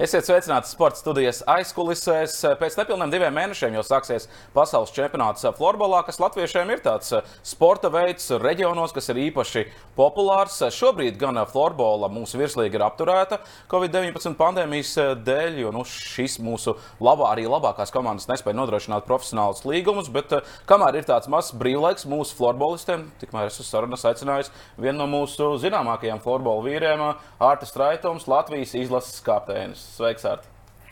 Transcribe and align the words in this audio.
Esiet 0.00 0.24
sveicināti 0.24 0.70
sporta 0.70 0.96
studijas 0.96 1.42
aizkulisēs. 1.44 2.38
Pēc 2.56 2.78
nepilniem 2.78 3.10
diviem 3.12 3.34
mēnešiem 3.36 3.74
jau 3.76 3.82
sāksies 3.84 4.30
pasaules 4.54 4.94
čempionāts 4.96 5.44
florbolā, 5.58 5.98
kas 6.06 6.16
latviešiem 6.22 6.70
ir 6.72 6.80
tāds 6.80 7.12
sporta 7.44 7.90
veids 7.92 8.30
reģionos, 8.40 8.94
kas 8.96 9.12
ir 9.12 9.20
īpaši 9.26 9.66
populārs. 9.98 10.56
Šobrīd 10.72 11.18
gan 11.20 11.42
florbola 11.50 12.08
mūsu 12.08 12.40
virslīga 12.40 12.78
ir 12.78 12.84
apturēta 12.86 13.42
Covid-19 13.68 14.38
pandēmijas 14.40 14.94
dēļ, 15.20 15.60
jo 15.66 15.74
nu, 15.76 15.84
šis 15.84 16.38
mūsu 16.40 16.78
labā, 16.96 17.34
arī 17.34 17.44
labākās 17.44 17.92
komandas 17.92 18.30
nespēja 18.32 18.56
nodrošināt 18.56 19.04
profesionālus 19.04 19.66
līgumus, 19.68 20.08
bet 20.08 20.32
kamēr 20.70 21.02
ir 21.02 21.10
tāds 21.12 21.28
mazs 21.28 21.52
brīvlaiks 21.60 22.08
mūsu 22.08 22.40
florbolistiem, 22.40 23.04
tikmēr 23.20 23.52
es 23.52 23.60
uz 23.60 23.68
sarunas 23.68 24.08
aicinājis 24.08 24.48
vienu 24.80 25.02
no 25.02 25.12
mūsu 25.18 25.52
zināmākajiem 25.60 26.24
florbola 26.24 26.64
vīriem, 26.70 27.06
Ārtis 27.52 27.76
Traitums, 27.76 28.30
Latvijas 28.32 28.72
izlases 28.80 29.20
kapteinis. 29.28 29.89
Sveiks, 29.90 30.24
Arti! 30.24 30.46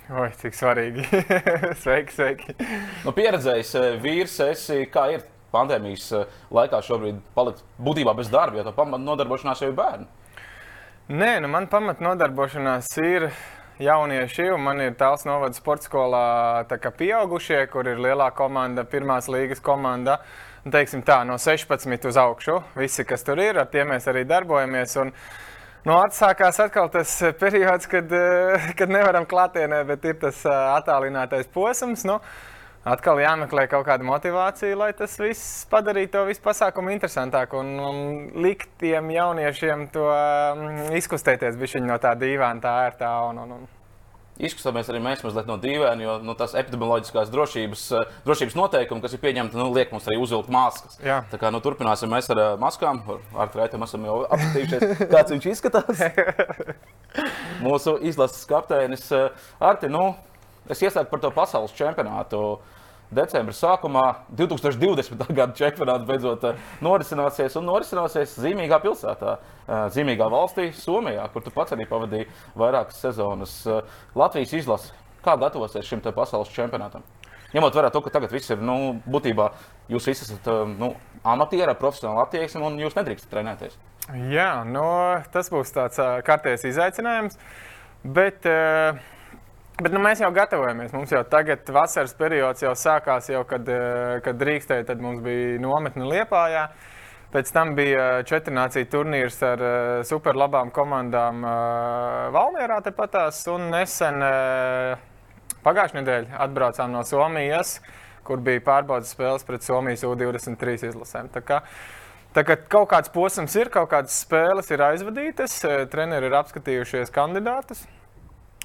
Oi, 0.09 0.31
cik 0.41 0.57
svarīgi. 0.57 1.05
sveiki, 1.83 2.15
sveiki. 2.17 2.55
Nu, 3.05 3.13
pieredzējis 3.15 3.71
eh, 3.79 3.89
vīrs, 4.03 4.35
esi, 4.47 4.79
kā 4.91 5.05
ir 5.13 5.23
pandēmijas 5.53 6.07
eh, 6.17 6.39
laikā 6.57 6.81
šobrīd 6.85 7.21
palikt 7.37 7.63
būtībā 7.85 8.15
bez 8.19 8.31
darba, 8.33 8.59
jo 8.59 8.65
tā 8.67 8.73
pamat 8.75 9.05
nodarbošanās 9.05 9.63
jau 9.63 9.71
ir 9.71 9.77
bērni. 9.79 10.09
Nē, 11.13 11.31
nu 11.45 11.51
man 11.53 11.69
pamat 11.71 12.03
nodarbošanās 12.05 12.91
ir 13.05 13.29
jaunieši. 13.85 14.49
Man 14.61 14.83
ir 14.83 14.97
tāls 14.99 15.23
novads 15.29 15.61
sporta 15.63 15.87
skolā, 15.87 16.25
pieaugušie, 16.99 17.63
kur 17.71 17.87
ir 17.89 18.01
lielā 18.03 18.33
komanda, 18.37 18.83
pirmās 18.89 19.31
līgas 19.31 19.63
komanda. 19.65 20.19
Teiksim 20.69 21.05
tā, 21.07 21.21
no 21.29 21.39
16 21.39 22.11
uz 22.11 22.19
augšu. 22.19 22.59
Visi, 22.77 23.07
kas 23.09 23.23
tur 23.25 23.39
ir, 23.41 23.61
ar 23.63 23.71
tiem 23.71 23.93
mēs 23.95 24.11
arī 24.11 24.27
darbojamies. 24.29 24.99
Un, 25.05 25.15
uh, 25.15 25.48
Nu, 25.89 25.95
atsākās 26.05 26.59
atkal 26.61 26.91
tas 26.93 27.15
eh, 27.25 27.33
periods, 27.41 27.89
kad, 27.89 28.11
eh, 28.13 28.67
kad 28.79 28.91
nevaram 28.93 29.25
klātienē, 29.29 29.81
bet 29.89 30.05
ir 30.05 30.19
tas 30.21 30.43
eh, 30.45 30.57
attālinātais 30.75 31.49
posms. 31.55 32.03
Nu, 32.05 32.19
atkal 32.85 33.21
jāmeklē 33.23 33.65
kaut 33.73 33.87
kāda 33.87 34.05
motivācija, 34.05 34.77
lai 34.77 34.91
tas 34.99 35.17
viss 35.21 35.65
padarītu 35.73 36.13
to 36.19 36.27
visu 36.29 36.45
pasākumu 36.45 36.93
interesantāku 36.93 37.63
un, 37.63 37.73
un 37.81 38.03
likt 38.45 38.69
tiem 38.83 39.09
jauniešiem 39.15 39.89
to 39.95 40.05
um, 40.13 40.93
izkustēties 40.99 41.57
no 41.81 41.97
tā 42.03 42.13
dīvaina, 42.21 42.61
tā 42.61 42.75
ērtā. 42.91 43.15
Un, 43.31 43.43
un, 43.47 43.57
un 43.57 43.67
izkusamies 44.39 44.89
arī 44.91 45.01
mēs 45.03 45.25
mazliet 45.25 45.49
no 45.51 45.57
dīvaina, 45.61 46.05
jo 46.05 46.15
nu, 46.25 46.35
tas 46.39 46.55
epidemioloģiskās 46.59 47.33
drošības, 47.33 47.85
eh, 47.99 48.15
drošības 48.27 48.57
noteikumi, 48.59 49.03
kas 49.05 49.17
ir 49.17 49.23
pieņemti, 49.25 49.59
nu, 49.59 49.69
liek 49.75 49.93
mums 49.95 50.07
arī 50.09 50.21
uzvilkt 50.23 50.53
maskas. 50.55 50.99
Jā. 51.05 51.21
Tā 51.33 51.41
kā 51.41 51.51
nu, 51.55 51.61
turpināsim 51.65 52.11
mēs 52.13 52.31
ar 52.35 52.43
uh, 52.45 52.49
maskām. 52.61 53.03
Ar 53.37 53.51
Traitam 53.53 53.85
esam 53.87 54.07
jau 54.07 54.21
apskatījušies, 54.29 55.03
kāds 55.15 55.35
viņš 55.35 55.51
izskatās. 55.53 56.03
Mūsu 57.67 57.99
izlases 58.07 58.47
kapteinis 58.49 59.07
uh, 59.13 59.31
Arti, 59.59 59.91
nu, 59.93 60.13
es 60.71 60.83
iesāku 60.83 61.11
par 61.13 61.25
to 61.25 61.35
pasaules 61.35 61.75
čempionātu. 61.77 62.43
Uh, 62.57 62.78
decembra 63.11 63.55
sākumā 63.57 64.05
2020. 64.37 65.29
gada 65.33 65.55
čempionāts 65.57 66.07
beidzot 66.09 66.45
eh, 66.45 66.59
norisināsies 66.85 67.57
un 67.61 67.69
norisināsies 67.69 68.37
zīmīgā 68.43 68.81
pilsētā, 68.85 69.37
eh, 69.39 69.85
zīmīgā 69.95 70.29
valstī, 70.33 70.69
Somijā, 70.77 71.25
kur 71.33 71.45
tu 71.45 71.53
pats 71.55 71.77
arī 71.77 71.89
pavadīji 71.89 72.29
vairākas 72.59 73.01
sezonas. 73.05 73.55
Eh, 73.67 73.81
Latvijas 74.19 74.55
izlase, 74.61 74.93
kā 75.25 75.39
gatavosies 75.41 75.89
šim 75.89 76.05
pasaules 76.05 76.53
čempionātam? 76.55 77.07
Ņemot 77.55 77.73
vērā 77.73 77.89
to, 77.93 78.03
ka 78.05 78.13
tagad 78.13 78.33
viss 78.33 78.51
ir, 78.53 78.61
nu, 78.61 79.01
būtībā 79.09 79.49
jūs 79.89 80.11
visi 80.11 80.27
esat 80.27 80.51
nu, 80.77 80.91
amatieri, 81.25 81.73
profesionāli 81.81 82.27
attieksmi 82.27 82.61
un 82.61 82.77
jūs 82.77 82.97
nedrīkstat 82.99 83.33
trenēties. 83.33 83.79
Jā, 84.29 84.67
nu, 84.69 84.85
tas 85.33 85.49
būs 85.53 85.73
tāds 85.73 85.97
kārtējs 86.29 86.67
izaicinājums. 86.69 87.41
Bet, 88.05 88.45
uh, 88.45 89.01
Bet 89.79 89.93
nu, 89.95 90.01
mēs 90.03 90.19
jau 90.19 90.29
gatavojamies. 90.35 90.91
Mums 90.91 91.13
jau 91.15 91.21
tagad 91.31 91.69
vasaras 91.71 92.11
periods 92.19 92.65
jau 92.65 92.73
sākās, 92.75 93.29
jau, 93.31 93.45
kad, 93.47 93.69
eh, 93.71 94.19
kad 94.25 94.39
drīkstēja. 94.41 94.89
Tad 94.89 94.99
mums 94.99 95.21
bija 95.23 95.61
nometne 95.63 96.09
Liepājā. 96.09 96.65
Pēc 97.31 97.53
tam 97.55 97.77
bija 97.77 98.25
četru 98.27 98.57
nāciju 98.57 98.89
turnīrs 98.89 99.37
ar 99.45 99.61
uh, 99.61 100.01
superlabām 100.09 100.71
komandām 100.73 101.43
uh, 101.45 102.31
Valmjerā 102.33 102.79
tepatās. 102.87 103.43
Un 103.53 103.69
nesen 103.71 104.25
pagājušajā 105.67 106.01
nedēļā 106.01 106.41
atbraucām 106.47 106.97
no 106.97 107.05
Somijas, 107.05 107.77
kur 108.25 108.41
bija 108.41 108.65
pārbaudas 108.65 109.13
spēles 109.13 109.45
pret 109.45 109.63
Somijas 109.63 110.07
U23 110.09 110.89
izlasēm. 110.89 111.29
Tā 111.37 111.45
kā 111.45 112.57
kaut 112.73 112.89
kāds 112.95 113.13
posms 113.13 113.55
ir, 113.61 113.69
kaut 113.77 113.93
kādas 113.93 114.17
spēles 114.25 114.73
ir 114.73 114.87
aizvadītas, 114.89 115.61
treneri 115.93 116.33
ir 116.33 116.41
apskatījušies 116.41 117.13
kandidātus. 117.13 117.85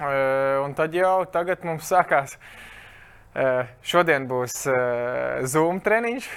Un 0.02 0.74
tad 0.74 0.96
jau 0.98 1.22
tagad 1.30 1.62
mums 1.68 1.86
sākās. 1.86 2.32
Šodien 3.86 4.26
būs 4.26 4.64
Zoom 5.54 5.82
treniņš. 5.86 6.30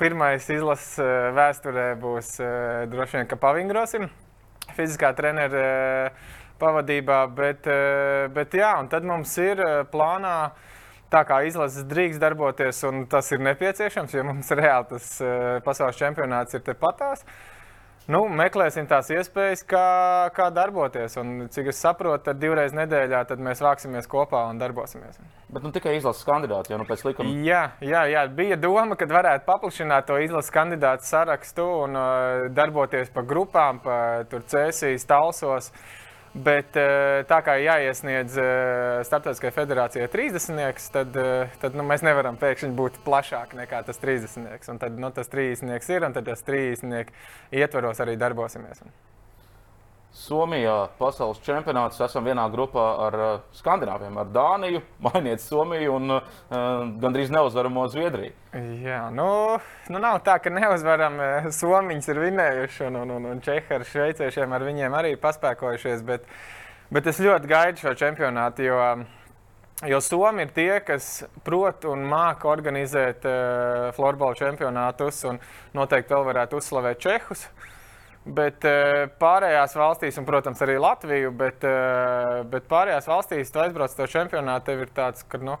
Pirmais 0.00 0.46
izlases 0.48 0.96
vēsturē 1.36 1.90
būs 2.00 2.38
droši 2.92 3.18
vien, 3.18 3.28
ka 3.28 3.36
pavingrosim 3.36 4.08
fiziskā 4.72 5.12
trenera 5.18 6.10
pavadībā. 6.62 7.20
Bet, 7.36 7.68
bet 8.32 8.56
jā, 8.56 8.72
un 8.80 8.88
tad 8.88 9.04
mums 9.04 9.36
ir 9.44 9.60
plānā 9.92 10.36
tā 11.12 11.26
kā 11.28 11.42
izlases 11.44 11.84
drīkst 11.88 12.22
darboties, 12.22 12.80
un 12.88 13.04
tas 13.12 13.28
ir 13.36 13.44
nepieciešams, 13.44 14.16
jo 14.16 14.24
mums 14.24 14.48
reāli 14.56 14.94
tas 14.94 15.08
pasaules 15.66 16.00
čempionāts 16.00 16.56
ir 16.56 16.64
tepatās. 16.64 17.26
Nu, 18.10 18.24
meklēsim 18.26 18.88
tās 18.90 19.12
iespējas, 19.14 19.60
kā, 19.68 19.86
kā 20.34 20.48
darboties. 20.54 21.14
Un, 21.20 21.46
cik 21.54 21.70
es 21.70 21.78
saprotu, 21.84 22.24
tad 22.26 22.40
divreiz 22.42 22.74
nedēļā 22.74 23.22
tad 23.30 23.42
mēs 23.42 23.62
vāksimies 23.62 24.10
kopā 24.10 24.42
un 24.50 24.58
darbosimies. 24.58 25.20
Bet 25.52 25.62
nu, 25.62 25.70
tikai 25.74 25.94
izlases 25.98 26.26
kandidāti 26.26 26.74
jau 26.74 26.80
nu, 26.80 26.88
pēc 26.88 27.06
likuma. 27.06 27.30
Jā, 27.46 27.62
jā, 27.84 28.02
jā, 28.10 28.26
bija 28.34 28.58
doma, 28.58 28.98
ka 28.98 29.06
varētu 29.06 29.46
paplašināt 29.46 30.10
to 30.10 30.18
izlases 30.24 30.54
kandidātu 30.54 31.06
sarakstu 31.06 31.68
un 31.84 31.98
uh, 31.98 32.46
darboties 32.56 33.12
pa 33.14 33.22
grupām, 33.22 33.78
pa 33.84 33.98
Cēsīs, 34.26 35.06
Talsos. 35.06 35.70
Uh, 35.70 36.01
Bet 36.32 36.78
eh, 36.80 37.22
tā 37.28 37.42
kā 37.44 37.58
jāiesniedz 37.60 38.38
eh, 38.40 39.02
Startautiskajai 39.04 39.52
federācijai 39.52 40.08
30, 40.08 40.86
tad, 40.94 41.18
eh, 41.20 41.52
tad 41.60 41.76
nu, 41.76 41.84
mēs 41.84 42.04
nevaram 42.06 42.38
pēkšņi 42.40 42.72
būt 42.78 42.96
plašāki 43.04 43.58
nekā 43.60 43.82
tas 43.84 44.00
30. 44.00 44.48
Un 44.72 44.80
tad 44.80 44.96
nu, 44.96 45.12
tas 45.12 45.28
30 45.28 45.92
ir, 45.92 46.08
un 46.08 46.16
tad 46.16 46.30
tas 46.32 46.44
30 46.48 47.12
ietvaros 47.52 48.00
arī 48.00 48.16
darbosimies. 48.16 48.80
Somijā 50.12 50.90
pasaules 50.98 51.38
čempionāts 51.40 52.00
esam 52.04 52.26
vienā 52.28 52.42
grupā 52.52 52.82
ar 53.06 53.14
uh, 53.16 53.30
Skandināviem, 53.56 54.18
ar 54.20 54.28
Dāniju, 54.28 54.82
Mainiet 55.06 55.40
Somiju 55.40 55.94
un 55.96 56.16
uh, 56.18 56.26
gandrīz 57.00 57.32
neuzvaramo 57.32 57.86
Zviedriju. 57.88 58.34
Jā, 58.84 59.06
nu, 59.16 59.30
nu 59.88 60.02
nav 60.04 60.20
tā, 60.26 60.36
ka 60.44 60.52
neuzvaram. 60.52 61.16
Eh, 61.16 61.48
Somijas 61.56 62.10
ir 62.12 62.20
vinējuši 62.26 62.84
un, 62.90 63.00
un, 63.06 63.16
un, 63.16 63.30
un 63.32 63.40
Čehi 63.40 63.64
ar 63.72 63.86
šveiciešiem 63.88 64.52
ar 64.52 64.68
viņiem 64.68 65.00
arī 65.00 65.16
paspēkojušies. 65.22 66.04
Bet, 66.04 66.28
bet 66.92 67.08
es 67.08 67.24
ļoti 67.24 67.48
gaidu 67.48 67.86
šo 67.86 67.96
čempionātu, 68.04 68.68
jo, 68.68 68.78
jo 69.88 70.04
Somija 70.04 70.44
ir 70.44 70.52
tie, 70.52 70.70
kas 70.84 71.12
prot 71.46 71.88
un 71.88 72.04
māca 72.12 72.52
organizēt 72.52 73.24
uh, 73.24 73.88
florbola 73.96 74.36
čempionātus 74.36 75.24
un 75.32 75.40
noteikti 75.72 76.12
vēl 76.12 76.34
varētu 76.34 76.60
uzslavēt 76.60 77.00
Čehus. 77.00 77.48
Uh, 77.48 77.70
Bet 78.22 78.62
uh, 78.68 79.08
pārējās 79.18 79.72
valstīs, 79.74 80.18
un, 80.20 80.26
protams, 80.28 80.60
arī 80.62 80.76
Latviju, 80.78 81.32
bet, 81.34 81.64
uh, 81.66 82.42
bet 82.46 82.68
pārējās 82.70 83.08
valstīs, 83.10 83.50
tu 83.50 83.58
aizbrauc 83.64 83.96
to 83.98 84.06
čempionātu, 84.06 84.68
tev 84.68 84.84
ir 84.84 84.92
tāds, 84.94 85.24
ka, 85.26 85.40
nu, 85.42 85.56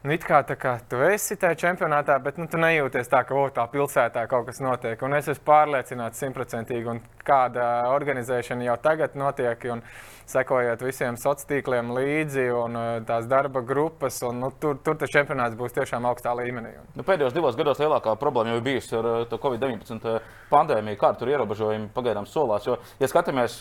nu 0.00 0.14
it 0.16 0.24
kā, 0.24 0.40
kā 0.56 0.78
tu 0.88 1.02
esi 1.04 1.36
tajā 1.36 1.58
čempionātā, 1.66 2.16
bet 2.24 2.40
nu, 2.40 2.48
tu 2.48 2.56
nejūties 2.62 3.12
tā, 3.12 3.20
ka 3.28 3.36
oh, 3.36 3.52
tā 3.52 3.66
pilsētā 3.68 4.24
kaut 4.30 4.48
kas 4.48 4.62
notiek. 4.64 5.04
Un 5.04 5.18
es 5.18 5.28
esmu 5.28 5.44
pārliecināts 5.50 6.24
simtprocentīgi, 6.24 6.88
un 6.94 7.04
kāda 7.26 7.68
organizēšana 7.94 8.68
jau 8.68 8.76
tagad 8.84 9.16
notiek. 9.18 9.70
Un, 9.74 9.84
sekojot 10.30 10.82
visiem 10.84 11.18
sociāliem 11.20 11.32
tīkliem 11.44 11.90
līdzi 11.92 12.44
un 12.56 12.76
uh, 12.78 12.84
tās 13.06 13.26
darba 13.28 13.60
grupas. 13.66 14.20
Un, 14.24 14.38
nu, 14.44 14.50
tur, 14.60 14.78
tur 14.84 14.96
tas 15.00 15.12
čempionāts 15.12 15.56
būs 15.58 15.74
tiešām 15.76 16.06
augstā 16.08 16.32
līmenī. 16.38 16.72
Nu, 16.96 17.04
pēdējos 17.06 17.34
divos 17.36 17.58
gados 17.58 17.80
lielākā 17.82 18.14
problēma 18.20 18.54
jau 18.54 18.60
ir 18.60 18.64
bijusi 18.64 18.96
ar 18.98 19.10
uh, 19.10 19.36
Covid-19 19.44 20.08
uh, 20.08 20.32
pandēmiju, 20.52 21.00
kāda 21.00 21.20
tur 21.20 21.32
ierobežojumi 21.34 21.90
pagaidām 21.96 22.28
solās. 22.30 22.66
Jo, 22.68 22.78
ja 23.02 23.10
skatāmies 23.10 23.58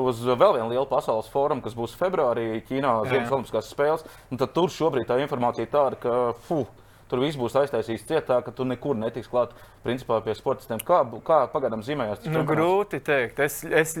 uz 0.00 0.22
vēl 0.26 0.58
vienu 0.58 0.70
lielu 0.72 0.86
pasaules 0.90 1.30
fórumu, 1.32 1.64
kas 1.64 1.76
būs 1.78 1.96
februārī 2.00 2.64
Ķīnā, 2.68 2.94
Ziemas 3.10 3.32
Olimpiskās 3.32 3.70
spēles, 3.70 4.06
nu, 4.32 4.40
tad 4.40 4.54
tur 4.56 4.72
šobrīd 4.72 5.08
tā 5.08 5.20
informācija 5.22 5.68
ir 5.68 5.72
tāda, 5.72 6.00
ka. 6.00 6.16
Fuh, 6.48 6.66
tur 7.10 7.22
viss 7.22 7.38
būs 7.40 7.56
aiztaisīts 7.60 8.06
cietā, 8.08 8.40
ka 8.44 8.52
tu 8.54 8.66
nekur 8.68 8.98
netiks 8.98 9.30
klāt 9.30 9.54
principā, 9.84 10.20
pie 10.24 10.36
sportistiem. 10.38 10.82
Kā, 10.86 11.02
kā 11.26 11.40
pagaidām 11.52 11.84
zīmējās? 11.86 12.26
Nu, 12.32 12.44
grūti 12.48 13.02
teikt. 13.04 13.40
Es, 13.44 13.62
es, 13.64 13.96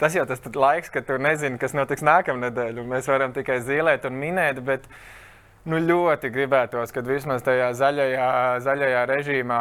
tas 0.00 0.18
jau 0.18 0.26
tas 0.28 0.44
laiks, 0.54 0.92
kad 0.94 1.08
tu 1.08 1.18
nezini, 1.20 1.60
kas 1.60 1.76
notiks 1.76 2.06
nākamā 2.06 2.48
nedēļa. 2.48 2.86
Mēs 2.94 3.10
varam 3.10 3.34
tikai 3.36 3.62
zīmēt 3.66 4.06
un 4.10 4.20
minēt. 4.22 4.62
Bet... 4.66 4.90
Nu, 5.68 5.76
ļoti 5.76 6.30
gribētos, 6.32 6.88
ka 6.88 7.02
vismaz 7.04 7.42
tajā 7.44 7.66
zaļajā, 7.76 8.28
zaļajā 8.64 9.00
režīmā 9.10 9.58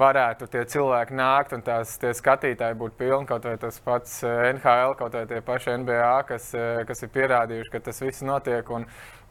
varētu 0.00 0.46
tie 0.48 0.62
cilvēki 0.72 1.18
nākt 1.18 1.52
un 1.52 1.64
tās 1.66 1.98
skatītāji 2.16 2.78
būtu 2.80 2.96
pilni. 3.02 3.28
Kaut 3.28 3.44
vai 3.44 3.58
tas 3.60 3.76
pats 3.84 4.22
NHL, 4.24 4.94
kaut 4.96 5.18
vai 5.18 5.26
tie 5.28 5.42
paši 5.44 5.74
NBA, 5.82 6.14
kas, 6.30 6.48
kas 6.88 7.04
ir 7.04 7.12
pierādījuši, 7.12 7.72
ka 7.74 7.82
tas 7.90 8.00
viss 8.00 8.24
notiek. 8.24 8.72
Un, 8.72 8.86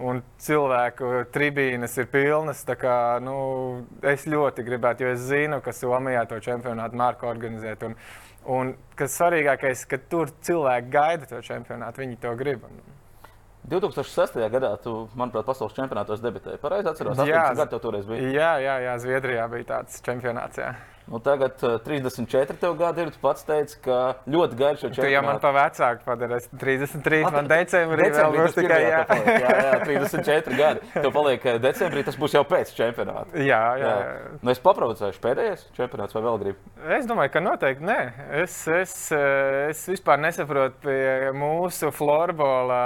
un 0.06 0.22
cilvēku 0.46 1.26
tribīnes 1.34 1.98
ir 1.98 2.12
pilnas. 2.14 2.62
Kā, 2.78 3.18
nu, 3.26 3.38
es 4.06 4.28
ļoti 4.30 4.68
gribētu, 4.70 5.08
jo 5.08 5.16
es 5.18 5.26
zinu, 5.32 5.64
ka 5.66 5.74
Somijā 5.74 6.28
to 6.30 6.38
čempionātu 6.46 7.02
mārku 7.02 7.26
organizēt. 7.32 7.88
Un, 7.90 7.98
un 8.54 8.76
kas 8.94 9.18
svarīgākais, 9.18 9.88
ka 9.90 9.98
tur 10.14 10.30
cilvēki 10.46 10.94
gaida 10.94 11.34
to 11.34 11.42
čempionātu, 11.42 12.06
viņi 12.06 12.22
to 12.22 12.38
grib. 12.38 12.70
Un, 12.70 12.95
2006. 13.70 14.42
gadā, 14.54 14.74
tu, 14.84 14.98
manuprāt, 15.18 15.46
pasaules 15.48 15.76
čempionātos 15.78 16.24
debitēji. 16.24 16.62
Pareizi 16.62 16.92
atceros, 16.92 17.22
jā, 17.26 17.48
gadu 17.58 17.76
tev 17.76 17.86
toreiz 17.88 18.10
bija. 18.10 18.34
Jā, 18.34 18.52
jā, 18.62 18.76
jā, 18.90 18.98
Zviedrijā 19.02 19.48
bija 19.52 19.72
tāds 19.76 20.04
čempionāts. 20.06 20.62
Jā. 20.62 20.76
Nu, 21.06 21.20
tagad 21.20 21.52
uh, 21.62 21.78
34 21.86 22.58
tev 22.58 22.74
gadi 22.78 23.04
ir. 23.04 23.12
Tu 23.14 23.20
pats 23.22 23.46
teici, 23.46 23.78
ka 23.86 23.98
ļoti 24.26 24.58
gari 24.58 24.80
šo 24.80 24.90
čempionātu. 24.90 25.06
Tu 25.06 25.12
jau 25.14 25.22
man 25.28 25.42
pa 25.44 25.52
vecāku 25.54 26.02
padarīsi. 26.08 26.50
33, 26.58 27.20
At, 27.28 27.36
man 27.36 27.50
decembrī, 27.52 28.08
vēl 28.16 28.38
būs 28.40 28.58
tikai 28.58 28.80
jā. 28.82 29.04
Paliek, 29.12 29.30
jā, 29.44 29.52
jā, 29.68 29.76
34 29.86 30.58
gadi. 30.58 30.92
Tev 30.96 31.12
paliek 31.14 31.48
decembrī, 31.62 32.06
tas 32.10 32.18
būs 32.18 32.38
jau 32.40 32.42
pēc 32.50 32.74
čempionāta. 32.80 33.38
Jā, 33.38 33.62
jā. 33.78 33.94
jā. 34.02 34.34
Nu, 34.42 34.54
es 34.56 34.62
paprovocēšu 34.66 35.22
pēdējais 35.22 35.70
čempionāts 35.78 36.18
vai 36.18 36.26
vēl 36.26 36.42
gribu? 36.42 36.76
Es 36.98 37.06
domāju, 37.10 37.36
ka 37.38 37.46
noteikti 37.52 37.86
nē. 37.86 38.02
Es, 38.42 38.58
es, 38.66 38.98
es 39.14 39.86
vispār 39.94 40.26
nesaprotu 40.26 40.88
pie 40.90 41.34
mūsu 41.38 41.94
florbola 41.94 42.82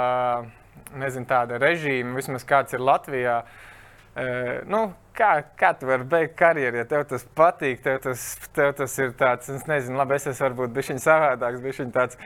nezinu, 0.98 1.28
tāda 1.30 1.60
režīma, 1.62 2.16
vismaz 2.18 2.46
kāds 2.48 2.74
ir 2.74 2.82
Latvijā. 2.84 3.40
Uh, 3.40 4.60
nu, 4.66 4.88
kā, 5.16 5.32
kā 5.58 5.72
tu 5.78 5.88
vari 5.88 6.06
beigt 6.08 6.36
karjeru, 6.38 6.80
ja 6.80 6.86
tev 6.88 7.04
tas 7.10 7.24
patīk, 7.36 7.82
tev 7.84 8.00
tas, 8.04 8.24
tev 8.56 8.72
tas 8.78 8.96
ir 8.98 9.12
tāds, 9.18 9.50
es 9.54 9.66
nezinu, 9.70 10.00
labi, 10.00 10.16
es 10.18 10.26
esmu 10.32 10.48
varbūt 10.48 10.74
bijis 10.74 11.04
savādāks, 11.04 11.62
bijis 11.62 11.82
tāds 11.94 12.18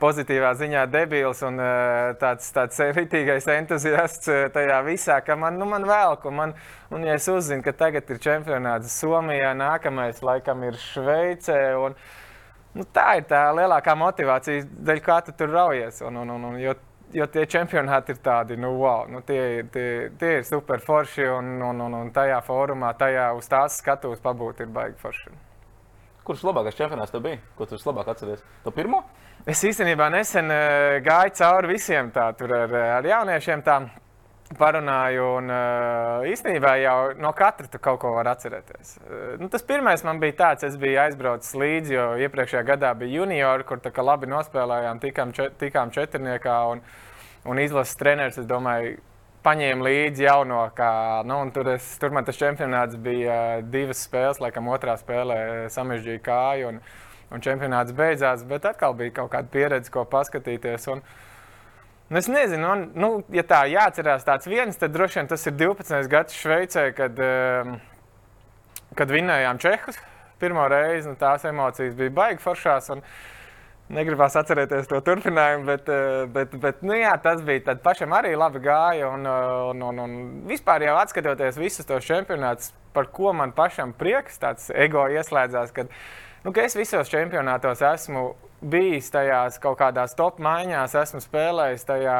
pozitīvā 0.00 0.50
ziņā 0.58 0.84
debils 0.90 1.42
un 1.46 1.60
uh, 1.62 2.14
tāds, 2.20 2.48
tāds 2.54 2.80
ritīgais 2.96 3.46
entuziasts 3.54 4.30
tajā 4.54 4.80
visā, 4.86 5.20
ka 5.26 5.36
man, 5.38 5.58
nu, 5.60 5.68
man 5.70 5.86
vēl, 5.88 6.16
ko 6.22 6.32
man, 6.34 6.54
un 6.94 7.06
ja 7.06 7.14
es 7.18 7.28
uzzinu, 7.30 7.62
ka 7.64 7.74
tagad 7.84 8.10
ir 8.10 8.20
čempionāts 8.22 8.98
Somijā, 8.98 9.54
nākamais 9.58 10.22
laikam 10.24 10.66
ir 10.66 10.78
Šveicē, 10.82 11.60
un 11.82 11.94
nu, 12.74 12.86
tā 12.94 13.20
ir 13.20 13.28
tā 13.30 13.46
lielākā 13.54 13.94
motivācija, 13.98 14.66
dēļ 14.90 15.04
kā 15.04 15.20
tu 15.26 15.36
tur 15.38 15.54
raujies, 15.54 16.02
un, 16.06 16.22
un, 16.24 16.34
un, 16.36 16.50
un 16.50 16.58
jo 16.62 16.74
jo 17.14 17.26
tie 17.30 17.46
čempionāti 17.50 18.14
ir 18.14 18.20
tādi, 18.24 18.58
nu, 18.60 18.74
wow, 18.80 19.06
nu, 19.10 19.22
tie, 19.26 19.64
tie, 19.72 19.88
tie 20.18 20.36
ir 20.40 20.46
super 20.48 20.82
forši. 20.84 21.26
Un, 21.30 21.56
un, 21.62 21.82
un, 21.86 21.98
un 22.02 22.12
tajā 22.14 22.40
fórumā, 22.46 22.92
tajā 22.98 23.30
uz 23.38 23.48
tās 23.50 23.78
skatuves 23.80 24.22
pabūt 24.24 24.64
ir 24.64 24.72
baigi 24.74 24.98
forši. 25.02 25.34
Kurš 26.24 26.46
labākais 26.48 26.78
čempionāts 26.78 27.12
tev 27.12 27.24
bija? 27.26 27.42
Ko 27.58 27.68
tu 27.68 27.76
vislabāk 27.76 28.08
atceries? 28.14 28.40
To 28.64 28.72
pirmo? 28.72 29.02
Es 29.46 29.60
īstenībā 29.66 30.08
nesen 30.12 30.48
uh, 30.48 30.96
gāju 31.04 31.34
cauri 31.36 31.74
visiem 31.74 32.08
tā, 32.14 32.30
ar, 32.32 32.76
ar 32.98 33.08
jauniešiem. 33.10 33.64
Tā 33.66 33.82
parunāju, 34.52 35.24
un 35.38 35.48
uh, 35.48 36.26
īstenībā 36.28 36.74
jau 36.82 36.96
no 37.16 37.30
katra 37.36 37.68
tu 37.70 37.80
kaut 37.82 38.00
ko 38.02 38.12
var 38.16 38.28
atcerēties. 38.34 38.92
Uh, 39.00 39.22
nu, 39.40 39.48
tas 39.52 39.64
pirmais 39.64 40.04
man 40.04 40.20
bija 40.20 40.36
tāds, 40.42 40.66
es 40.68 40.76
biju 40.80 41.00
aizbraucis 41.06 41.56
līdzi, 41.56 41.96
jo 41.96 42.04
iepriekšējā 42.26 42.62
gadā 42.68 42.92
bija 42.98 43.22
juniori, 43.22 43.64
kur 43.68 43.80
labi 44.04 44.28
nospēlējām, 44.30 45.00
tikām, 45.00 45.32
čet, 45.36 45.56
tikām 45.62 45.94
četrniekā, 45.94 46.58
un, 46.74 46.84
un 47.48 47.62
izlases 47.62 47.96
treneris, 48.00 48.38
es 48.42 48.48
domāju, 48.50 48.98
paņēma 49.44 49.84
līdzi 49.84 50.28
jauno, 50.28 50.60
kā, 50.76 50.92
nu, 51.28 51.40
un 51.46 51.52
tur, 51.52 51.74
es, 51.74 51.88
tur 52.00 52.12
man 52.12 52.28
tas 52.28 52.38
čempionāts 52.40 53.00
bija 53.00 53.40
uh, 53.58 53.66
divas 53.72 54.04
spēles, 54.04 54.44
laikam 54.44 54.68
otrā 54.72 54.98
spēlē 55.00 55.70
samežģīja 55.72 56.24
kāju, 56.24 56.74
un, 56.74 56.82
un 57.32 57.44
čempionāts 57.44 57.96
beidzās, 57.96 58.44
bet 58.48 58.68
atkal 58.68 58.96
bija 58.96 59.22
kaut 59.22 59.32
kāda 59.32 59.48
pieredze, 59.52 59.92
ko 59.92 60.04
paskatīties. 60.04 60.90
Un, 60.92 61.00
Nu, 62.08 62.18
es 62.18 62.26
nezinu, 62.28 62.68
man, 62.68 62.88
nu, 63.00 63.08
ja 63.32 63.42
tā 63.48 63.62
jāatcerās 63.72 64.26
tāds 64.26 64.48
viens, 64.48 64.76
tad 64.76 64.92
droši 64.92 65.22
vien 65.22 65.28
tas 65.30 65.46
ir 65.48 65.54
12. 65.56 66.08
gads 66.12 66.36
Šveicē, 66.36 66.90
kad, 66.96 67.16
um, 67.16 67.78
kad 68.98 69.14
vinnējām 69.14 69.60
Čehus. 69.62 70.00
Pirmo 70.42 70.66
reizi 70.68 71.08
nu, 71.08 71.16
tās 71.16 71.46
emocijas 71.48 71.94
bija 71.96 72.12
baigi 72.12 72.42
foršās. 72.42 72.90
Negribās 73.94 74.36
atcerēties 74.40 74.88
to 74.88 74.98
turpinājumu, 75.04 75.64
bet, 75.68 75.88
eh, 75.92 76.24
bet, 76.32 76.54
bet 76.60 76.82
nu, 76.84 76.94
jā, 76.96 77.12
tas 77.20 77.42
bija. 77.44 77.62
Tad 77.70 77.82
pašam 77.84 78.12
arī 78.16 78.32
labi 78.36 78.60
gāja. 78.64 79.10
Un, 79.12 79.26
eh, 79.28 79.54
un, 79.70 79.82
un, 79.88 79.98
un 80.04 80.14
vispār 80.48 80.84
jau 80.84 80.96
atskatoties 81.00 81.60
visus 81.60 81.88
tos 81.88 82.04
čempionātus, 82.04 82.72
par 82.96 83.08
ko 83.12 83.32
man 83.36 83.52
pašam 83.52 83.92
prieks, 83.96 84.40
tāds 84.40 84.70
ego 84.72 85.04
ieslēdzās, 85.12 85.72
kad 85.76 85.92
nu, 86.44 86.52
es 86.60 86.76
visos 86.76 87.08
čempionātos 87.08 87.82
esmu 87.88 88.24
bijis 88.64 89.10
tajās 89.12 89.58
kaut 89.60 89.78
kādās 89.80 90.14
top 90.16 90.38
maiņās, 90.44 90.96
esmu 91.00 91.20
spēlējis 91.24 91.86
tajā 91.88 92.18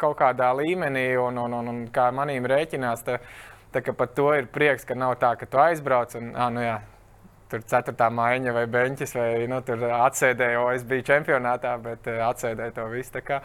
kaut 0.00 0.16
kādā 0.18 0.50
līmenī, 0.58 1.08
un, 1.20 1.38
un, 1.38 1.58
un, 1.60 1.70
un 1.72 1.84
kā 1.94 2.08
manīm 2.14 2.46
rēķinās, 2.50 3.04
tā, 3.06 3.18
tā, 3.74 3.82
ka 3.84 3.94
par 3.98 4.10
to 4.16 4.30
ir 4.34 4.50
prieks, 4.50 4.86
ka 4.86 4.96
nav 4.98 5.16
tā, 5.22 5.34
ka 5.38 5.46
tu 5.50 5.60
aizbrauc 5.62 6.16
un, 6.18 6.32
ah, 6.34 6.50
nu 6.54 6.64
jā, 6.64 6.78
tur 7.50 7.66
ceturtā 7.70 8.08
maiņa 8.10 8.54
vai 8.56 8.64
beņķis, 8.70 9.14
vai 9.18 9.28
nu, 9.50 9.60
tur 9.66 9.86
atsēdēju, 9.90 10.58
jo 10.58 10.68
es 10.74 10.86
biju 10.88 11.06
čempionātā, 11.10 11.76
bet 11.82 12.08
atsēdēju 12.10 12.76
to 12.78 12.86
visu. 12.92 13.14
Tā 13.18 13.24
kā, 13.26 13.40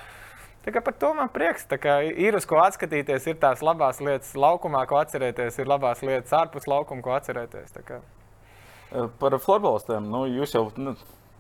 tā 0.65 0.73
kā 0.75 0.83
par 0.85 0.97
to 1.01 1.11
man 1.17 1.33
prieks. 1.33 1.67
Ir 2.15 2.37
uz 2.39 2.47
ko 2.49 2.61
atskatīties, 2.63 3.27
ir 3.29 3.41
tās 3.41 3.65
labās 3.65 4.01
lietas 4.01 4.33
laukumā, 4.37 4.85
ko 4.89 5.01
atcerēties, 5.03 5.59
ir 5.61 5.69
labās 5.69 6.01
lietas 6.05 6.33
ārpus 6.41 6.69
laukuma, 6.69 7.05
ko 7.05 7.17
atcerēties. 7.19 7.77
Par 8.91 9.37
florbolistiem, 9.39 10.09
nu, 10.09 10.25
jūs 10.39 10.55
jau. 10.57 10.67
Nu 10.77 10.95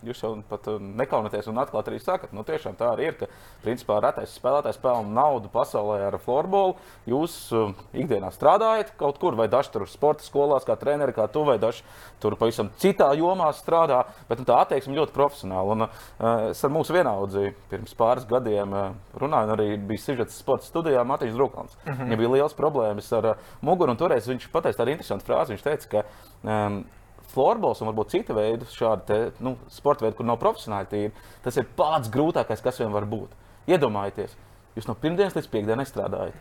Jūs 0.05 0.21
jau 0.23 0.31
pat 0.47 0.67
uh, 0.71 0.77
nekaunaties 0.79 1.49
un 1.51 1.59
atklāti 1.59 1.91
arī 1.91 1.99
sakat, 1.99 2.31
nu 2.35 2.45
tiešām 2.47 2.77
tā 2.79 2.93
arī 2.93 3.09
ir, 3.09 3.15
ka 3.19 3.27
principā 3.63 3.97
retais 4.03 4.31
spēlētājs 4.37 4.79
pelna 4.79 5.11
naudu 5.11 5.51
pasaulē 5.51 5.97
ar 6.07 6.17
florbolu. 6.23 6.77
Jūs 7.09 7.35
uh, 7.55 7.73
ikdienā 7.91 8.31
strādājat 8.31 8.93
kaut 8.99 9.19
kur, 9.19 9.35
vai 9.39 9.49
daži 9.51 9.73
tur 9.73 9.87
sporta 9.91 10.23
skolās, 10.23 10.63
kā 10.67 10.77
treneri, 10.79 11.15
kā 11.15 11.27
tu, 11.31 11.43
vai 11.47 11.57
daži 11.59 11.83
tur 12.23 12.37
pavisam 12.39 12.71
citā 12.79 13.09
jomā 13.19 13.49
strādā, 13.57 14.05
bet 14.29 14.39
nu, 14.39 14.47
tā 14.47 14.61
attieksme 14.63 14.95
ļoti 14.95 15.15
profesionāla. 15.15 15.75
Un, 15.75 15.87
uh, 15.87 16.29
es 16.53 16.63
ar 16.63 16.73
mūsu 16.73 16.95
vienaudzi 16.95 17.51
pirms 17.71 17.97
pāris 17.99 18.27
gadiem 18.29 18.75
uh, 18.75 18.85
runāju, 19.19 19.49
un 19.49 19.55
arī 19.57 19.73
bija 19.89 20.05
sižets 20.05 20.39
sporta 20.39 20.67
studijā 20.69 21.03
Matīs 21.07 21.35
Drukals. 21.35 21.75
Mm 21.83 21.91
-hmm. 21.91 22.05
Viņam 22.05 22.23
bija 22.23 22.35
liels 22.37 22.55
problēmas 22.55 23.11
ar 23.17 23.33
uh, 23.33 23.51
muguru, 23.61 23.91
un 23.91 23.97
toreiz 23.97 24.27
viņš 24.27 24.47
pateica 24.51 24.83
tādu 24.83 24.95
interesantu 24.95 25.25
frāzi. 25.25 25.55
Viņš 25.55 25.63
teica, 25.63 25.87
ka 25.89 26.03
um, 26.43 26.83
florbols 27.33 27.81
un 27.81 27.91
varbūt 27.91 28.13
cita 28.15 28.35
veida 28.37 28.67
šādi 28.73 29.19
nu, 29.45 29.55
sporta 29.73 30.05
veidi, 30.05 30.17
kur 30.17 30.27
nav 30.27 30.39
profesionāli 30.41 30.89
tīri, 30.91 31.25
tas 31.45 31.57
ir 31.59 31.67
pats 31.77 32.11
grūtākais, 32.13 32.63
kas 32.65 32.81
vien 32.81 32.93
var 32.93 33.07
būt. 33.09 33.33
Iedomājieties, 33.69 34.37
jūs 34.77 34.87
no 34.89 34.97
pirmdienas 34.97 35.37
līdz 35.37 35.51
piekdienai 35.51 35.87
strādājat. 35.89 36.37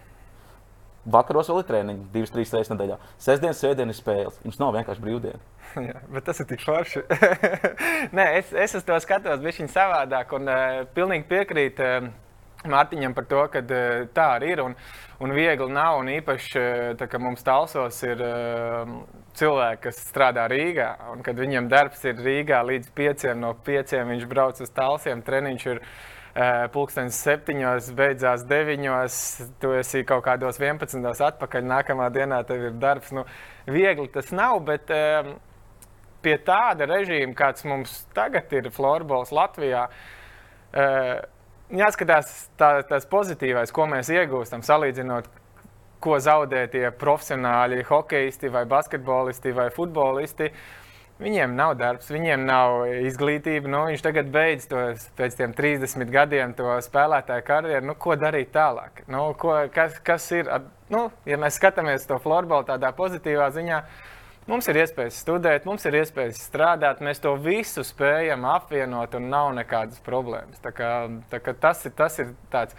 Vakaros 1.08 1.48
vēl 1.48 1.62
ir 1.62 1.68
treniņi, 1.68 2.06
divas, 2.12 2.32
trīs 2.34 2.50
reizes 2.52 2.72
nedēļā. 2.72 2.98
Sestdienas, 3.22 3.60
svētdienas 3.62 4.00
spēles. 4.02 4.40
Jums 4.44 4.58
nav 4.60 4.74
vienkārši 4.76 5.04
brīvdiena. 5.04 5.38
Jā, 5.88 6.02
bet 6.12 6.26
tas 6.26 6.42
ir 6.42 6.48
tik 6.50 6.64
forši. 6.64 7.04
Nē, 8.18 8.26
es, 8.40 8.50
es 8.52 8.76
uz 8.76 8.84
to 8.84 8.98
skatos, 9.00 9.40
bija 9.40 9.56
viņa 9.62 9.72
savādāk 9.72 10.34
un 10.36 10.50
uh, 10.52 10.82
pilnīgi 10.96 11.28
piekrītu. 11.30 11.86
Uh, 11.86 12.27
Mārtiņam 12.66 13.14
par 13.14 13.26
to, 13.30 13.44
ka 13.52 13.62
uh, 13.62 14.00
tā 14.14 14.24
arī 14.34 14.50
ir 14.56 14.64
un, 14.64 14.74
un 15.22 15.34
viegli 15.36 15.70
nav. 15.70 16.00
Un 16.00 16.10
īpaši, 16.10 16.62
tā, 16.98 17.06
ka 17.10 17.20
mums 17.22 17.44
talsos 17.46 18.00
ir 18.02 18.22
uh, 18.24 18.90
cilvēki, 19.38 19.82
kas 19.86 20.00
strādā 20.08 20.48
Rīgā, 20.50 20.90
un 21.12 21.22
kad 21.26 21.38
viņam 21.38 21.70
darbs 21.70 22.02
ir 22.08 22.18
Rīgā 22.18 22.64
līdz 22.66 22.90
pieciem, 22.98 23.38
no 23.44 23.54
pieciem 23.66 24.10
viņš 24.14 24.26
brauc 24.30 24.62
uz 24.64 24.74
talsiem, 24.74 25.22
treniņš 25.22 25.66
ir 25.70 25.82
uh, 25.84 26.66
pulkstenis 26.74 27.22
septiņos, 27.28 27.92
beidzās 27.98 28.42
deviņos, 28.50 29.22
tu 29.62 29.72
esi 29.78 30.02
kaut 30.08 30.26
kādos 30.26 30.58
vienpadsmitos 30.58 31.22
atpakaļ, 31.30 31.66
nākamā 31.76 32.10
dienā 32.14 32.42
tev 32.48 32.72
ir 32.72 32.78
darbs. 32.82 33.14
Nu, 33.14 33.22
viegli 33.70 34.10
tas 34.14 34.34
nav, 34.34 34.58
bet 34.66 34.90
uh, 34.90 35.36
pie 36.26 36.36
tāda 36.42 36.90
režīma, 36.90 37.38
kāds 37.38 37.62
mums 37.68 38.00
tagad 38.18 38.50
ir 38.58 38.72
Florbols 38.74 39.30
Latvijā, 39.30 39.86
jāskatās 41.70 42.48
tā, 42.60 42.78
tas 42.88 43.06
pozitīvais, 43.10 43.72
ko 43.74 43.86
mēs 43.90 44.10
iegūstam, 44.14 44.64
salīdzinot 44.66 45.28
ko 46.02 46.18
zaudē 46.22 46.66
tie 46.70 46.90
profesionāļi, 46.94 47.82
hokeisti, 47.88 48.50
vai 48.52 48.64
basketbolisti 48.70 49.54
vai 49.56 49.68
futbolisti. 49.74 50.52
Viņiem 51.18 51.56
nav 51.58 51.72
darbs, 51.80 52.12
viņiem 52.14 52.44
nav 52.46 52.84
izglītība. 53.08 53.66
Nu, 53.66 53.80
viņš 53.88 54.04
tagad 54.04 54.28
beidz 54.30 54.68
to 54.70 54.84
pēc 55.18 55.34
tiem 55.40 55.54
30 55.56 56.12
gadiem, 56.14 56.52
to 56.54 56.76
spēlētāju 56.84 57.46
karjeru. 57.46 57.88
Nu, 57.88 57.96
ko 57.98 58.14
darīt 58.14 58.52
tālāk? 58.54 59.02
Nu, 59.10 59.24
ko, 59.38 59.56
kas, 59.74 59.98
kas 60.06 60.28
ir? 60.36 60.52
Nu, 60.94 61.08
ja 61.26 61.40
mēs 61.42 61.58
skatāmies 61.58 62.06
to 62.06 62.20
floorbola 62.22 62.68
tādā 62.70 62.92
pozitīvā 62.94 63.50
ziņā, 63.56 63.82
mums 64.48 64.68
ir 64.70 64.80
iespējas 64.82 65.20
studēt, 65.22 65.66
mums 65.68 65.84
ir 65.88 65.98
iespējas 66.00 66.40
strādāt. 66.48 67.02
Mēs 67.04 67.20
to 67.24 67.34
visu 67.42 67.84
spējam 67.86 68.46
apvienot 68.48 69.14
un 69.18 69.28
nav 69.32 69.52
nekādas 69.58 70.00
problēmas. 70.04 70.60
Tā 70.64 70.72
kā, 70.74 70.94
tā 71.30 71.42
kā 71.44 71.54
tas 71.54 71.84
ir, 71.86 71.94
tas 71.98 72.18
ir 72.22 72.32
tāds 72.52 72.76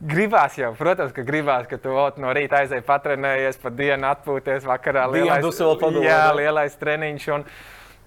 gribās 0.00 0.56
jau, 0.56 0.72
protams, 0.78 1.12
ka 1.16 1.24
gribās, 1.26 1.66
ka 1.68 1.76
tu 1.80 1.92
ot, 1.92 2.16
no 2.20 2.32
rīta 2.36 2.62
aizēji 2.62 2.86
patrenējies, 2.86 3.60
pa 3.60 3.72
dienu 3.74 4.08
atpūties, 4.08 4.64
vakarā 4.68 5.04
lielais, 5.12 5.44
jā, 6.04 6.22
lielais 6.38 6.78
treniņš. 6.80 7.28
Un, 7.36 7.44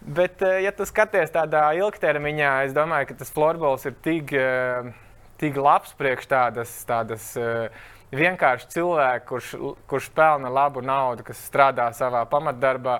bet, 0.01 0.41
eh, 0.41 0.63
ja 0.65 0.73
tu 0.73 0.87
skaties 0.89 1.33
tādā 1.35 1.67
ilgtermiņā, 1.77 2.53
es 2.67 2.73
domāju, 2.73 3.11
ka 3.11 3.19
tas 3.21 3.33
florbols 3.33 3.85
ir 3.85 3.97
tik, 4.01 4.33
eh, 4.33 4.89
tik 5.37 5.57
labs 5.57 5.93
priekš 5.99 6.29
tādas. 6.33 6.73
tādas 6.89 7.35
eh, 7.37 7.69
vienkārši 8.17 8.69
cilvēku, 8.75 9.27
kurš, 9.29 9.51
kurš 9.89 10.09
pelna 10.15 10.51
labu 10.53 10.83
naudu, 10.85 11.25
kas 11.27 11.41
strādā 11.47 11.89
savā 11.95 12.23
pamatdarbā, 12.29 12.99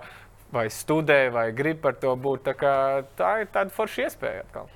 vai 0.53 0.67
studē, 0.70 1.27
vai 1.34 1.48
grib 1.55 1.82
par 1.82 1.98
to 2.00 2.13
būt. 2.15 2.51
Tā, 2.62 3.03
tā 3.17 3.36
ir 3.41 3.51
tāda 3.53 3.74
forša 3.74 4.08
iespēja 4.08 4.43
atkal. 4.46 4.70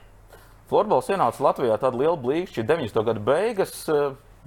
Florbols 0.68 1.12
ienāca 1.14 1.44
Latvijā 1.46 1.78
tāda 1.80 2.00
liela 2.02 2.18
blīkšķi 2.20 2.66
90. 2.68 3.04
gada 3.08 3.24
beigas. 3.24 3.76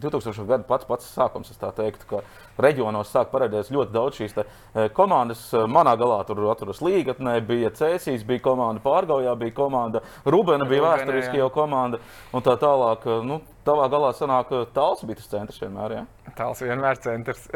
2000. 0.00 0.46
gada 0.48 0.64
pats, 0.64 0.86
pats 0.88 1.08
sākums, 1.12 1.50
es 1.52 1.60
tā 1.60 1.68
teiktu, 1.76 2.06
ka 2.08 2.22
reģionos 2.64 3.12
sāk 3.12 3.30
parādīties 3.32 3.72
ļoti 3.74 3.94
daudz 3.94 4.20
šīs 4.20 4.36
te, 4.36 4.46
eh, 4.74 4.88
komandas. 4.96 5.46
Manā 5.70 5.96
galā 6.00 6.20
tur 6.26 6.42
atrodas 6.50 6.82
Līgatnē, 6.84 7.40
bija 7.46 7.70
Cēsīs, 7.70 8.26
bija 8.26 8.44
komanda 8.44 8.82
Pārgaujā, 8.84 9.36
bija 9.38 9.56
komanda 9.56 10.02
Rubena, 10.24 10.68
bija 10.68 10.82
vēsturiski 10.88 11.40
jau 11.40 11.50
komanda 11.50 11.98
un 12.32 12.42
tā 12.42 12.56
tālāk. 12.60 13.06
Nu, 13.24 13.40
tavā 13.66 13.86
galā 13.92 14.10
sanāk, 14.16 14.52
tāls 14.74 15.02
bija 15.06 15.18
tas 15.20 15.28
centrs 15.30 15.60
vienmēr. 15.60 15.94
Ja? 15.98 16.04
Tāls 16.36 16.62
vienmēr 16.64 17.00
centrs. 17.02 17.46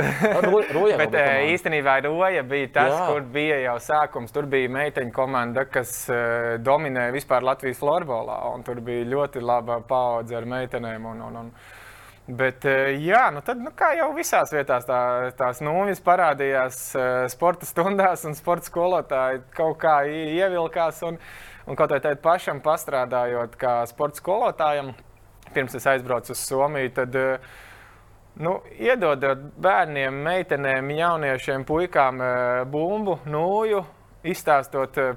Roja 0.75 0.99
Bet 1.03 1.15
īstenībā 1.51 1.97
Roja 2.05 2.43
bija 2.47 2.71
tas, 2.75 2.93
Jā. 2.93 3.07
kur 3.11 3.29
bija 3.35 3.61
jau 3.63 3.77
sākums. 3.83 4.35
Tur 4.35 4.49
bija 4.51 4.71
meiteņu 4.73 5.15
komanda, 5.15 5.67
kas 5.71 5.95
uh, 6.13 6.57
dominēja 6.65 7.15
vispār 7.15 7.47
Latvijas 7.47 7.81
florbolā. 7.83 8.41
Tur 8.67 8.83
bija 8.85 9.07
ļoti 9.15 9.43
laba 9.45 9.81
paudze 9.89 10.37
ar 10.39 10.49
meitenēm. 10.49 11.09
Un, 11.13 11.25
un, 11.29 11.41
un, 11.45 11.51
Bet, 12.25 12.65
eh, 12.65 12.95
jā, 13.05 13.27
nu 13.35 13.43
tad, 13.45 13.61
nu, 13.61 13.73
kā 13.77 13.91
jau 13.99 14.09
visās 14.17 14.53
vietās, 14.55 14.87
tā, 14.89 15.01
tās 15.37 15.61
nūjas 15.65 16.01
parādījās 16.05 16.79
sporta 17.33 17.69
stundās, 17.69 18.25
un 18.25 18.39
sporta 18.39 18.71
skolotāji 18.71 19.43
kaut 19.57 19.77
kā 19.83 19.99
ievilkās. 20.09 21.03
Un, 21.05 21.21
un 21.69 21.77
kaut 21.77 21.93
kā 21.93 22.15
pašam 22.23 22.65
pastrādājot, 22.65 23.59
kā 23.61 23.77
sporta 23.91 24.23
skolotājam, 24.23 24.95
pirms 25.53 25.77
es 25.77 25.87
aizbraucu 25.93 26.33
uz 26.33 26.41
Somiju, 26.41 26.97
tad 26.97 27.21
uh, 27.21 27.55
Nu, 28.35 28.57
iedodot 28.83 29.39
bērniem, 29.63 30.17
meitenēm, 30.27 30.89
jauniešiem, 30.91 31.63
puikām 31.69 32.19
eh, 32.19 32.63
bumbu, 32.67 33.21
nūju, 33.31 33.85
izstāstot 34.27 34.99
eh, 34.99 35.13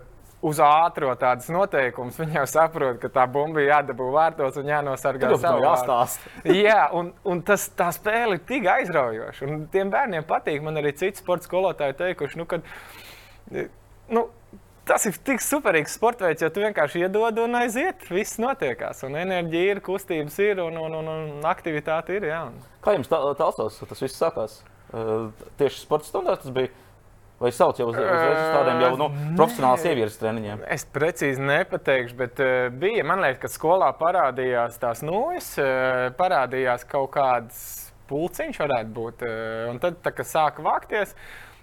uz 0.48 0.62
ātrumu 0.64 1.16
tādas 1.20 1.50
noteikumus, 1.54 2.18
viņi 2.22 2.40
jau 2.40 2.46
saprot, 2.50 3.00
ka 3.02 3.12
tā 3.14 3.26
bumba 3.32 3.64
ir 3.64 3.72
jādabū 3.72 4.10
vārtos 4.16 4.60
un 4.62 4.72
jānosargā 4.72 5.34
savu 5.42 5.66
jāstāst. 5.66 6.28
Jā, 6.68 6.88
un, 6.96 7.12
un 7.28 7.44
tas, 7.46 7.68
tā 7.78 7.90
spēle 7.96 8.38
ir 8.38 8.46
tik 8.48 8.70
aizraujoša. 8.72 9.48
Un 9.48 9.68
tiem 9.74 9.92
bērniem 9.94 10.28
patīk. 10.28 10.64
Man 10.66 10.80
arī 10.80 10.94
citi 10.98 11.22
sporta 11.22 11.50
skolotāji 11.50 11.98
teikuši, 12.00 12.40
nu, 12.40 12.48
ka 12.50 12.62
nu, 14.14 14.28
tas 14.88 15.06
ir 15.10 15.20
tik 15.28 15.44
superīgs 15.44 15.98
sports 15.98 16.24
veids, 16.24 16.44
jo 16.44 16.50
tu 16.54 16.64
vienkārši 16.64 17.04
iedod 17.06 17.44
un 17.44 17.60
aiziet. 17.60 18.08
Viss 18.14 18.40
notiekās, 18.42 19.04
un 19.08 19.20
enerģija 19.20 19.76
ir, 19.76 19.84
kustības 19.86 20.40
ir, 20.44 20.64
un, 20.64 20.80
un, 20.80 20.98
un, 21.02 21.14
un 21.14 21.48
aktivitāte 21.50 22.18
ir. 22.18 22.30
Jā. 22.32 22.42
Kā 22.86 22.96
jums 22.96 23.12
tālstos 23.12 23.82
tas 23.84 24.04
viss 24.04 24.20
sākās? 24.20 24.62
Uh, 24.88 25.28
tieši 25.60 25.84
sporta 25.84 26.08
stundās 26.08 26.46
tas 26.46 26.54
bija. 26.56 26.72
Vai 27.38 27.52
sauc 27.54 27.78
jau 27.78 27.92
uz, 27.92 27.98
uz, 28.02 28.38
tādiem 28.50 28.80
jau 28.82 28.94
nu, 28.98 29.08
profesionāliem 29.38 29.82
sievietes 29.84 30.16
treniņiem? 30.18 30.64
Es 30.74 30.88
precīzi 30.90 31.44
nepateikšu, 31.46 32.16
bet 32.18 32.40
bija. 32.82 33.04
Man 33.06 33.22
liekas, 33.22 33.44
ka 33.44 33.52
skolā 33.54 33.92
parādījās 34.00 34.80
tās 34.82 35.04
nūjas, 35.06 35.52
uh, 35.62 36.08
parādījās 36.18 36.88
kaut 36.90 37.12
kāds 37.14 37.60
pulciņš, 38.10 38.62
varētu 38.64 38.96
būt. 38.96 39.28
Un 39.72 39.82
tad, 39.84 40.00
tā, 40.04 40.14
kad 40.16 40.28
sāka 40.28 40.64
vākties, 40.66 41.14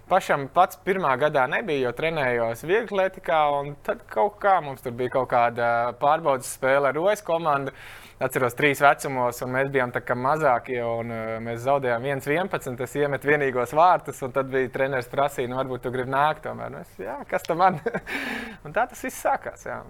pašam 0.09 0.47
pats 0.53 0.79
pirmā 0.85 1.15
gadā 1.21 1.45
nebija, 1.51 1.87
jo 1.87 1.93
trenējos 1.97 2.65
vieglatlētikā. 2.69 3.41
Tad 3.85 4.05
kaut 4.11 4.39
kā 4.43 4.59
mums 4.63 4.85
tur 4.85 4.95
bija 4.97 5.17
kaut 5.17 5.31
kāda 5.33 5.69
pārbaudas 6.01 6.53
spēle 6.57 6.91
ar 6.91 7.01
OS 7.01 7.25
komandu. 7.25 7.73
Atceros, 8.15 8.53
trīs 8.55 8.79
vecumos, 8.79 9.41
un 9.43 9.49
mēs 9.51 9.67
bijām 9.73 9.91
mazākie. 10.23 10.77
Un, 10.79 11.09
uh, 11.11 11.33
mēs 11.43 11.65
zaudējām 11.65 12.05
1-11. 12.07 12.79
Es 12.85 12.95
iemetu 12.95 13.27
vienīgos 13.27 13.73
vārtus, 13.75 14.21
un 14.23 14.31
tad 14.31 14.47
bija 14.53 14.69
treneris 14.71 15.09
prasīja, 15.11 15.49
nu, 15.51 15.57
varbūt 15.59 15.83
tu 15.83 15.91
gribi 15.91 16.13
nākt. 16.13 16.45
Tomēr. 16.45 16.71
Nu, 16.71 16.79
es, 16.85 16.93
jā, 16.95 17.17
kas 17.27 17.43
tam 17.43 17.59
man? 17.59 17.81
un 18.63 18.71
tā 18.71 18.87
tas 18.87 19.03
viss 19.03 19.19
sākās. 19.19 19.67
Jā. 19.67 19.81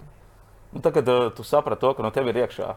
Un 0.74 0.82
tagad 0.82 1.12
uh, 1.14 1.28
tu 1.38 1.46
saprati 1.46 1.86
to, 1.86 1.94
ka 1.94 2.02
no 2.02 2.10
tevis 2.16 2.34
ir 2.34 2.42
iekšā. 2.42 2.72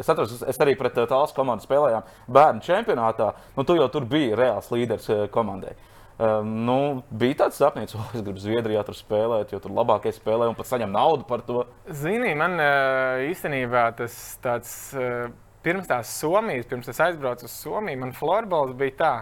Es 0.00 0.08
atceros, 0.08 0.36
es 0.44 0.60
arī 0.60 0.76
pret 0.76 1.00
uh, 1.00 1.08
tālu 1.08 1.32
komandu 1.32 1.64
spēlējām 1.64 2.12
bērnu 2.28 2.68
čempionātā. 2.68 3.32
Nu, 3.56 3.64
tu 3.64 3.80
jau 3.80 3.88
tur 3.88 4.04
biji 4.04 4.36
reāls 4.36 4.68
līderis 4.74 5.32
komandai. 5.32 5.72
Um, 6.20 6.48
nu, 6.66 6.74
bija 7.16 7.46
tāds 7.46 7.56
sapnis, 7.56 7.94
ka 7.94 8.00
oh, 8.02 8.08
es 8.12 8.20
gribu 8.20 8.42
Zviedrijā 8.42 8.82
tur 8.84 8.96
spēlēt, 8.98 9.54
jo 9.54 9.60
tur 9.62 9.72
labākie 9.72 10.12
spēlē 10.12 10.50
un 10.50 10.56
pat 10.58 10.68
saņem 10.68 10.92
naudu 10.92 11.24
par 11.24 11.40
to. 11.46 11.62
Zini, 11.96 12.34
man 12.36 12.58
uh, 12.60 13.22
īstenībā 13.30 13.86
tas 13.96 14.16
tāds. 14.44 14.74
Uh, 14.92 15.30
pirms 15.64 15.88
tās 15.88 16.12
Somijas, 16.20 16.68
pirms 16.68 16.92
es 16.92 17.00
aizbraucu 17.00 17.48
uz 17.48 17.54
Somiju, 17.62 18.02
man 18.02 18.12
florbols 18.16 18.76
bija 18.76 18.96
tā, 19.00 19.14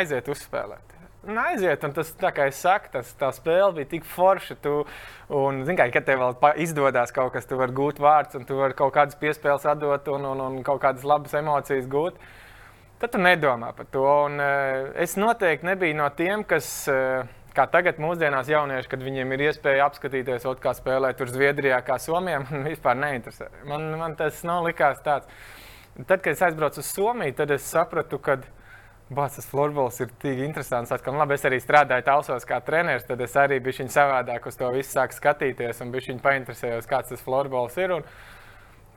aiziet 0.00 0.32
uzspēlēt. 0.32 0.96
Un 1.28 1.36
aiziet, 1.42 1.84
un 1.84 1.92
tas, 1.92 2.14
kā 2.16 2.48
es 2.48 2.60
saku, 2.64 2.94
tas, 2.94 3.12
tā 3.20 3.28
spēle 3.36 3.74
bija 3.76 3.92
tik 3.92 4.08
forša. 4.08 4.56
Tu, 4.64 4.74
un, 5.36 5.60
kā, 5.76 5.90
kad 5.92 6.08
tev 6.08 6.22
vēl 6.22 6.60
izdodas 6.64 7.12
kaut 7.12 7.34
kas, 7.36 7.48
tu 7.48 7.60
vari 7.60 7.76
gūt 7.76 8.00
vārdus, 8.00 8.40
un 8.40 8.48
tu 8.48 8.56
vari 8.56 8.76
kaut 8.78 8.94
kādas 8.96 9.18
piespēles 9.20 9.68
atdot, 9.68 10.08
un, 10.16 10.28
un, 10.32 10.44
un 10.46 10.60
kaut 10.64 10.80
kādas 10.86 11.04
labas 11.04 11.36
emocijas 11.36 11.90
gūt. 11.92 12.16
Uh, 12.16 12.36
tad 13.00 13.14
tu 13.14 13.22
nedomā 13.22 13.72
par 13.76 13.88
to. 13.92 14.04
Un, 14.28 14.38
uh, 14.42 14.92
es 15.00 15.16
noteikti 15.20 15.68
nebiju 15.72 15.98
no 16.02 16.12
tiem, 16.18 16.46
kas. 16.48 16.70
Uh, 16.92 17.34
Kā 17.58 17.64
tagad, 17.66 17.96
mūsdienās, 17.98 18.46
jaunieši, 18.52 18.86
kad 18.92 19.00
viņiem 19.02 19.32
ir 19.34 19.40
iespēja 19.48 19.88
apskatīties, 19.88 20.44
ot, 20.46 20.60
kā 20.62 20.70
spēlē 20.78 21.08
tur 21.18 21.26
Zviedrijā, 21.32 21.80
kā 21.82 21.96
Somijā, 21.98 22.38
man 22.44 22.68
vispār 22.68 22.94
neinteresē. 23.00 23.48
Man, 23.66 23.88
man 23.98 24.14
tas 24.20 24.44
nav 24.46 24.68
likās 24.68 25.00
tāds. 25.02 25.26
Tad, 25.96 26.20
kad 26.20 26.28
es 26.36 26.44
aizbraucu 26.46 26.78
uz 26.84 26.92
Somiju, 26.92 27.34
tad 27.40 27.50
es 27.56 27.66
sapratu, 27.66 28.20
ka 28.22 28.36
Bācis, 29.08 29.46
florbols 29.48 30.02
ir 30.04 30.10
tik 30.20 30.42
interesants. 30.44 30.90
Atkal, 30.92 31.16
labi, 31.16 31.38
es 31.38 31.44
arī 31.48 31.56
strādāju 31.64 32.04
Tausos 32.04 32.44
kā 32.48 32.58
treneris, 32.64 33.06
tad 33.08 33.22
es 33.24 33.36
arī 33.40 33.56
biju 33.64 33.80
viņa 33.80 33.94
savādāk 33.94 34.48
uz 34.50 34.58
to 34.60 34.68
visu 34.74 34.92
sāku 34.92 35.16
skatīties 35.16 35.80
un 35.80 35.94
biju 35.94 36.10
viņa 36.10 36.24
painteresējos, 36.26 36.88
kāds 36.90 37.14
tas 37.14 37.22
florbols 37.24 37.78
ir. 37.80 37.94
Un 37.96 38.04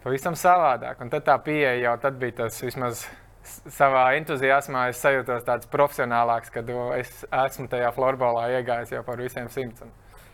pavisam 0.04 0.36
savādāk. 0.36 1.00
Un 1.00 1.14
tad 1.14 1.24
tā 1.30 1.38
pieeja 1.46 1.78
jau 1.80 1.96
tad 2.04 2.20
bija 2.20 2.42
tas 2.42 2.60
vismaz 2.60 3.06
savā 3.44 4.12
entuziasmā 4.20 4.88
es 4.92 5.02
sajūtos 5.02 5.46
tāds 5.48 5.70
profesionālāks, 5.72 6.52
kad 6.54 6.70
es 6.98 7.24
esmu 7.26 7.68
tajā 7.72 7.92
florbolā 7.96 8.48
iegājis 8.60 8.96
jau 8.96 9.04
par 9.08 9.22
visiem 9.22 9.50
simtiem. 9.52 9.92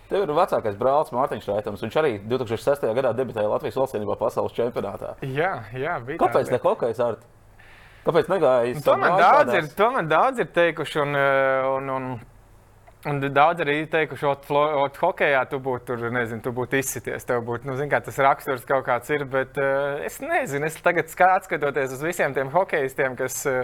Tev 0.08 0.24
ir 0.24 0.32
vecākais 0.32 0.78
brālis 0.80 1.12
Mārtiņš 1.12 1.50
Raitams. 1.52 1.82
Viņš 1.84 1.96
arī 2.00 2.14
2006. 2.32 2.86
gadā 2.96 3.12
debitēja 3.16 3.50
Latvijas 3.52 3.76
valstsvienībā 3.76 4.16
pasaules 4.20 4.56
čempionātā. 4.56 5.18
Jā, 5.28 5.66
jā 5.76 5.98
bija. 6.00 6.22
Kāpēc 6.22 6.52
ne 6.54 6.60
hokejs 6.64 7.02
ar? 7.04 7.18
Kāpēc 8.08 8.30
negāja? 8.32 8.78
To 8.86 8.96
man, 8.96 9.18
daudz 9.20 9.58
ir, 9.58 9.68
to 9.76 9.90
man 9.92 10.08
daudz 10.08 10.40
ir 10.40 10.48
teikuši. 10.56 11.02
Un, 11.04 11.18
un, 11.74 11.92
un, 11.98 12.06
Un 13.08 13.22
daudz 13.24 13.62
arī 13.64 13.86
teikuši, 13.88 14.26
ka 14.50 14.88
hokeja 15.00 15.46
tu 15.48 15.62
būtu 15.64 15.86
tur, 15.88 16.02
nezinu, 16.12 16.42
tu 16.44 16.52
būtu 16.56 16.80
izsities. 16.82 17.24
Tev 17.28 17.46
būtu, 17.48 17.70
nu, 17.70 17.78
zin, 17.80 17.88
kā 17.92 18.02
tas 18.04 18.18
raksturs 18.20 18.66
kaut 18.68 18.84
kāds 18.88 19.12
ir, 19.14 19.24
bet 19.32 19.56
uh, 19.62 20.02
es 20.04 20.20
nezinu, 20.20 20.68
es 20.68 20.76
tagad 20.84 21.08
skatoties 21.14 21.96
uz 21.96 22.04
visiem 22.04 22.36
tiem 22.36 22.52
hokeistiem, 22.52 23.16
kas, 23.20 23.40
uh, 23.48 23.64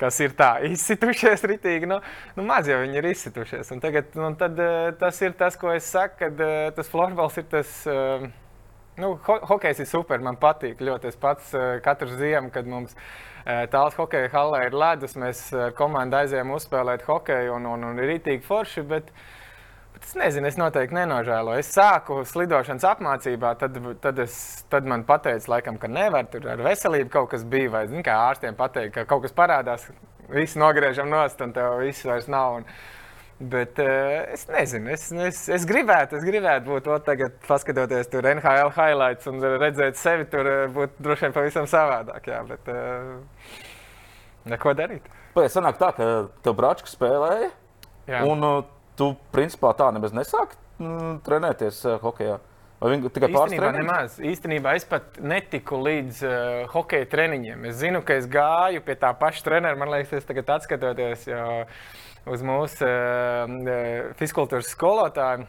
kas 0.00 0.20
ir 0.20 0.36
tā 0.36 0.50
izsitušies 0.68 1.46
ritīgi, 1.48 1.88
nu, 1.88 2.02
nu 2.36 2.44
maz 2.44 2.68
jau 2.68 2.82
viņi 2.82 3.00
ir 3.00 3.10
izsitušies. 3.14 3.72
Un 3.72 3.80
tagad, 3.80 4.12
nu, 4.20 4.34
tad, 4.40 4.60
uh, 4.60 4.90
tas 5.00 5.22
ir 5.24 5.32
tas, 5.38 5.56
ko 5.56 5.72
es 5.72 5.88
saku, 5.88 6.20
kad 6.26 6.48
tas 6.76 6.90
floorbols 6.92 7.40
ir 7.40 7.48
tas. 7.56 7.76
Nu, 8.94 9.16
ho 9.26 9.34
hokejs 9.48 9.80
ir 9.82 9.88
super, 9.90 10.20
man 10.22 10.36
patīk 10.38 10.78
ļoti. 10.84 11.08
Es 11.10 11.16
pats 11.18 11.48
katru 11.82 12.12
ziemu, 12.14 12.52
kad 12.54 12.68
mums 12.70 12.92
uh, 12.94 13.33
tālāk 13.44 13.96
hokeja 14.00 14.30
halē 14.32 14.66
ir 14.68 14.76
ledus, 14.80 15.16
mēs 15.20 15.46
ar 15.52 15.68
uh, 15.68 15.68
komandu 15.76 16.16
aizējām 16.16 16.52
uzspēlēt 16.56 17.04
hokeju 17.04 17.56
un, 17.58 17.66
un, 17.74 17.84
un 17.90 18.00
ir 18.00 18.14
rītīgi 18.14 18.44
forši. 18.46 18.84
Bet, 18.88 19.10
bet 19.92 20.06
es 20.08 20.14
nezinu, 20.16 20.48
es 20.48 20.56
noteikti 20.60 20.96
nenožēloju. 20.96 21.60
Es 21.60 21.74
sāku 21.76 22.22
slidošanas 22.28 22.86
apmācībā, 22.94 23.52
tad, 23.60 23.76
tad, 24.04 24.24
es, 24.24 24.38
tad 24.72 24.88
man 24.88 25.04
teica, 25.04 25.44
laikam, 25.56 25.76
ka 25.80 25.92
nevar 25.92 26.30
tur 26.32 26.48
ar 26.54 26.64
veselību 26.64 27.12
kaut 27.12 27.30
kas 27.34 27.44
bija. 27.44 27.74
Vai 27.76 27.86
zin, 27.92 28.04
kā 28.06 28.16
ārstiem 28.30 28.56
pateikt, 28.56 28.96
ka 28.96 29.06
kaut 29.12 29.26
kas 29.26 29.36
parādās, 29.36 29.90
viss 30.32 30.56
nogriežam 30.56 31.12
nost 31.12 31.40
un 31.44 31.52
tev 31.52 31.78
viss 31.84 32.08
vairs 32.08 32.30
nav. 32.32 32.62
Un, 32.62 32.68
Bet 33.38 33.78
uh, 33.82 34.32
es 34.32 34.46
nezinu, 34.46 34.92
es, 34.94 35.08
es, 35.10 35.40
es 35.50 35.64
gribētu, 35.66 36.20
es 36.20 36.26
gribētu 36.26 36.70
būt 36.70 36.84
to 36.86 36.98
tagad, 37.02 37.34
paskatoties 37.48 38.06
tur 38.12 38.28
NHL 38.30 38.70
highlights 38.76 39.26
un 39.26 39.42
redzēt 39.58 39.98
sevi 39.98 40.28
tur, 40.30 40.46
eh, 40.46 40.68
būt 40.70 40.94
droši 41.02 41.26
vien 41.26 41.34
pavisam 41.34 41.66
savādāk. 41.66 42.28
Jā, 42.30 42.44
bet 42.46 42.70
uh, 42.70 43.58
neko 44.52 44.76
darīt. 44.78 45.10
Pēc 45.34 45.50
tam 45.50 45.64
sanāk 45.64 45.80
tā, 45.82 45.90
ka 45.96 46.08
tev 46.46 46.54
brāčka 46.60 46.92
spēlēja, 46.92 47.50
jā. 48.06 48.22
un 48.22 48.46
uh, 48.46 48.60
tu 48.94 49.10
principā 49.34 49.74
tā 49.74 49.90
nemaz 49.96 50.14
nesāki 50.14 50.54
mm, 50.78 51.18
trenēties 51.26 51.82
uh, 51.88 51.98
hokeja. 52.06 52.38
Vai 52.78 52.92
viņi 52.92 53.10
tikai 53.16 53.32
pārspēja? 53.32 53.74
Nemaz. 53.74 54.16
Īstenībā 54.22 54.76
es 54.78 54.86
pat 54.86 55.18
netiku 55.22 55.78
līdz 55.82 56.22
uh, 56.28 56.38
hokeja 56.70 57.10
treniņiem. 57.10 57.66
Es 57.70 57.78
zinu, 57.80 58.02
ka 58.06 58.18
es 58.20 58.30
gāju 58.30 58.82
pie 58.84 58.94
tā 59.00 59.10
paša 59.18 59.46
trenera. 59.46 59.78
Man 59.80 59.90
liekas, 59.90 60.12
es 60.20 60.28
tagad 60.28 60.50
atskatoties 60.58 61.26
uz 62.30 62.44
mūsu 62.44 62.86
uh, 62.88 64.14
fiskultūras 64.20 64.70
skolotāju, 64.72 65.48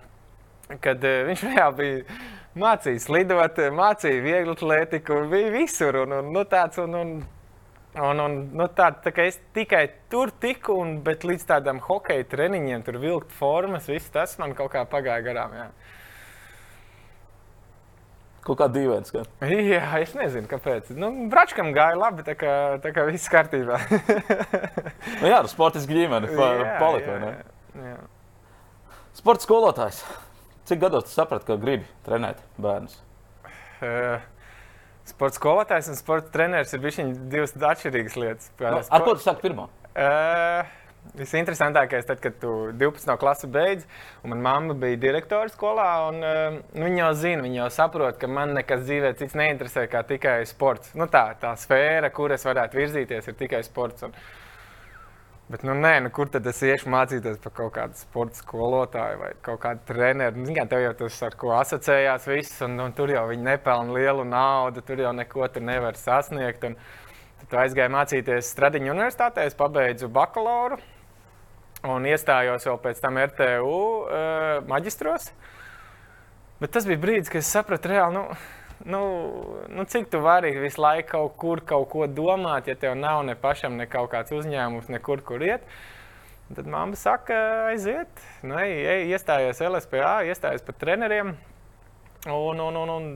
kad 0.84 1.06
uh, 1.06 1.22
viņš 1.30 1.46
bija 1.80 2.02
mācījis 2.56 3.08
lidot, 3.12 3.62
mācīja 3.76 4.26
vieglu 4.26 4.56
atletiku, 4.56 5.24
bija 5.32 5.54
visur. 5.56 6.04
Un, 6.06 6.20
un, 6.20 6.36
nu, 6.36 6.46
tāds, 6.50 6.82
un, 6.84 7.00
un, 7.00 7.16
Un, 7.96 8.20
un, 8.20 8.34
nu, 8.52 8.66
tā, 8.76 8.90
tā 9.00 9.12
es 9.24 9.38
tikai 9.56 9.86
tur 10.12 10.28
tiku, 10.44 10.74
un, 10.84 10.98
bet 11.04 11.24
līdz 11.24 11.46
tādam 11.48 11.78
hokeja 11.80 12.26
treniņiem, 12.28 12.82
tur 12.84 12.98
vilkt 13.00 13.32
formas, 13.32 13.88
viss 13.88 14.12
tas 14.12 14.34
man 14.42 14.52
kaut 14.58 14.74
kā 14.74 14.82
pagāja 14.92 15.24
garām. 15.24 15.54
Jā. 15.56 15.70
Kaut 18.46 18.60
kā 18.60 18.68
dīvains. 18.70 19.14
Ka... 19.16 19.24
Jā, 19.72 19.86
es 20.04 20.12
nezinu, 20.18 20.46
kāpēc. 20.52 20.92
Nu, 21.00 21.10
Bračkam 21.32 21.72
gāja 21.76 21.96
labi, 21.98 22.26
tā 22.28 22.36
kā, 22.38 22.52
tā 22.84 22.92
kā 22.94 23.08
viss 23.08 23.32
kārtībā. 23.32 23.80
nu, 25.22 25.32
jā, 25.32 25.40
palika. 26.82 27.18
Jā, 27.18 27.34
jā, 27.80 27.90
jā. 27.94 27.98
Sports 29.16 29.48
skolotājs. 29.48 30.04
Cik 30.66 30.82
gados 30.82 31.06
tu 31.08 31.14
saprati, 31.14 31.46
ka 31.48 31.60
gribi 31.62 31.86
trenēt 32.08 32.40
bērnus? 32.62 32.98
Uh, 33.84 34.24
Sports 35.06 35.38
skolotājs 35.38 35.92
un 35.92 35.98
sporta 36.00 36.32
treneris 36.34 36.74
ir 36.74 36.82
divas 37.30 37.54
atšķirīgas 37.54 38.16
lietas. 38.18 38.50
No, 38.58 38.80
ar 38.82 39.06
ko 39.06 39.14
tu 39.14 39.22
sāki 39.22 39.46
pirmā? 39.46 39.68
Uh, 39.94 40.66
Visinteresantākais, 41.14 42.08
tad, 42.10 42.18
kad 42.24 42.40
tu 42.42 42.52
12. 42.74 43.12
klasi 43.22 43.46
beidz, 43.54 43.84
un 44.26 44.34
manā 44.34 44.42
mamma 44.48 44.76
bija 44.82 44.98
direktore 45.04 45.52
skolā, 45.54 45.90
un 46.10 46.26
uh, 46.26 46.58
viņa 46.74 46.98
jau 47.04 47.12
zina, 47.22 47.46
viņa 47.46 47.60
jau 47.60 47.68
saprot, 47.76 48.18
ka 48.18 48.30
man 48.32 48.56
nekas 48.58 48.82
dzīvē 48.88 49.14
cits 49.20 49.38
neinteresē 49.38 49.86
kā 49.92 50.02
tikai 50.10 50.40
sports. 50.50 50.96
Nu, 50.98 51.06
tā, 51.12 51.28
tā 51.38 51.54
sfēra, 51.62 52.10
kur 52.10 52.34
es 52.34 52.48
varētu 52.48 52.82
virzīties, 52.82 53.30
ir 53.30 53.38
tikai 53.38 53.62
sports. 53.68 54.08
Un, 54.10 54.18
Bet, 55.46 55.62
nu, 55.62 55.76
nē, 55.78 56.00
nu, 56.02 56.10
kur 56.10 56.26
tad 56.34 56.48
es 56.50 56.58
iešu 56.66 56.90
mācīties 56.90 57.36
par 57.44 57.52
kaut 57.54 57.76
kādu 57.76 58.00
sporta 58.00 58.40
skolotāju 58.40 59.20
vai 59.20 59.28
kaut 59.46 59.60
kādu 59.62 59.84
treneru? 59.86 60.42
Nu, 60.42 60.56
tev 60.72 60.82
jau 60.82 60.94
tas 61.04 61.20
ar 61.28 61.38
ko 61.38 61.52
asociējās 61.54 62.26
viss, 62.32 62.64
un, 62.66 62.80
un 62.82 62.96
tur 62.98 63.14
jau 63.14 63.28
viņi 63.30 63.46
nepelna 63.46 63.94
lielu 63.94 64.26
naudu, 64.26 64.82
tur 64.88 65.04
jau 65.04 65.14
neko 65.14 65.46
tur 65.54 65.68
nevar 65.68 66.00
sasniegt. 66.02 66.66
Un, 66.66 66.80
tad 67.44 67.54
aizgāju 67.62 67.94
mācīties 67.94 68.50
Stradiņu 68.56 68.90
universitātē, 68.96 69.46
es 69.46 69.58
pabeidzu 69.60 70.10
bakalauru 70.10 70.82
un 71.86 72.10
iestājos 72.10 72.66
vēl 72.66 72.82
pēc 72.82 73.02
tam 73.04 73.22
RTU 73.22 73.70
uh, 73.70 74.66
maģistros. 74.66 75.30
Bet 76.58 76.74
tas 76.74 76.90
bija 76.90 77.04
brīdis, 77.06 77.30
kad 77.30 77.44
es 77.44 77.52
sapratu 77.54 77.92
reāli. 77.92 78.18
Nu, 78.18 78.26
nu, 78.84 79.02
nu, 79.70 79.84
cik 79.84 80.10
tu 80.10 80.20
vari 80.20 80.52
visu 80.60 80.82
laiku 80.82 81.10
kaut 81.12 81.36
kur 81.38 81.62
kaut 81.66 81.90
ko 81.90 82.08
domāt, 82.08 82.68
ja 82.68 82.76
tev 82.76 82.96
nav 83.00 83.24
ne 83.26 83.36
pašam 83.36 83.78
ne 83.80 83.88
kaut 83.88 84.12
kāds 84.12 84.34
uzņēmums, 84.36 84.90
nekur, 84.94 85.24
kur 85.26 85.44
iet. 85.44 85.64
Tad 86.56 86.68
mamma 86.70 86.98
saka, 87.00 87.38
aiziet, 87.72 88.22
nu, 88.46 88.58
ej, 88.62 88.76
ej, 88.92 89.08
iestājies 89.16 89.64
LSPA, 89.66 90.20
iestājies 90.30 90.66
par 90.66 90.78
treneriem. 90.82 91.34
Un, 92.26 92.62
un, 92.62 92.78
un, 92.82 92.92
un 92.92 93.08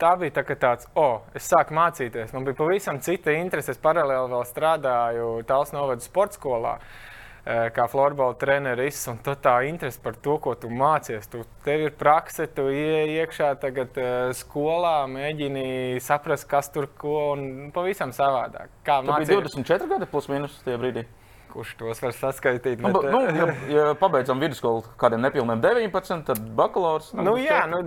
tā 0.00 0.16
bija 0.18 0.40
tā, 0.40 0.56
tāds, 0.58 0.88
oh, 0.98 1.20
es 1.34 1.46
sāku 1.46 1.76
mācīties. 1.76 2.34
Man 2.34 2.48
bija 2.48 2.58
pavisam 2.58 2.98
cita 3.02 3.34
interese. 3.34 3.74
Es 3.74 3.82
paralēli 3.82 4.32
vēl 4.32 4.44
strādāju 4.48 5.30
Tāls 5.46 5.74
novada 5.74 6.02
sporta 6.02 6.38
skolā. 6.38 6.76
Uh, 6.78 7.09
kā 7.44 7.86
florbola 7.90 8.36
treneris, 8.40 9.00
un 9.10 9.20
tā 9.24 9.54
interese 9.68 10.00
par 10.02 10.16
to, 10.20 10.36
ko 10.42 10.54
tu 10.60 10.70
mācies. 10.72 11.28
Tu, 11.30 11.42
tev 11.64 11.86
ir 11.86 11.94
prakse, 11.98 12.46
tu 12.54 12.66
iekšā 12.70 13.52
tagad 13.62 13.96
uh, 14.00 14.32
skolā, 14.36 15.04
mēģini 15.10 16.00
saprast, 16.04 16.48
kas 16.50 16.70
tur 16.72 16.90
ko, 17.00 17.32
un 17.36 17.70
pavisam 17.74 18.12
savādāk. 18.16 18.72
Kā 18.86 19.00
mācīties? 19.06 19.56
24 19.56 19.90
gadi 19.94 20.10
plus 20.10 20.30
mīnus 20.32 20.60
tajā 20.66 20.80
brīdī. 20.82 21.06
Kurš 21.50 21.72
tos 21.80 22.00
var 22.02 22.14
saskaitīt? 22.14 22.78
Nu, 22.82 22.92
bet, 22.94 23.08
nu, 23.10 23.20
ja, 23.34 23.46
ja 23.70 23.84
pabeidzam 23.98 24.38
vidusskolu 24.42 24.84
kādiem 25.00 25.22
nepilniem 25.24 25.60
19, 25.62 26.22
tad 26.28 26.40
bakalaurs. 26.56 27.10
Nu, 27.16 27.24
nu 27.26 27.34
jā, 27.40 27.64
nu, 27.70 27.80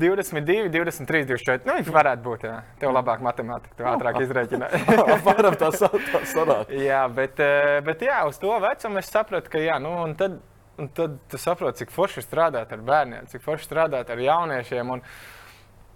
22, 0.00 0.70
23, 0.70 1.24
24. 1.32 1.66
Nu, 1.66 1.76
varētu 1.96 2.24
būt. 2.24 2.46
Jā. 2.46 2.56
Tev 2.80 2.94
labāk 2.94 3.24
matemātika, 3.24 3.74
tu 3.78 3.88
ātrāk 3.90 4.20
nu, 4.20 4.24
izrēķināji. 4.28 4.82
Apmēram 5.18 5.58
tā, 5.60 5.70
tā 5.74 6.22
sanāk. 6.30 6.74
jā, 6.78 7.04
bet, 7.18 7.42
eh, 7.42 7.78
bet 7.86 8.04
jā, 8.06 8.22
uz 8.30 8.38
to 8.42 8.54
vecumu 8.62 9.02
es 9.02 9.10
sapratu, 9.10 9.50
ka 9.52 9.62
jā, 9.62 9.80
nu, 9.82 9.94
un 10.06 10.14
tad, 10.18 10.38
un 10.78 10.90
tad 10.94 11.18
tu 11.30 11.40
saproti, 11.40 11.82
cik 11.82 11.94
forši 11.94 12.22
strādāt 12.26 12.74
ar 12.74 12.84
bērniem, 12.86 13.26
cik 13.32 13.42
forši 13.44 13.70
strādāt 13.70 14.14
ar 14.14 14.22
jauniešiem. 14.22 14.94
Un, 14.96 15.02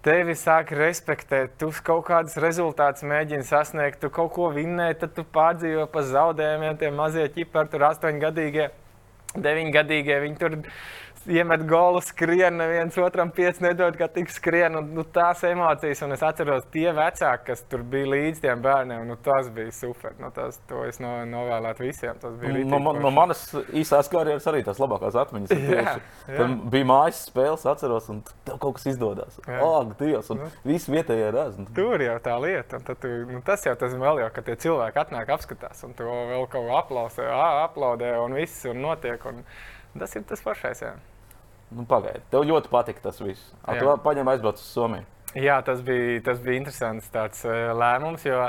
tevi 0.07 0.35
sāk 0.39 0.71
respektēt, 0.77 1.57
tu 1.61 1.71
kaut 1.85 2.07
kādus 2.09 2.37
rezultātus 2.41 3.07
mēģini 3.09 3.47
sasniegt, 3.47 4.01
tu 4.03 4.11
kaut 4.15 4.33
ko 4.37 4.51
vinnēt, 4.55 5.01
tad 5.03 5.15
tu 5.17 5.25
pārdzīvo 5.35 5.89
pa 5.93 6.05
zaudējumiem, 6.07 6.79
tie 6.81 6.93
mazie 6.95 7.27
ķipari, 7.35 7.73
tur 7.73 7.87
astoņgadīgie, 7.91 8.69
deviņgadīgie. 9.37 10.21
Viņi 10.25 10.41
tur 10.41 10.59
iemet 11.29 11.63
golu, 11.69 12.01
skrien, 12.05 12.57
neviens 12.59 12.97
otram 13.03 13.31
pieci 13.35 13.63
nedod, 13.65 13.97
kā 13.99 14.09
tik 14.13 14.31
skrien. 14.33 14.77
Un, 14.79 14.91
nu, 14.97 15.05
tās 15.15 15.43
emocijas, 15.49 16.03
un 16.07 16.15
es 16.17 16.25
atceros 16.25 16.67
tie 16.73 16.89
vecāki, 16.97 17.45
kas 17.51 17.63
tur 17.71 17.85
bija 17.87 18.09
līdz 18.13 18.43
tiem 18.45 18.63
bērniem, 18.65 19.05
nu, 19.09 19.17
tas 19.25 19.51
bija 19.55 19.73
super. 19.75 20.15
Nu, 20.21 20.31
tas, 20.35 20.61
to 20.71 20.83
es 20.89 21.01
no, 21.03 21.13
novēlētu 21.29 21.85
visiem. 21.85 22.21
No, 22.23 22.81
no, 22.81 22.95
no 23.03 23.13
manas 23.15 23.45
īsās 23.77 24.11
karjeras 24.13 24.49
arī 24.51 24.65
tās 24.67 24.81
labākās 24.83 25.19
atmiņas. 25.25 25.55
Jā, 25.69 25.97
jā. 26.33 26.49
Bija 26.73 26.89
mājas 26.89 27.25
spēles, 27.29 27.67
atceros, 27.69 28.09
un 28.13 28.23
tev 28.47 28.61
kaut 28.63 28.79
kas 28.79 28.89
izdodas. 28.93 29.39
Ak, 29.47 29.95
Dievs, 30.01 30.31
un 30.33 30.43
nu. 30.45 30.51
visi 30.67 30.93
vietējie 30.93 31.29
redz. 31.35 31.61
Tur 31.77 32.03
jau 32.03 32.17
tā 32.25 32.39
lieta, 32.43 32.81
un 32.81 32.89
tu, 32.89 33.13
nu, 33.33 33.43
tas 33.45 33.67
jau 33.67 33.75
tas 33.79 33.95
vēl 33.99 34.23
jau, 34.25 34.31
ka 34.35 34.45
tie 34.47 34.57
cilvēki 34.65 35.03
atnāk 35.03 35.35
apskatās, 35.37 35.85
un 35.87 35.95
tu 35.99 36.09
vēl 36.09 36.49
kaut 36.49 36.69
ko 36.69 36.79
aplausē, 36.79 37.29
aplaudē, 37.67 38.15
un 38.25 38.37
viss 38.39 38.67
un 38.71 38.83
notiek. 38.87 39.23
Un 39.29 39.45
tas 39.99 40.15
ir 40.17 40.27
tas 40.29 40.43
foršais. 40.45 40.83
Jā. 40.85 40.97
Nu, 41.75 41.85
Pagaidi, 41.89 42.25
tev 42.33 42.47
ļoti 42.49 42.71
patika 42.73 43.09
tas 43.11 43.21
viss. 43.21 43.53
Tu 43.67 43.95
paņēmi 44.05 44.35
aizbraukt 44.35 44.61
uz 44.61 44.69
Somiju. 44.73 45.07
Jā, 45.37 45.59
tas 45.61 45.83
bija, 45.85 46.23
tas 46.25 46.39
bija 46.41 46.57
interesants 46.57 47.11
tāds, 47.13 47.43
uh, 47.45 47.71
lēmums. 47.77 48.25
Kā, 48.25 48.47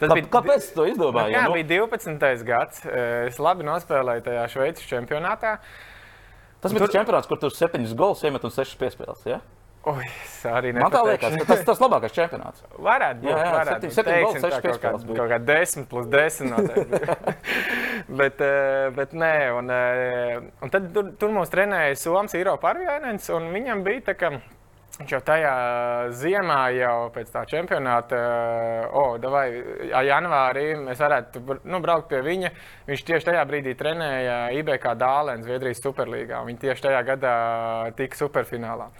bija, 0.00 0.24
kāpēc 0.32 0.70
tu 0.70 0.78
to 0.78 0.86
izdomāji? 0.88 1.34
Jā, 1.36 1.42
nu? 1.44 1.58
bija 1.58 1.84
12. 1.84 2.44
gads. 2.48 2.86
Uh, 2.86 3.26
es 3.28 3.36
labi 3.42 3.66
nospēlēju 3.68 4.24
tajā 4.30 4.46
Šveices 4.54 4.88
čempionātā. 4.88 5.58
Tas 6.64 6.72
bija 6.72 6.86
tur... 6.86 6.94
čempionāts, 6.94 7.28
kur 7.28 7.40
tu 7.42 7.52
septiņus 7.52 7.92
golus 7.98 8.24
iemet 8.24 8.46
un 8.48 8.54
sešas 8.54 8.80
piespēles. 8.80 9.26
Ja? 9.28 9.42
Oi, 9.82 10.04
Man 10.76 10.92
tā 10.94 11.00
liekas, 11.02 11.32
ka 11.40 11.46
tas 11.48 11.60
ir 11.64 11.66
tas 11.66 11.80
labākais 11.82 12.12
čempionāts. 12.14 12.62
Varētu 12.78 13.24
būt. 13.24 13.30
Jā, 13.32 13.38
jā, 13.40 13.54
varētu 13.56 13.88
7, 13.90 13.94
7 13.96 14.18
gols, 14.22 14.36
6 14.44 14.60
piespēles. 14.62 15.06
Kaut 15.08 15.18
kā, 15.18 15.24
kā 15.32 15.38
10 15.48 15.88
plus 15.90 16.06
10 16.12 16.52
noteikti. 16.52 17.00
bet, 18.20 18.44
eh, 18.46 18.86
bet 18.94 19.16
nē, 19.18 19.34
un, 19.58 19.72
eh, 19.74 20.36
un 20.62 20.70
tad 20.70 20.86
tur, 20.94 21.08
tur 21.18 21.34
mums 21.34 21.50
trenēja 21.50 21.96
Soms 21.98 22.36
Īro 22.38 22.54
Parvienens, 22.62 23.26
un 23.34 23.48
viņam 23.50 23.82
bija 23.82 24.04
tā, 24.06 24.14
ka 24.20 24.30
viņš 25.00 25.14
jau 25.16 25.20
tajā 25.26 25.56
ziemā, 26.20 26.60
jau 26.76 26.94
pēc 27.16 27.34
tā 27.34 27.42
čempionāta, 27.50 28.20
oh, 29.02 29.16
davai, 29.18 29.48
janvārī 29.90 30.66
mēs 30.78 31.02
varētu 31.02 31.42
nu, 31.64 31.82
braukt 31.82 32.06
pie 32.12 32.22
viņa. 32.22 32.52
Viņš 32.86 33.04
tieši 33.10 33.30
tajā 33.32 33.42
brīdī 33.50 33.74
trenēja 33.82 34.38
IBK 34.60 34.94
Dālēns 35.02 35.48
Zviedrijas 35.48 35.82
Superlīgā. 35.82 36.44
Viņi 36.46 36.64
tieši 36.68 36.86
tajā 36.86 37.02
gadā 37.10 37.36
tika 37.98 38.22
superfinālā. 38.22 38.92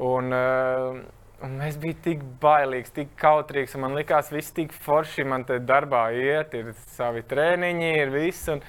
Un, 0.00 0.32
uh, 0.32 1.02
Un 1.42 1.56
es 1.66 1.74
biju 1.80 1.96
tik 2.04 2.20
bailīgs, 2.42 2.92
tik 2.94 3.16
kautrīgs. 3.18 3.74
Man 3.82 3.96
liekas, 3.98 4.28
viss 4.30 4.54
tik 4.54 4.70
forši 4.84 5.24
man 5.26 5.42
te 5.48 5.56
darbā 5.58 6.04
iet, 6.14 6.52
ir 6.54 6.68
savi 6.94 7.24
treniņi, 7.26 7.88
ir 7.98 8.12
viss. 8.14 8.46
Un, 8.52 8.60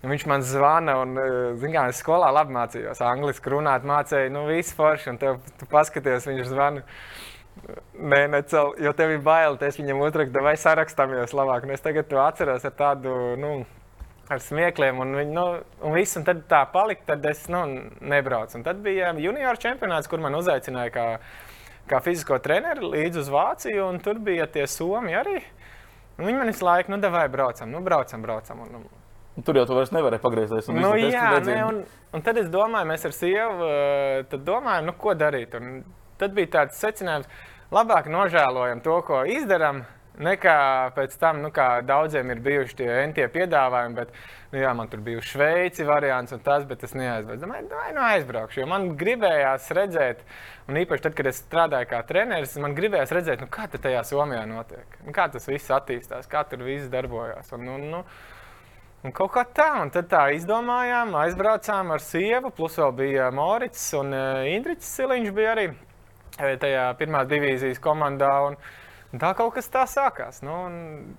un 0.00 0.14
viņš 0.14 0.24
man 0.30 0.44
zvana, 0.48 0.94
un, 1.02 1.12
eh, 1.20 1.66
kā, 1.74 1.82
es 1.92 2.00
skolā 2.00 2.30
labi 2.32 2.56
mācījos, 2.56 3.02
angļuiski 3.04 3.52
runāt, 3.52 3.84
mācīju, 3.84 4.32
nu, 4.32 4.46
viss 4.48 4.72
forši. 4.78 5.10
Un 5.12 5.20
tev, 5.20 5.42
tu 5.60 5.68
paskaties, 5.68 6.30
viņš 6.30 6.48
zvana. 6.48 6.86
Nē, 8.00 8.22
necel, 8.32 8.72
jo 8.80 8.94
tev 8.96 9.12
ir 9.12 9.20
bail, 9.26 9.60
es 9.60 9.76
viņam 9.76 10.00
uzrakstu, 10.06 10.40
vai 10.46 10.56
sarakstāmies 10.56 11.36
labāk. 11.36 11.68
Un 11.68 11.76
es 11.76 11.84
tagad 11.84 12.08
to 12.08 12.22
atceros 12.22 12.64
ar 12.64 12.76
tādu, 12.80 13.12
nu, 13.36 13.58
ar 14.30 14.42
smiekliem, 14.42 15.00
un, 15.02 15.14
viņi, 15.18 15.32
nu, 15.34 15.44
un 15.86 15.94
viss, 15.96 16.18
un 16.18 16.26
tad 16.26 16.44
tā 16.50 16.62
palika, 16.70 17.08
tad 17.12 17.24
es 17.30 17.44
nu, 17.50 17.64
nebraucu. 18.12 18.60
Un 18.60 18.66
tad 18.66 18.82
bija 18.84 19.10
junior 19.18 19.58
čempionāts, 19.60 20.10
kur 20.10 20.22
man 20.22 20.38
uzaicināja 20.38 20.92
kā, 20.94 21.06
kā 21.90 22.02
fizisko 22.04 22.38
treneri 22.42 22.92
līdz 22.92 23.24
uz 23.24 23.30
Vāciju, 23.34 23.88
un 23.88 23.98
tur 24.04 24.22
bija 24.22 24.46
tie 24.50 24.68
somi 24.70 25.16
arī. 25.18 25.40
Un 26.20 26.28
viņi 26.28 26.38
man 26.38 26.50
visu 26.52 26.66
laiku, 26.66 26.92
nu, 26.92 27.00
devai 27.02 27.26
braucam, 27.32 27.70
nu, 27.72 27.82
braucam, 27.82 28.22
braucam. 28.22 28.66
Un, 28.66 28.82
un, 28.82 28.88
Tur 29.46 29.56
jau 29.56 29.62
tu 29.64 29.76
vairs 29.76 29.92
nevarēji 29.94 30.20
pagriezties. 30.20 30.66
Nu, 30.74 30.90
jā, 30.98 31.28
ne, 31.46 31.60
un, 31.64 31.76
un 32.12 32.24
tad 32.26 32.36
es 32.36 32.50
domāju, 32.52 32.88
mēs 32.90 33.06
ar 33.08 33.14
sievu 33.14 33.68
eh, 33.70 34.34
domājam, 34.36 34.90
nu, 34.90 34.94
ko 35.00 35.14
darīt. 35.16 35.54
Un 35.56 35.80
tad 36.20 36.34
bija 36.36 36.50
tāds 36.58 36.80
secinājums, 36.82 37.30
labāk 37.72 38.10
nožēlojam 38.12 38.82
to, 38.84 38.98
ko 39.06 39.22
izdarām, 39.30 39.84
nekā 40.22 40.56
pēc 40.96 41.16
tam, 41.20 41.40
nu, 41.44 41.50
kā 41.54 41.80
daudziem 41.86 42.30
ir 42.32 42.42
bijuši 42.44 42.76
tie 42.82 42.88
entie 43.02 43.26
piedāvājumi. 43.32 43.96
Bet, 43.96 44.14
nu, 44.52 44.60
jā, 44.62 44.72
man 44.76 44.90
tur 44.92 45.02
bija 45.04 45.22
Šveici 45.24 45.86
variants 45.88 46.34
un 46.36 46.42
tas, 46.44 46.66
bet 46.68 46.84
es 46.86 46.96
neaizbraucu. 46.96 47.42
Domāju, 47.44 47.70
vai 47.74 47.92
nu 47.96 48.04
aizbraukšu, 48.06 48.62
jo 48.62 48.66
man 48.70 48.90
gribējās 49.00 49.70
redzēt, 49.76 50.24
un 50.68 50.80
īpaši 50.82 51.06
tad, 51.06 51.16
kad 51.18 51.30
es 51.30 51.40
strādāju 51.44 51.90
kā 51.92 52.02
treneris, 52.08 52.58
man 52.62 52.76
gribējās 52.78 53.14
redzēt, 53.16 53.44
nu, 53.44 53.48
kā 53.52 53.68
tas 53.70 53.82
tajā 53.84 54.04
Somijā 54.08 54.44
notiek, 54.50 55.00
nu, 55.06 55.14
kā 55.16 55.30
tas 55.32 55.48
viss 55.48 55.72
attīstās, 55.74 56.28
kā 56.30 56.44
tur 56.50 56.66
viss 56.68 56.92
darbojas. 56.92 57.50
Un, 57.56 57.72
un, 57.78 57.88
nu, 57.94 58.04
Un 59.00 59.14
kaut 59.16 59.30
kā 59.32 59.46
tā, 59.56 59.70
un 59.80 59.88
tad 59.88 60.10
tā 60.10 60.26
izdomājām, 60.36 61.14
aizbraucām 61.16 61.88
ar 61.94 62.02
sievu, 62.04 62.50
plus 62.52 62.74
vēl 62.76 62.90
bija 62.98 63.30
Morits 63.32 63.86
un 63.96 64.12
uh, 64.12 64.42
Indričs 64.44 64.90
Siliņš 64.98 65.30
bija 65.32 65.54
arī 65.54 65.64
eh, 65.70 66.58
tajā 66.60 66.82
pirmās 66.98 67.30
divīzijas 67.30 67.80
komandā. 67.80 68.34
Un, 68.50 68.58
un 68.58 68.89
tā 69.18 69.34
kaut 69.38 69.54
kas 69.56 69.70
tā 69.72 69.86
sākās. 69.90 70.42
Nu, 70.46 70.56
un, 70.68 71.14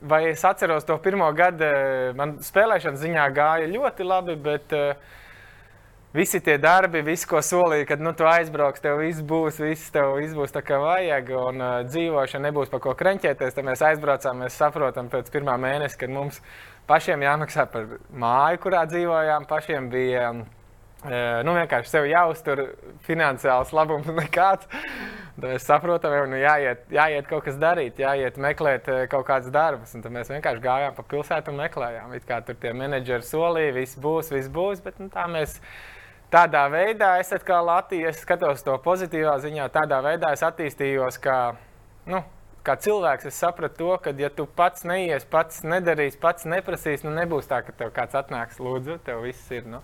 vai 0.00 0.24
es 0.30 0.44
atceros 0.44 0.86
to 0.88 0.96
pirmo 1.02 1.28
gadu, 1.36 1.64
eh, 1.64 2.12
man 2.16 2.38
spēlēšanas 2.44 3.02
ziņā 3.02 3.26
gāja 3.36 3.68
ļoti 3.68 4.06
labi, 4.06 4.36
bet 4.40 4.72
uh, 4.76 4.94
visi 6.16 6.40
tie 6.40 6.56
darbi, 6.58 7.02
viss, 7.06 7.28
ko 7.28 7.42
solīja, 7.44 7.86
kad 7.92 8.00
nu, 8.02 8.12
tu 8.16 8.26
aizbrauks, 8.26 8.82
tev 8.82 8.98
viss 9.02 9.22
būs, 9.22 9.60
viss 9.62 9.92
tev 9.94 10.16
viss 10.18 10.34
būs 10.34 10.54
tā 10.54 10.62
kā 10.66 10.80
vajag, 10.82 11.30
un 11.38 11.60
uh, 11.60 11.74
dzīvošana 11.86 12.48
nebūs 12.48 12.72
par 12.72 12.82
ko 12.86 12.96
krenķēties. 12.98 13.54
Tad 13.56 13.66
mēs 13.66 13.84
aizbraucām, 13.90 14.42
mēs 14.44 14.58
saprotam 14.58 15.10
pēc 15.12 15.30
pirmā 15.34 15.58
mēneša, 15.60 16.00
kad 16.00 16.14
mums 16.14 16.40
pašiem 16.90 17.22
jāmaksā 17.22 17.66
par 17.70 17.98
māju, 18.10 18.62
kurā 18.64 18.86
dzīvojām, 18.90 19.46
pašiem 19.50 19.90
bija 19.92 20.30
e, 20.32 20.46
nu, 21.00 21.54
vienkārši 21.56 21.88
sev 21.88 22.06
jāuztur 22.10 22.60
finansiāls 23.06 23.72
labums 23.72 24.08
nekāds. 24.20 24.66
Tad 25.40 25.46
mēs 25.46 25.64
saprotam, 25.64 26.12
ka 26.12 26.24
nu, 26.28 26.40
jāiet, 26.40 26.82
jāiet 26.92 27.28
kaut 27.30 27.46
kas 27.46 27.56
darīt, 27.60 28.00
jāiet 28.02 28.36
meklēt 28.40 28.90
kaut 29.12 29.24
kādas 29.28 29.52
darbus. 29.54 29.94
Tad 29.94 30.12
mēs 30.12 30.32
vienkārši 30.32 30.64
gājām 30.64 30.98
pa 30.98 31.06
pilsētu 31.14 31.54
un 31.54 31.62
meklējām. 31.62 32.12
It 32.18 32.26
kā 32.28 32.42
tur 32.44 32.58
tie 32.60 32.74
menedžeri 32.76 33.24
solīja, 33.24 33.76
viss 33.78 33.96
būs, 34.00 34.28
viss 34.34 34.52
būs. 34.52 34.84
Bet 34.84 35.00
nu, 35.00 35.08
tā 35.12 35.24
mēs 35.30 35.56
tādā 36.32 36.66
veidā, 36.72 37.14
es 37.22 37.32
atkal 37.32 37.64
Latvijas, 37.70 38.20
skatos 38.20 38.66
to 38.66 38.76
pozitīvā 38.84 39.38
ziņā, 39.40 39.70
tādā 39.72 40.02
veidā 40.04 40.34
es 40.36 40.44
attīstījos. 40.46 41.16
Kā, 41.24 41.38
nu, 42.10 42.20
kā 42.66 42.76
cilvēks, 42.76 43.30
es 43.30 43.40
sapratu 43.40 43.80
to, 43.80 43.92
ka, 44.04 44.12
ja 44.20 44.30
tu 44.32 44.46
pats 44.46 44.84
neies, 44.84 45.24
pats 45.24 45.64
nedarīsi, 45.64 46.20
pats 46.20 46.44
neprasīsi, 46.48 47.08
nu 47.08 47.14
nebūs 47.16 47.48
tā, 47.50 47.62
ka 47.64 47.72
tev 47.76 47.94
kāds 47.96 48.18
atnāks, 48.20 48.60
lūdzu, 48.60 49.00
tev 49.06 49.24
viss 49.24 49.56
ir. 49.56 49.64
Nu. 49.70 49.80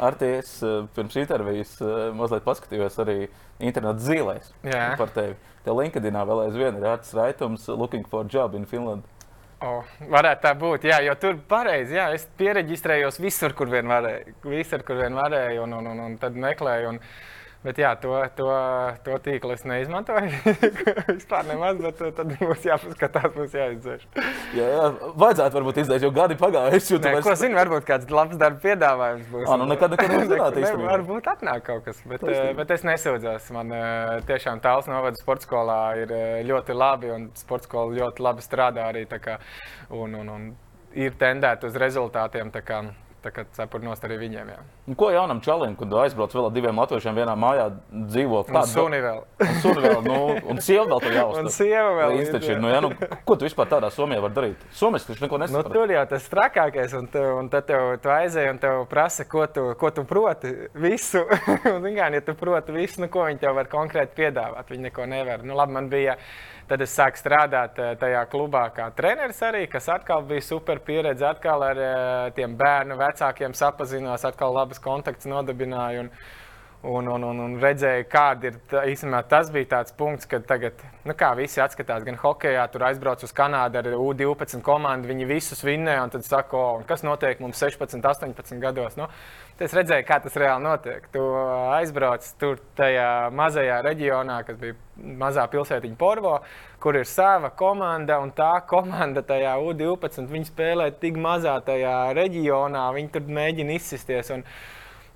Ar 0.00 0.16
ties 0.16 0.56
eh, 0.64 0.82
pirms 0.96 1.16
intervijas 1.20 1.74
eh, 1.84 2.08
mazliet 2.16 2.44
paskatījos 2.46 2.98
arī 3.04 3.16
internetā 3.60 4.00
zīlēs 4.00 4.52
par 4.96 5.12
tevi. 5.12 5.36
Te 5.60 5.74
LinkedInā 5.76 6.22
vēl 6.24 6.46
aizvien 6.46 6.78
ir 6.78 6.86
Arts 6.88 7.12
Raitums, 7.16 7.66
looking 7.68 8.06
for 8.08 8.24
job 8.24 8.56
in 8.56 8.64
Finland. 8.68 9.04
Oh, 9.60 9.84
varētu 10.08 10.40
tā 10.46 10.54
būt, 10.56 10.86
jā, 10.88 11.02
jo 11.04 11.12
tur 11.20 11.36
pareizi, 11.48 11.98
jā, 11.98 12.06
es 12.16 12.24
pieregistrējos 12.40 13.20
visur, 13.20 13.52
kur 13.52 13.68
vien 13.68 13.84
varēju, 13.90 14.38
visur, 14.48 14.80
kur 14.88 14.96
vien 15.02 15.18
varēju, 15.18 15.66
un, 15.66 15.74
un, 15.76 15.90
un, 15.90 16.00
un 16.06 16.14
tad 16.22 16.38
meklēju. 16.40 16.94
Un, 16.94 17.02
Bet 17.60 17.76
jā, 17.76 17.90
to, 18.00 18.14
to, 18.38 18.46
to 19.04 19.16
tīklu 19.20 19.52
es 19.52 19.66
neizmantoju. 19.68 20.30
Vispār 21.18 21.44
nemaz, 21.44 21.76
bet 21.82 21.98
tad 22.16 22.30
mums 22.40 22.62
jāpaskatās, 22.64 23.34
mums 23.34 23.52
jāizdzēš. 23.52 24.06
jā, 24.56 24.68
jā, 24.72 24.86
vajadzētu 25.20 25.58
varbūt 25.58 25.80
izdzēst, 25.82 26.06
jo 26.06 26.10
gadi 26.16 26.38
pagājuši. 26.40 27.00
Nē, 27.04 27.12
mēs... 27.18 27.26
Ko 27.26 27.34
zinu, 27.36 27.58
varbūt 27.58 27.84
kāds 27.90 28.08
labs 28.16 28.40
darba 28.40 28.62
piedāvājums 28.64 29.28
būs. 29.28 29.44
Ah, 29.44 29.60
nu 29.60 29.68
nekad, 29.68 29.92
nekad 29.92 30.14
nezināt 30.16 30.56
īstenībā. 30.62 30.88
Varbūt 30.94 31.28
atnāk 31.34 31.66
kaut 31.68 31.84
kas, 31.90 32.00
bet, 32.06 32.24
Taisnība. 32.24 32.56
bet 32.62 32.74
es 32.78 32.86
nesūdzos. 32.88 33.52
Man 33.58 33.76
tiešām 34.32 34.64
tāls 34.64 34.88
novada 34.88 35.20
sporta 35.20 35.44
skolā 35.44 35.82
ir 36.00 36.16
ļoti 36.48 36.78
labi 36.80 37.12
un 37.12 37.28
sporta 37.36 37.68
skola 37.68 38.00
ļoti 38.00 38.24
labi 38.24 38.46
strādā 38.46 38.88
arī. 38.88 39.04
Kā, 39.20 39.36
un, 39.92 40.16
un, 40.16 40.32
un 40.32 40.50
ir 40.96 41.12
tendēta 41.20 41.68
uz 41.68 41.76
rezultātiem. 41.76 42.48
Tā 43.20 43.28
kā 43.34 43.42
cepuri 43.52 43.84
nost 43.84 44.04
arī 44.06 44.16
viņiem. 44.22 44.48
Jā. 44.48 44.62
Un 44.88 44.96
ko 44.96 45.10
jaunam 45.12 45.42
čalim, 45.44 45.74
kad 45.76 45.92
aizbrauc 46.02 46.32
vēl 46.32 46.46
ar 46.48 46.54
diviem 46.54 46.78
latviešiem 46.80 47.18
vienā 47.18 47.34
mājā, 47.36 47.66
dzīvo 47.92 48.40
kādā 48.48 48.62
suni 48.70 49.00
vēl? 49.04 49.18
Un 49.44 49.58
suni 49.60 49.82
vēl, 49.84 49.98
nu, 50.06 50.20
un 50.54 50.62
sieva 50.64 50.86
vēl 50.88 51.02
tur 51.04 51.16
jāuzsver. 51.18 51.44
Un 51.44 51.52
sieva 51.52 51.90
vēl. 51.98 52.14
Ir, 52.22 52.62
nu, 52.62 52.70
jā, 52.72 52.78
nu, 52.86 52.92
ko 53.28 53.36
tu 53.36 53.44
vispār 53.44 53.68
tādā 53.74 53.90
Somijā 53.92 54.22
var 54.24 54.32
darīt? 54.36 54.62
Somijas 54.76 55.04
taču 55.08 55.26
neko 55.26 55.40
nesaprot. 55.42 55.68
Nu, 55.68 55.76
tur 55.76 55.92
jau 55.92 56.04
tas 56.14 56.28
trakākais, 56.32 56.94
un, 56.96 57.10
tev, 57.12 57.28
un 57.42 57.50
tad 57.52 57.68
tev 57.68 57.90
tu 58.00 58.14
aizēj 58.14 58.48
un 58.54 58.62
tev 58.62 58.84
prasa, 58.88 59.26
ko 59.28 59.44
tu, 59.52 59.66
ko 59.80 59.92
tu 59.92 60.06
proti 60.08 60.54
visu. 60.80 61.26
un, 61.74 61.90
kā, 61.92 62.08
ja 62.16 62.24
tu 62.24 62.36
proti 62.40 62.78
visu, 62.78 63.04
nu, 63.04 63.10
ko 63.12 63.28
viņi 63.28 63.44
tev 63.44 63.58
var 63.60 63.68
konkrēti 63.68 64.16
piedāvāt, 64.22 64.72
viņi 64.72 64.88
neko 64.88 65.10
nevar. 65.12 65.44
Nu, 65.44 65.58
labi, 65.60 65.76
man 65.76 65.92
bija 65.92 66.16
Tad 66.70 66.84
es 66.84 66.92
sāku 66.94 67.18
strādāt 67.18 67.78
eh, 67.82 67.94
tajā 67.98 68.20
klubā 68.30 68.68
kā 68.70 68.84
treneris 68.94 69.40
arī, 69.42 69.64
kas 69.66 69.88
atkal 69.90 70.22
bija 70.28 70.44
super 70.46 70.78
pieredze. 70.86 71.26
Atkal 71.26 71.64
ar 71.66 71.80
eh, 71.82 72.28
tiem 72.36 72.54
bērnu 72.58 72.94
vecākiem 72.94 73.09
sapazinos, 73.56 74.24
atkal 74.24 74.54
labas 74.54 74.80
kontakts 74.82 75.28
nodibināju. 75.30 76.06
Un, 76.06 76.10
Un, 76.82 77.04
un, 77.12 77.20
un, 77.28 77.40
un 77.44 77.54
redzēju, 77.60 78.06
kāda 78.08 78.48
ir 78.48 78.54
tā, 78.70 78.86
īstenībā 78.88 79.18
tas 79.28 79.50
bija 79.52 79.66
tāds 79.68 79.92
punkts, 79.92 80.24
kad 80.24 80.46
tagad, 80.48 80.80
nu, 81.04 81.12
kā 81.12 81.28
visi 81.36 81.60
atskatās, 81.60 82.06
gan 82.06 82.16
hokeja, 82.22 82.62
tur 82.72 82.86
aizbrauc 82.88 83.20
uz 83.26 83.34
Kanādu 83.36 83.82
ar 83.82 83.88
U12 83.98 84.62
komandu, 84.64 85.10
viņi 85.10 85.28
visus 85.28 85.60
vinnēja, 85.60 86.06
un 86.06 86.14
tad 86.14 86.24
saka, 86.24 86.56
o, 86.56 86.80
kas 86.88 87.04
notiek 87.04 87.42
mums 87.44 87.60
16, 87.60 88.00
18 88.00 88.64
gados. 88.64 88.96
Nu, 88.96 89.10
es 89.60 89.76
redzēju, 89.76 90.06
kā 90.08 90.22
tas 90.24 90.40
reāli 90.40 90.64
notiek. 90.64 91.04
Tu 91.12 91.26
aizbrauc 91.76 92.32
tur 92.40 92.64
tajā 92.80 93.28
mazajā 93.36 93.82
reģionā, 93.84 94.40
kas 94.48 94.56
bija 94.64 94.80
mazā 95.20 95.44
pilsētiņa 95.52 96.00
Porvo, 96.00 96.38
kur 96.80 96.96
ir 96.96 97.04
sava 97.04 97.52
komanda, 97.60 98.22
un 98.24 98.32
tā 98.32 98.54
komanda 98.64 99.20
tajā 99.20 99.58
U12, 99.68 100.32
viņi 100.32 100.48
spēlē 100.48 100.88
tik 101.04 101.20
mazā 101.20 101.60
tajā 101.60 102.14
reģionā, 102.16 102.88
viņi 102.96 103.18
tur 103.18 103.32
mēģina 103.36 103.76
izsisties. 103.76 104.32
Un, 104.32 104.48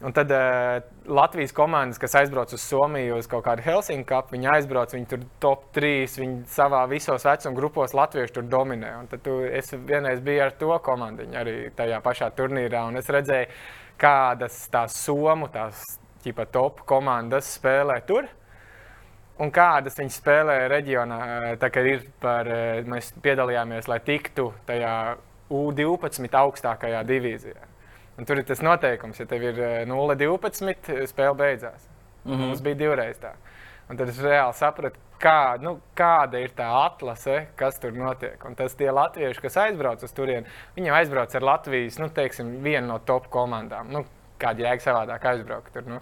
Un 0.02 0.12
tad 0.12 0.30
uh, 0.34 0.82
Latvijas 1.06 1.52
komandas, 1.54 2.00
kas 2.02 2.16
aizbrauc 2.18 2.52
uz 2.52 2.60
Somiju, 2.60 3.20
uz 3.20 3.28
kaut 3.30 3.44
kādu 3.46 3.62
Helsinku 3.62 4.08
kapu, 4.08 4.34
viņi 4.34 4.48
aizbrauc, 4.56 4.92
viņi 4.92 5.06
tur 5.08 5.22
top 5.40 5.68
3, 5.76 5.92
viņi 6.18 6.38
savā 6.50 6.82
visos 6.90 7.24
vecuma 7.24 7.54
grupos 7.56 7.94
latvieši 7.94 8.34
tur 8.34 8.48
dominē. 8.50 8.90
Un 9.00 9.08
tad 9.08 9.22
tu, 9.24 9.38
es 9.46 9.70
vienreiz 9.72 10.20
biju 10.24 10.44
ar 10.44 10.56
to 10.60 10.78
komandu 10.84 11.28
arī 11.38 11.70
tajā 11.78 12.00
pašā 12.04 12.32
turnīrā, 12.36 12.82
un 12.90 12.98
es 13.00 13.10
redzēju, 13.12 13.50
kādas 14.00 14.58
tās 14.72 14.96
Somu, 14.98 15.48
tās 15.54 15.84
ķipa 16.24 16.48
top 16.52 16.82
komandas 16.88 17.54
spēlē 17.58 18.00
tur. 18.08 18.26
Un 19.42 19.50
kādas 19.50 19.96
viņas 19.98 20.16
spēlē 20.20 20.56
reģionā, 20.70 21.20
tā 21.58 21.70
kā 21.74 21.82
ir 21.86 22.04
par, 22.22 22.46
eh, 22.46 22.82
mēs 22.86 23.12
piedalījāmies, 23.22 23.88
lai 23.88 23.98
tiktu 23.98 24.52
tajā 24.66 25.16
U12 25.50 26.36
augstākajā 26.38 27.02
divīzijā. 27.04 27.73
Un 28.18 28.28
tur 28.28 28.38
ir 28.38 28.46
tas 28.46 28.62
noteikums, 28.62 29.18
ja 29.18 29.26
tev 29.26 29.42
ir 29.42 29.58
0,12, 29.90 30.92
eh, 30.94 31.06
spēle 31.10 31.34
beidzās. 31.34 31.88
Mm 32.24 32.32
-hmm. 32.32 32.46
Mums 32.48 32.62
bija 32.62 32.74
divreiz 32.74 33.18
tā. 33.18 33.34
Un 33.90 33.96
tad 33.96 34.08
es 34.08 34.20
reāli 34.22 34.54
sapratu, 34.54 34.98
kā, 35.20 35.60
nu, 35.60 35.80
kāda 35.96 36.40
ir 36.40 36.54
tā 36.56 36.68
atlase, 36.84 37.46
kas 37.56 37.78
tur 37.78 37.92
notiek. 37.92 38.44
Un 38.44 38.54
tas 38.54 38.74
tie 38.74 38.90
latvieši, 38.90 39.40
kas 39.40 39.56
aizbrauc 39.56 40.02
uz 40.02 40.12
turieni, 40.12 40.46
viņi 40.76 40.90
aizbrauc 40.90 41.34
ar 41.34 41.42
Latvijas, 41.42 41.98
nu, 41.98 42.08
teiksim, 42.08 42.62
vienu 42.62 42.86
no 42.86 42.98
top 42.98 43.28
komandām. 43.28 43.90
Nu, 43.92 44.04
kāda 44.38 44.66
jēga 44.68 44.80
savādāk 44.80 45.26
aizbraukt 45.32 45.72
tur. 45.72 45.82
Nu. 45.82 46.00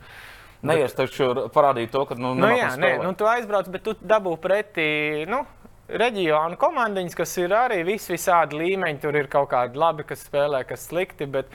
Neies 0.63 0.95
taču 0.95 1.49
parādīt 1.55 1.91
to, 1.91 2.05
ka, 2.07 2.15
nu, 2.15 2.37
nu 2.39 2.53
jā, 2.55 2.77
nē, 2.79 3.03
nu, 3.03 3.15
tu 3.19 3.27
aizbrauc, 3.27 3.67
bet 3.69 3.83
tu 3.83 3.97
dabū 3.99 4.37
pretī, 4.39 5.27
nu, 5.27 5.43
reģionu 5.89 6.57
komandiņas, 6.61 7.17
kas 7.19 7.37
ir 7.43 7.55
arī 7.57 7.83
vis 7.87 8.07
visādi 8.11 8.61
līmeņi. 8.61 9.01
Tur 9.03 9.19
ir 9.19 9.29
kaut 9.33 9.51
kādi 9.53 9.81
labi, 9.81 10.07
kas 10.09 10.23
spēlē, 10.29 10.63
kas 10.69 10.87
slikti. 10.89 11.27
Bet, 11.27 11.51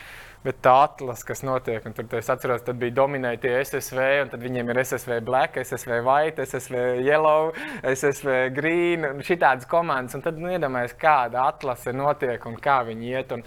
Bet 0.47 0.61
tā 0.63 0.73
atlas, 0.85 1.25
kas 1.27 1.41
notiek, 1.43 1.83
un 1.83 1.91
tur 1.91 2.13
es 2.15 2.29
atceros, 2.31 2.61
tad 2.63 2.77
bija 2.79 2.93
dominēti 3.01 3.41
tie 3.43 3.55
SSV, 3.65 4.03
un 4.23 4.29
tad 4.31 4.45
viņiem 4.45 4.69
ir 4.71 4.77
SSV 4.79 5.17
Black, 5.27 5.57
SSV 5.59 5.97
White, 6.05 6.45
SSV 6.47 6.83
Yellow, 7.03 7.49
SSV 7.91 8.37
Green, 8.55 9.03
un 9.09 9.19
šitādas 9.27 9.67
komandas. 9.67 10.15
Un 10.15 10.23
tad 10.23 10.39
nu, 10.39 10.47
iedomājieties, 10.55 10.95
kāda 11.01 11.49
atlase 11.49 11.91
notiek 11.91 12.47
un 12.47 12.55
kā 12.63 12.79
viņi 12.87 13.11
iet. 13.11 13.35
Un, 13.35 13.43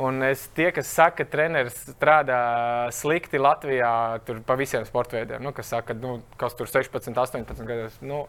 Un 0.00 0.22
es 0.24 0.46
tie, 0.56 0.70
kas 0.72 0.88
saka, 0.88 1.24
ka 1.24 1.32
treneris 1.32 1.74
strādā 1.90 2.38
slikti 2.94 3.40
Latvijā, 3.40 3.90
tur 4.24 4.38
pa 4.46 4.54
visiem 4.56 4.86
sportveidiem, 4.86 5.42
nu, 5.44 5.50
kas 5.52 5.72
saka, 5.74 5.96
nu, 5.98 6.14
kas 6.40 6.54
tur 6.56 6.70
16, 6.70 7.10
18 7.10 7.66
gadus. 7.68 7.98
Nu, 8.00 8.22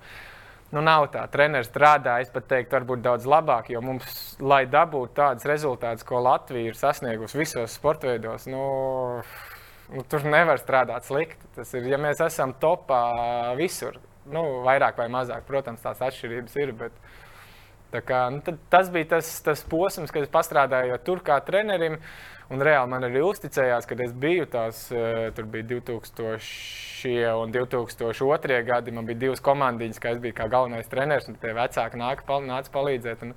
Nu, 0.71 0.79
nav 0.79 1.09
tā. 1.11 1.25
Treneris 1.31 1.67
strādā, 1.67 2.15
es 2.23 2.29
pat 2.31 2.45
teiktu, 2.47 2.77
varbūt 2.77 3.01
daudz 3.03 3.25
labāk, 3.27 3.67
jo 3.73 3.81
mums, 3.83 4.37
lai 4.39 4.63
dabūtu 4.71 5.17
tādus 5.17 5.47
rezultātus, 5.49 6.05
ko 6.07 6.21
Latvija 6.23 6.71
ir 6.71 6.77
sasniegusi 6.79 7.41
visos 7.41 7.75
sporta 7.75 8.07
veidos, 8.07 8.47
nu, 8.47 8.61
nu, 9.91 10.05
tur 10.07 10.23
nevar 10.23 10.61
strādāt 10.61 11.09
slikti. 11.09 11.51
Tas 11.57 11.75
ir, 11.75 11.89
ja 11.91 11.99
mēs 11.99 12.23
esam 12.23 12.55
topā 12.63 13.01
visur, 13.59 13.99
nu, 14.31 14.45
vairāk 14.63 15.01
vai 15.01 15.09
mazāk, 15.11 15.43
protams, 15.49 15.83
tās 15.83 15.99
atšķirības 16.07 16.55
ir. 16.63 16.71
Bet, 16.85 16.95
Kā, 17.91 18.29
nu, 18.31 18.39
tas 18.71 18.89
bija 18.91 19.17
tas, 19.17 19.29
tas 19.43 19.63
posms, 19.67 20.13
kad 20.15 20.23
es 20.23 20.31
pastrādāju 20.31 20.99
tur 21.03 21.19
kā 21.25 21.39
trenerim. 21.43 21.97
Un 22.51 22.59
reāli 22.63 22.91
man 22.91 23.03
arī 23.07 23.21
uzticējās, 23.23 23.85
kad 23.87 23.99
es 24.03 24.11
biju 24.11 24.45
tās, 24.51 24.83
uh, 24.91 25.29
tur 25.35 25.45
bija 25.51 25.69
2000 25.69 27.35
un 27.39 27.51
2002 27.55 28.61
gadi. 28.67 28.91
Man 28.95 29.07
bija 29.07 29.21
divas 29.25 29.43
komandiņas, 29.43 29.99
kā 30.03 30.15
es 30.15 30.19
biju 30.23 30.35
kā 30.35 30.47
galvenais 30.51 30.91
treneris, 30.91 31.29
un 31.31 31.39
tie 31.39 31.53
vecāki 31.55 31.99
nāca 31.99 32.27
pal 32.27 32.47
palīdzēt. 32.75 33.23
Un, 33.27 33.35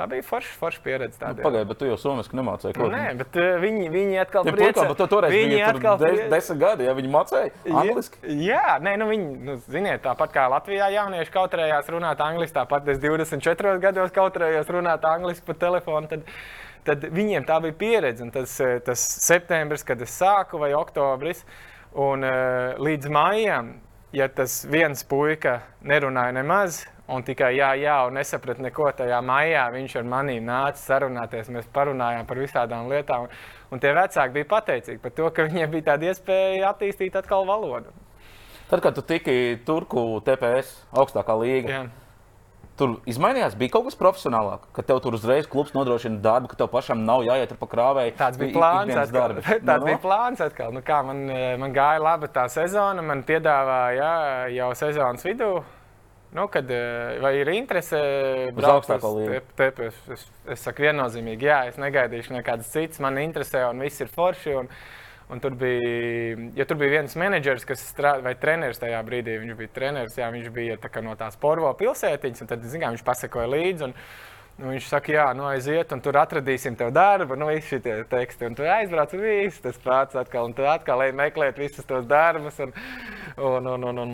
Tā 0.00 0.06
bija 0.08 0.24
forša, 0.24 0.52
forša 0.56 0.80
pieredze. 0.80 1.18
Nu, 1.20 1.42
Pagaidiet, 1.44 1.66
bet 1.68 1.78
tu 1.82 1.84
jau 1.84 1.96
somiski 2.00 2.36
nemācīji. 2.38 2.72
Nu, 2.80 2.86
nē, 2.88 3.02
bet 3.18 3.34
uh, 3.36 3.48
viņi, 3.60 3.88
viņi 3.92 4.20
atkal 4.22 4.46
bija. 4.46 4.54
Priecā, 4.56 4.84
bet 4.88 4.96
tu 4.96 5.06
toreiz 5.12 5.34
viņi 5.34 5.50
bija 5.52 5.66
atkal 5.74 5.98
des, 6.00 6.20
desmit 6.32 6.60
gadi, 6.62 6.86
ja 6.88 6.94
viņi 6.96 7.10
mācīja 7.12 7.50
angliski. 7.82 8.22
Jā, 8.24 8.62
jā 8.62 8.76
nē, 8.80 8.94
nu 9.02 9.08
viņi, 9.10 9.26
nu, 9.44 9.56
ziniet, 9.66 10.00
tāpat 10.06 10.32
kā 10.32 10.46
Latvijā 10.54 10.88
jaunieši 10.94 11.34
kautrējās 11.34 11.90
runāt 11.92 12.22
angliski, 12.24 12.54
tāpat 12.56 12.88
es 12.94 13.02
24 13.02 13.74
gados 13.82 14.14
kautrējos 14.16 14.72
runāt 14.72 15.04
angliski 15.10 15.44
pa 15.50 15.58
telefonu. 15.66 16.08
Tad, 16.14 16.24
tad 16.88 17.04
viņiem 17.20 17.44
tā 17.50 17.60
bija 17.66 17.76
pieredze. 17.84 18.30
Tas, 18.32 18.56
eh, 18.64 18.78
tas 18.86 19.04
septembris, 19.26 19.84
kad 19.84 20.00
es 20.00 20.16
sāku, 20.16 20.62
vai 20.64 20.72
oktobris, 20.80 21.44
un 21.92 22.24
uh, 22.24 22.80
līdz 22.80 23.12
maijam, 23.12 23.74
ja 24.16 24.32
tas 24.32 24.62
viens 24.64 25.04
puika 25.04 25.58
nerunāja 25.84 26.40
nemaz, 26.40 26.86
Un 27.10 27.24
tikai 27.26 27.54
jā, 27.56 27.72
jā, 27.80 27.96
un 28.06 28.14
nesapratu 28.14 28.62
neko 28.62 28.90
tajā 28.94 29.18
maijā. 29.26 29.64
Viņš 29.74 29.96
ar 29.98 30.06
mani 30.06 30.36
nāca 30.44 30.78
sarunāties. 30.78 31.48
Mēs 31.50 31.66
parunājām 31.74 32.28
par 32.28 32.38
visādām 32.38 32.90
lietām. 32.90 33.26
Un 33.74 33.82
tie 33.82 33.90
vecāki 33.96 34.36
bija 34.36 34.50
pateicīgi 34.52 35.02
par 35.02 35.14
to, 35.16 35.30
ka 35.34 35.48
viņiem 35.48 35.72
bija 35.72 35.88
tāda 35.92 36.10
iespēja 36.10 36.70
attīstīt 36.70 37.18
atkal 37.18 37.48
valodu. 37.48 37.90
Tad, 38.70 38.82
kad 38.84 38.94
tu 38.94 39.02
tiki 39.02 39.58
Turku 39.66 40.20
TPS 40.22 40.76
augstākā 40.94 41.34
līga, 41.40 41.72
jā. 41.72 41.80
tur 42.78 42.92
izmainījās, 43.10 43.56
bija 43.58 43.74
kaut 43.74 43.88
kas 43.88 43.98
profesionālāk, 43.98 44.68
ka 44.76 44.84
tev 44.86 45.00
tur 45.02 45.16
uzreiz 45.18 45.48
klubs 45.50 45.74
nodrošina 45.74 46.22
darbu, 46.22 46.52
ka 46.52 46.60
tev 46.60 46.70
pašam 46.70 47.02
nav 47.08 47.24
jāiet 47.26 47.56
pa 47.58 47.70
krāvēju. 47.74 48.14
Tāds 48.20 48.38
bija 48.38 48.54
plāns. 48.54 48.94
Atkal. 48.94 49.34
Tāds 49.48 49.66
no, 49.66 49.80
no? 49.80 49.90
bija 49.90 49.98
plāns 50.06 50.46
atkal. 50.46 50.70
Nu, 50.78 50.84
kā, 50.86 51.02
man, 51.06 51.26
man 51.58 51.74
gāja 51.74 51.98
labi 52.06 52.30
tā 52.30 52.46
sezona, 52.54 53.02
man 53.02 53.26
piedāvāja 53.26 54.14
jau 54.54 54.70
sezonas 54.78 55.26
vidū 55.26 55.52
Nu, 56.32 56.46
kad, 56.48 56.70
eh, 56.70 57.18
vai 57.20 57.32
ir 57.40 57.48
interese 57.50 57.98
uz 58.54 58.64
augstāko 58.64 59.10
līniju? 59.16 59.42
Es, 59.88 59.96
es, 60.14 60.26
es 60.54 60.62
saku 60.62 60.86
viennozīmīgi, 60.86 61.48
jā, 61.48 61.64
es 61.66 61.78
negaidīšu 61.82 62.36
nekādas 62.36 62.70
citas. 62.70 63.00
Man 63.02 63.18
interesē, 63.18 63.64
un 63.66 63.82
viss 63.82 64.02
ir 64.04 64.12
forši. 64.14 64.54
Un, 64.60 64.70
un 65.30 65.42
tur 65.42 65.54
bija, 65.58 66.48
ja 66.58 66.66
tur 66.66 66.78
bija 66.78 67.00
viens 67.00 67.16
menedžers, 67.18 67.66
kas 67.66 67.82
strādāja, 67.86 68.24
vai 68.26 68.34
treneris 68.38 68.82
tajā 68.82 69.02
brīdī, 69.06 69.36
viņš 69.42 69.58
bija 69.58 69.74
treneris, 69.74 70.18
jā, 70.18 70.30
viņš 70.30 70.50
bija 70.54 70.78
tā 70.82 71.02
no 71.06 71.14
tās 71.18 71.38
porvo 71.38 71.70
pilsētiņas, 71.78 72.42
un 72.42 72.50
tad, 72.50 72.66
zinām, 72.66 72.94
viņš 72.96 73.06
pasakoja 73.06 73.50
līdzi. 73.50 73.90
Un, 73.90 73.96
Nu, 74.60 74.74
viņš 74.74 74.90
saka, 74.90 75.12
jā, 75.14 75.22
nu 75.32 75.46
aiziet, 75.48 75.92
un 75.94 76.02
tur 76.04 76.18
atradīsim 76.20 76.74
tev 76.76 76.90
darbu. 76.92 77.36
Nu, 77.38 77.46
visi 77.48 77.78
šie 77.78 78.02
teksti, 78.10 78.44
un 78.50 78.56
tu 78.58 78.66
aizbrauc 78.68 79.14
uz 79.16 79.22
visu, 79.22 79.62
tas 79.64 79.78
pats 79.80 80.18
atkal, 80.20 80.50
un 80.50 80.52
tu 80.56 80.66
atkal 80.68 81.00
ej 81.06 81.14
meklēt 81.16 81.56
visus 81.56 81.86
tos 81.88 82.04
darbus. 82.10 82.58
Un, 82.60 82.74
un, 83.38 83.70
un, 83.72 83.86
un, 83.88 84.02
un, 84.02 84.12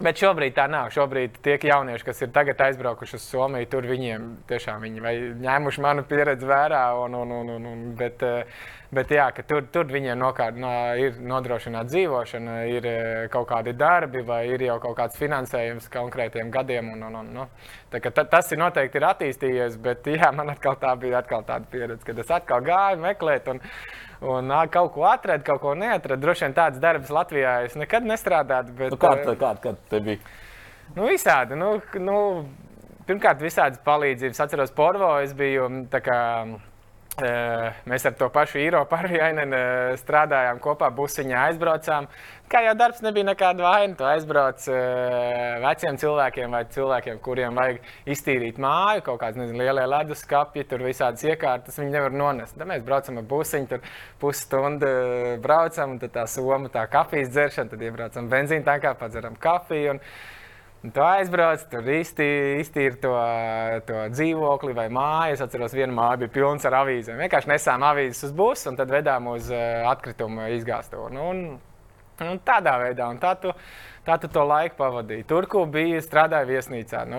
Bet 0.00 0.16
šobrīd 0.16 0.54
tā 0.56 0.64
nav. 0.72 0.88
Šobrīd 0.94 1.34
tie 1.44 1.58
jaunieši, 1.68 2.04
kas 2.06 2.22
ir 2.24 2.30
tagad 2.32 2.60
aizbraukuši 2.64 3.18
uz 3.18 3.24
Somiju, 3.28 3.68
tur 3.68 3.84
viņiem 3.84 4.30
tiešām 4.48 4.80
viņi 4.86 5.12
ņēmuši 5.42 5.82
manu 5.84 6.04
pieredzi 6.08 6.48
vērā. 6.48 6.86
Un, 7.02 7.18
un, 7.18 7.34
un, 7.36 7.50
un, 7.58 7.66
un, 7.68 7.82
bet, 7.98 8.24
eh, 8.24 8.48
bet 8.96 9.12
jā, 9.12 9.28
tur, 9.44 9.66
tur 9.68 9.92
viņiem 9.92 10.16
nokārt, 10.22 10.56
no, 10.56 10.72
ir 10.96 11.20
nodrošināta 11.20 11.92
dzīvošana, 11.92 12.56
ir 12.72 12.88
eh, 12.88 13.28
kaut 13.34 13.50
kādi 13.52 13.76
darbi 13.76 14.24
vai 14.24 14.46
ir 14.54 14.64
jau 14.70 14.78
kaut 14.86 14.96
kāds 15.02 15.20
finansējums 15.20 15.92
konkrētiem 15.92 16.48
gadiem. 16.54 16.94
Un, 16.96 17.04
un, 17.10 17.20
un, 17.20 17.32
nu. 17.36 17.48
tā, 17.92 18.00
ta, 18.08 18.24
tas 18.24 18.48
ir 18.56 18.64
noteikti 18.64 19.02
ir 19.02 19.10
attīstījies, 19.12 19.76
bet 19.84 20.08
jā, 20.16 20.32
man 20.32 20.56
atkal 20.56 20.80
tā 20.80 20.96
bija 20.96 21.20
atkal 21.20 21.44
tāda 21.44 21.68
pieredze, 21.68 22.06
kad 22.08 22.24
es 22.24 22.38
atkal 22.40 22.64
gāju 22.64 23.04
meklēt. 23.04 23.52
Un, 23.52 23.60
un 24.20 24.52
kaut 24.70 24.92
ko 24.94 25.06
atradu, 25.08 25.44
kaut 25.46 25.60
ko 25.62 25.74
neatradu. 25.78 26.20
Droši 26.22 26.46
vien 26.46 26.56
tāds 26.56 26.80
darbs 26.82 27.12
Latvijā 27.14 27.60
es 27.66 27.76
nekad 27.78 28.06
nestrādātu. 28.08 28.74
Bet, 28.76 28.94
nu, 28.94 29.00
kāda 29.00 29.36
kā, 29.40 29.54
kā 29.62 29.74
te 29.90 30.00
bija? 30.04 30.20
Nu, 30.96 31.06
visādi. 31.06 31.56
Nu, 31.58 31.76
nu, 32.02 32.16
pirmkārt, 33.08 33.40
visādas 33.42 33.80
palīdzības. 33.86 34.42
Atceros, 34.44 34.74
Porvo 34.74 35.12
es 35.22 35.32
biju. 35.36 35.68
Kā, 35.90 36.20
Mēs 37.18 38.04
ar 38.06 38.14
to 38.16 38.28
pašu 38.32 38.60
īro 38.62 38.84
pārvienu 38.88 39.58
strādājām 39.98 40.60
kopā, 40.62 40.92
busiņā 40.94 41.40
aizbraucām. 41.50 42.06
Kā 42.50 42.62
jau 42.64 42.72
darbs 42.78 43.02
nebija 43.02 43.26
nekāda 43.28 43.66
vaina, 43.66 43.96
tu 43.98 44.06
aizbrauc 44.06 44.62
veciem 45.64 45.98
cilvēkiem 46.00 46.54
vai 46.54 46.62
cilvēkiem, 46.70 47.20
kuriem 47.22 47.58
vajag 47.60 47.82
iztīrīt 48.14 48.62
māju, 48.62 49.04
kaut 49.10 49.20
kādas 49.20 49.42
nezinu, 49.42 49.58
lielie 49.60 49.84
leduskapji, 49.90 50.64
tur 50.70 50.86
visādas 50.86 51.26
iekārtas, 51.26 51.78
viņi 51.82 51.94
nevar 51.98 52.14
nonest. 52.14 52.56
Tad 52.56 52.70
mēs 52.70 52.86
braucam 52.86 53.20
ar 53.20 53.28
busiņu, 53.34 53.70
tur 53.74 53.94
pusstundu 54.22 54.90
braucam, 55.44 55.96
un 55.96 56.02
tad 56.02 56.14
tā 56.16 56.26
soma, 56.30 56.72
tā 56.72 56.86
kafijas 56.90 57.34
dzeršana, 57.34 57.74
tad 57.74 57.88
iebraucam 57.90 58.30
benzīna 58.32 58.66
tankā, 58.70 58.96
padzeram 59.02 59.38
kafiju. 59.38 59.96
Un, 59.98 60.04
Un 60.80 60.92
tu 60.96 61.02
aizbrauc, 61.04 61.66
tur 61.68 61.88
iztīri, 61.92 62.60
iztīri 62.62 62.96
to, 63.02 63.12
to 63.84 64.04
dzīvokli 64.14 64.72
vai 64.76 64.86
māju. 64.88 65.34
Es 65.34 65.42
atceros, 65.44 65.74
viena 65.76 65.92
māja 65.92 66.22
bija 66.22 66.32
pilna 66.38 66.70
ar 66.70 66.78
avīzēm. 66.78 67.20
Vienkārši 67.20 67.50
nesām 67.52 67.84
avīzes 67.84 68.30
uz 68.30 68.32
busu 68.36 68.70
un 68.70 68.78
tad 68.78 68.92
vedām 68.94 69.28
uz 69.34 69.50
uh, 69.52 69.84
atkritumu 69.90 70.48
izgāstuvi. 70.56 71.10
Nu, 71.12 71.26
un, 71.34 71.42
un 72.24 72.40
tādā 72.48 72.78
veidā. 72.80 73.10
Un 73.12 73.20
tā 73.20 73.34
tu, 73.42 73.52
Tā 74.00 74.14
tu 74.16 74.30
to 74.32 74.40
laiku 74.48 74.78
pavadīji. 74.78 75.26
Tur, 75.28 75.44
kur 75.52 75.66
bija 75.68 75.98
strādāja 76.00 76.46
viesnīcā, 76.48 77.02
nu, 77.10 77.18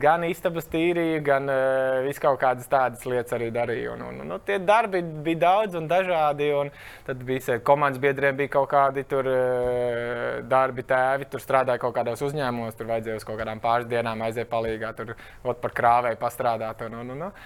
gan 0.00 0.22
istabas 0.24 0.64
tīrīja, 0.72 1.18
gan 1.26 1.50
uh, 1.52 1.98
vis 2.06 2.16
kaut 2.22 2.38
kādas 2.40 2.70
tādas 2.72 3.04
lietas 3.04 3.34
arī 3.36 3.50
darīja. 3.52 3.92
Un, 3.92 4.06
un, 4.06 4.22
nu, 4.30 4.38
tie 4.40 4.56
darbi 4.56 5.02
bija 5.04 5.42
daudz 5.42 5.76
un 5.76 5.84
dažādi. 5.90 6.48
Un 6.56 6.72
tad 7.04 7.20
bija 7.28 7.58
komandas 7.60 8.00
biedriem 8.00 8.38
bija 8.40 8.54
kaut 8.56 8.70
kādi 8.72 9.04
tur, 9.10 9.28
uh, 9.28 10.38
darbi, 10.48 10.86
tēvi. 10.88 11.28
Tur 11.28 11.44
strādāja 11.44 11.82
kaut 11.84 11.92
kādos 12.00 12.24
uzņēmumos, 12.24 12.80
tur 12.80 12.88
vajadzēja 12.88 13.20
uz 13.20 13.28
kaut 13.28 13.36
kādām 13.42 13.60
pāris 13.60 13.92
dienām 13.92 14.24
aiziet 14.24 14.48
palīgā, 14.48 14.94
tur 14.96 15.12
par 15.44 15.76
krāvēju 15.76 16.22
pastrādāt. 16.24 16.88
Un, 16.88 16.98
un, 17.02 17.12
un, 17.18 17.28
un. 17.28 17.44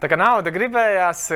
Tā 0.00 0.08
kā 0.08 0.14
nauda 0.16 0.54
gribējās, 0.54 1.26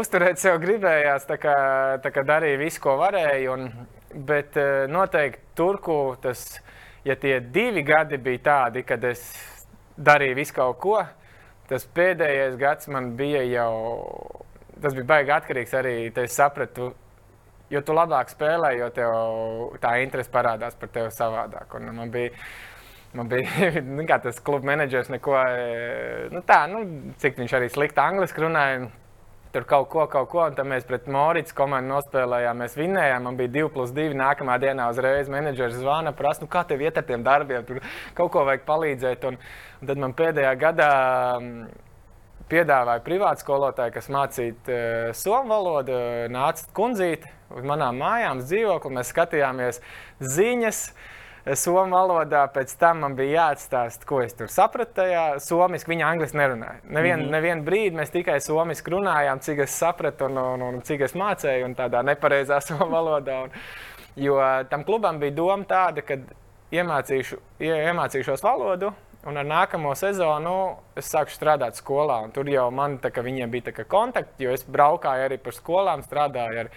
uzturēt 0.00 0.40
sev 0.40 0.56
gribējās, 0.64 1.28
tā 1.28 1.36
kā, 1.38 1.54
tā 2.00 2.10
kā 2.10 2.24
darīja 2.26 2.64
visu, 2.64 2.80
ko 2.88 2.96
varēja. 3.04 3.52
Un, 3.52 3.68
Bet 4.14 4.56
eh, 4.56 4.86
noteikti 4.88 5.52
turku 5.58 6.16
tas, 6.22 6.60
ja 7.04 7.16
tie 7.20 7.40
divi 7.40 7.82
gadi 7.84 8.16
bija 8.16 8.44
tādi, 8.44 8.82
kad 8.88 9.04
es 9.04 9.24
darīju 9.98 10.38
visu 10.38 10.54
kaut 10.56 10.78
ko, 10.80 10.96
tas 11.68 11.84
pēdējais 11.94 12.56
gads 12.60 12.88
man 12.88 13.12
bija 13.18 13.42
jau, 13.44 13.72
tas 14.80 14.96
bija 14.96 15.08
baigi 15.10 15.34
atkarīgs 15.34 15.76
arī, 15.76 15.94
es 16.24 16.38
sapratu, 16.38 16.92
jo 17.68 17.82
tu 17.84 17.96
labāk 17.96 18.32
spēlē, 18.32 18.72
jo 18.78 18.88
tev 18.96 19.18
tā 19.82 19.98
interese 20.00 20.32
parādās 20.32 20.78
par 20.78 20.92
tevi 20.94 21.12
savādāk. 21.12 21.74
Un 21.76 21.92
man 21.98 22.14
bija, 22.14 22.32
man 23.18 23.28
bija 23.28 23.74
nu, 23.84 24.06
tas 24.08 24.40
kluba 24.40 24.72
menedžers, 24.72 25.12
neko, 25.12 25.36
eh, 25.36 26.24
nu 26.32 26.40
tā, 26.48 26.62
nu, 26.72 27.12
cik 27.20 27.36
viņš 27.42 27.58
arī 27.60 27.68
slikti 27.74 28.04
angliski 28.06 28.46
runāja 28.46 28.88
tur 29.52 29.64
kaut 29.68 29.88
ko, 29.92 30.04
kaut 30.10 30.28
ko. 30.32 30.44
Un 30.46 30.56
tad 30.58 30.68
mēs 30.68 30.86
pret 30.88 31.08
Morits 31.10 31.54
komandu 31.56 31.92
nospēlējām, 31.94 32.62
mēs 32.62 32.76
vinnējām. 32.78 33.26
Man 33.28 33.40
bija 33.40 33.52
2 33.56 33.72
plus 33.74 33.92
2. 33.96 34.16
Nākamā 34.18 34.58
dienā 34.62 34.88
uzreiz 34.92 35.30
menedžers 35.32 35.78
zvana, 35.80 36.14
prasa, 36.16 36.44
nu, 36.44 36.50
kā 36.52 36.64
tev 36.68 36.84
iet 36.84 37.00
ar 37.00 37.06
tiem 37.08 37.26
darbiem, 37.26 37.66
tur 37.68 37.82
kaut 38.18 38.32
ko 38.34 38.46
vajag 38.48 38.64
palīdzēt. 38.68 39.28
Un, 39.30 39.38
un 39.80 39.92
tad 39.92 40.02
man 40.04 40.16
pēdējā 40.18 40.54
gadā 40.60 40.92
mm, 41.40 41.68
piedāvāja 42.52 43.04
privātu 43.04 43.44
skolotāju, 43.44 43.96
kas 43.98 44.10
mācīja 44.12 44.56
uh, 44.56 45.12
somu 45.16 45.54
valodu, 45.54 46.00
nāca 46.32 46.68
kundzīte 46.76 47.30
uz 47.56 47.68
manām 47.68 48.00
mājām, 48.02 48.42
dzīvokli. 48.44 48.96
Mēs 49.00 49.14
skatījāmies 49.14 49.80
ziņas. 50.38 50.88
Uh, 50.88 51.14
somu 51.56 51.96
valodā, 51.96 52.42
pēc 52.52 52.74
tam 52.80 53.04
man 53.04 53.14
bija 53.16 53.42
jāatstāsta, 53.42 54.06
ko 54.08 54.20
es 54.24 54.34
tur 54.36 54.50
sapratu. 54.52 54.96
Tajā 54.98 55.24
somiski 55.40 55.92
viņa 55.92 56.08
angļuiski 56.12 56.40
nerunāja. 56.40 56.80
Nevienu 56.84 57.22
mm 57.22 57.26
-hmm. 57.26 57.36
nevien 57.36 57.64
brīdi 57.64 57.96
mēs 57.96 58.12
tikai 58.12 58.40
somiski 58.40 58.90
runājām, 58.90 59.40
cik 59.40 59.58
es 59.64 59.78
sapratu 59.78 60.24
un, 60.24 60.38
un, 60.38 60.62
un 60.62 60.82
cik 60.82 61.00
es 61.00 61.14
mācīju, 61.14 61.64
un 61.64 61.74
tādā 61.74 62.02
nepareizā 62.02 62.60
somu 62.68 62.90
valodā. 62.90 63.42
Un, 63.42 63.50
jo 64.16 64.38
tam 64.70 64.84
klubam 64.84 65.18
bija 65.18 65.32
doma 65.32 65.64
tāda, 65.64 66.02
ka 66.02 66.18
iemācīšu, 66.72 67.38
iemācīšos 67.60 68.42
valodu. 68.42 68.92
Un 69.26 69.36
ar 69.36 69.44
nākamo 69.44 69.94
sezonu 69.98 70.76
es 70.96 71.08
sāku 71.10 71.32
strādāt 71.34 71.76
skolā. 71.76 72.20
Tur 72.32 72.48
jau 72.48 72.70
man 72.70 72.98
tā, 72.98 73.10
bija 73.50 73.84
kontakti, 73.84 74.44
jo 74.44 74.50
es 74.50 74.64
braukāju 74.64 75.24
arī 75.24 75.38
par 75.38 75.52
skolām, 75.52 76.02
strādāju 76.02 76.60
ar 76.60 76.70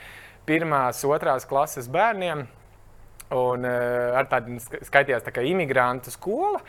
pirmās, 0.45 1.03
otrās 1.05 1.45
klases 1.45 1.87
bērniem. 1.87 2.47
Un 3.31 3.67
uh, 3.67 4.17
ar 4.19 4.27
tādu 4.31 4.57
skaitījās 4.59 5.23
tā 5.23 5.31
kā 5.35 5.43
imigrantu 5.47 6.11
skola, 6.11 6.59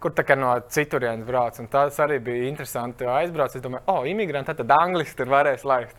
kur 0.00 0.12
no 0.36 0.52
citurienes 0.68 1.26
brauc. 1.26 1.58
Un 1.60 1.68
tas 1.72 1.96
arī 2.00 2.18
bija 2.20 2.48
interesanti. 2.48 3.08
Aizbraucu, 3.08 3.56
es 3.56 3.64
domāju, 3.64 3.84
oh, 3.88 4.04
imigranti, 4.08 4.54
tad 4.54 4.76
angliski 4.76 5.16
tur 5.16 5.32
varēs 5.32 5.64
laist. 5.64 5.96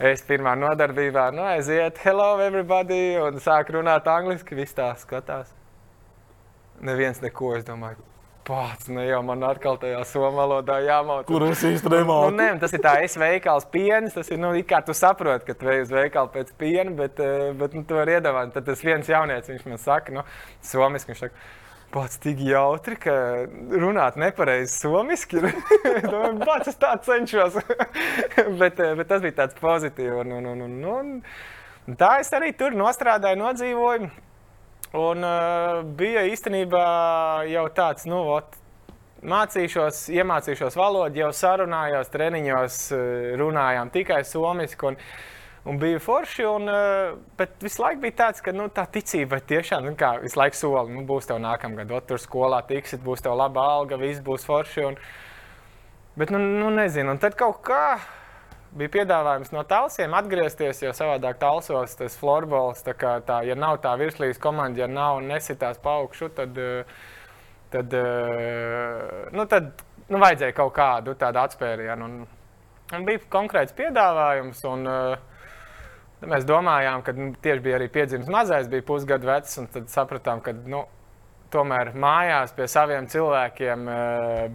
Es 0.00 0.22
pirmā 0.24 0.54
nodarbībā, 0.56 1.26
nu, 1.36 1.44
aiziet, 1.44 1.98
hello, 2.06 2.38
everybody, 2.40 3.18
un 3.20 3.36
sāku 3.36 3.76
runāt 3.76 4.08
angliski. 4.08 4.56
Viss 4.56 4.76
tā 4.76 4.88
skatās. 4.96 5.52
Neviens 6.80 7.20
neko, 7.20 7.52
es 7.58 7.66
domāju, 7.68 8.00
Pats, 8.44 8.88
ne 8.88 9.04
jau 9.04 9.20
man 9.26 9.42
atkal 9.44 9.76
tajā 9.80 10.00
somu 10.08 10.32
valodā 10.38 10.78
jāmācās. 10.82 11.26
Kur 11.28 11.44
es 11.50 11.60
īstenībā 11.66 12.00
nemāku? 12.00 12.30
Nu, 12.32 12.40
nē, 12.40 12.48
tas 12.62 12.72
ir 12.74 12.82
tā, 12.84 12.94
es 13.04 13.16
veikals 13.20 13.66
pienas. 13.70 14.16
Tas 14.16 14.30
ir, 14.32 14.40
nu, 14.40 14.52
kā 14.66 14.80
tu 14.86 14.96
saproti, 14.96 15.44
ka 15.50 15.56
tu 15.60 15.68
ej 15.70 15.84
uz 15.84 15.92
veikalu 15.92 16.32
pēc 16.32 16.52
piena, 16.60 16.94
bet, 16.96 17.20
eh, 17.20 17.50
bet 17.60 17.76
nu, 17.76 17.84
tu 17.84 17.98
vari 17.98 18.16
iedomāties. 18.16 18.54
Tad 18.56 18.66
tas 18.70 18.84
viens 18.86 19.10
jaunietis, 19.12 19.50
viņš 19.52 19.66
man 19.68 19.82
saka, 19.82 20.14
nu, 20.16 20.24
somiski, 20.64 21.12
viņš 21.12 21.22
saka, 21.26 21.44
pats 21.92 22.22
tik 22.22 22.40
jautri, 22.46 22.96
ka 23.02 23.14
runāt 23.84 24.16
nepareizi 24.20 24.72
somiski. 24.72 25.44
Pats 26.48 26.72
es 26.72 26.80
tā 26.80 26.94
cenšos. 27.04 27.60
bet, 28.62 28.80
eh, 28.80 28.96
bet 28.96 29.12
tas 29.12 29.20
bija 29.26 29.36
tāds 29.44 29.60
pozitīvs. 29.60 30.24
Un, 30.24 30.32
un, 30.40 30.50
un, 30.54 30.80
un, 30.96 31.14
un 31.86 32.00
tā 32.00 32.16
es 32.24 32.32
arī 32.36 32.54
tur 32.56 32.72
nostrādāju, 32.78 33.42
nodzīvoju. 33.44 34.10
Un 34.98 35.22
uh, 35.22 35.84
bija 35.98 36.24
īstenībā 36.26 36.86
jau 37.46 37.66
tāds, 37.74 38.08
nu, 38.10 38.24
ot, 38.34 38.56
mācīšos, 39.22 40.06
iemācīšos 40.14 40.76
valodu, 40.78 41.20
jau 41.20 41.30
sarunājos, 41.36 42.10
treniņos, 42.12 42.78
runājām 43.40 43.92
tikai 43.92 44.22
somiski. 44.24 44.90
Un, 44.90 44.98
un 45.68 45.80
bija 45.80 46.00
forši. 46.02 46.46
Un, 46.48 46.70
bet 47.38 47.58
visu 47.62 47.82
laiku 47.84 48.04
bija 48.06 48.18
tāds, 48.24 48.44
ka 48.44 48.54
nu, 48.56 48.70
tā 48.72 48.86
ticība 48.90 49.40
tiešām 49.44 49.90
nu, 49.90 49.96
kā, 49.98 50.14
visu 50.24 50.40
laiku 50.40 50.58
sola. 50.58 50.86
Nu, 50.88 51.04
būs 51.08 51.28
tev 51.28 51.42
nākamgad, 51.44 51.92
ot, 51.96 52.08
tur 52.10 52.22
skolā 52.22 52.62
tiksit, 52.68 53.02
būs 53.04 53.24
tev 53.26 53.36
laba 53.40 53.66
alga, 53.76 54.00
viss 54.00 54.24
būs 54.24 54.46
forši. 54.48 54.86
Un, 54.88 54.98
bet, 56.16 56.32
nu, 56.32 56.40
nu 56.40 56.72
nezinu, 56.74 57.12
un 57.14 57.22
tad 57.22 57.36
kaut 57.38 57.62
kā 57.66 57.84
bija 58.76 58.92
piedāvājums 58.94 59.52
no 59.54 59.62
talsiem 59.68 60.14
atgriezties, 60.18 60.82
jo 60.84 60.92
savādāk 60.96 61.40
talsos 61.40 61.96
tas 61.98 62.16
florbols, 62.20 62.84
tā 62.86 62.94
kā 62.98 63.16
tā, 63.26 63.40
ja 63.48 63.56
nav 63.58 63.80
tā 63.84 63.96
virslīgas 63.98 64.40
komanda, 64.42 64.84
ja 64.84 64.90
nav 64.90 65.22
nesitās 65.24 65.80
paukšu, 65.82 66.30
tad, 66.36 66.60
tad, 67.74 67.96
nu, 69.34 69.46
tad 69.50 69.72
nu, 70.10 70.20
vajadzēja 70.20 70.56
kaut 70.56 70.74
kādu 70.76 71.16
tādu 71.18 71.42
atspērienu. 71.42 72.06
Un, 72.06 72.22
un 72.96 73.08
bija 73.08 73.24
konkrēts 73.32 73.74
piedāvājums, 73.78 74.62
un 74.70 74.86
uh, 74.90 75.42
mēs 76.30 76.46
domājām, 76.48 77.04
ka 77.06 77.14
nu, 77.16 77.32
tieši 77.42 77.64
bija 77.64 77.78
arī 77.80 77.90
piedzimis 77.92 78.30
mazais, 78.32 78.70
bija 78.70 78.86
pusgadu 78.86 79.30
vecs, 79.30 79.58
un 79.62 79.70
tad 79.72 79.90
sapratām, 79.92 80.42
ka, 80.44 80.54
nu, 80.66 80.84
tomēr 81.52 81.92
mājās 81.98 82.54
pie 82.56 82.66
saviem 82.70 83.08
cilvēkiem 83.10 83.88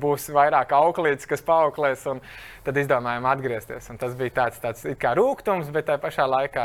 būs 0.01 0.29
vairāk 0.35 0.73
auklītes, 0.77 1.27
kas 1.29 1.43
paauklēs. 1.45 2.05
Tad 2.65 2.77
izdomājām 2.81 3.27
atgriezties. 3.29 3.89
Un 3.93 3.99
tas 4.01 4.15
bija 4.17 4.33
tāds, 4.39 4.61
tāds 4.63 4.85
kā 4.99 5.11
rūkums, 5.17 5.69
bet 5.73 5.85
tā 5.89 5.99
pašā 6.01 6.25
laikā 6.25 6.63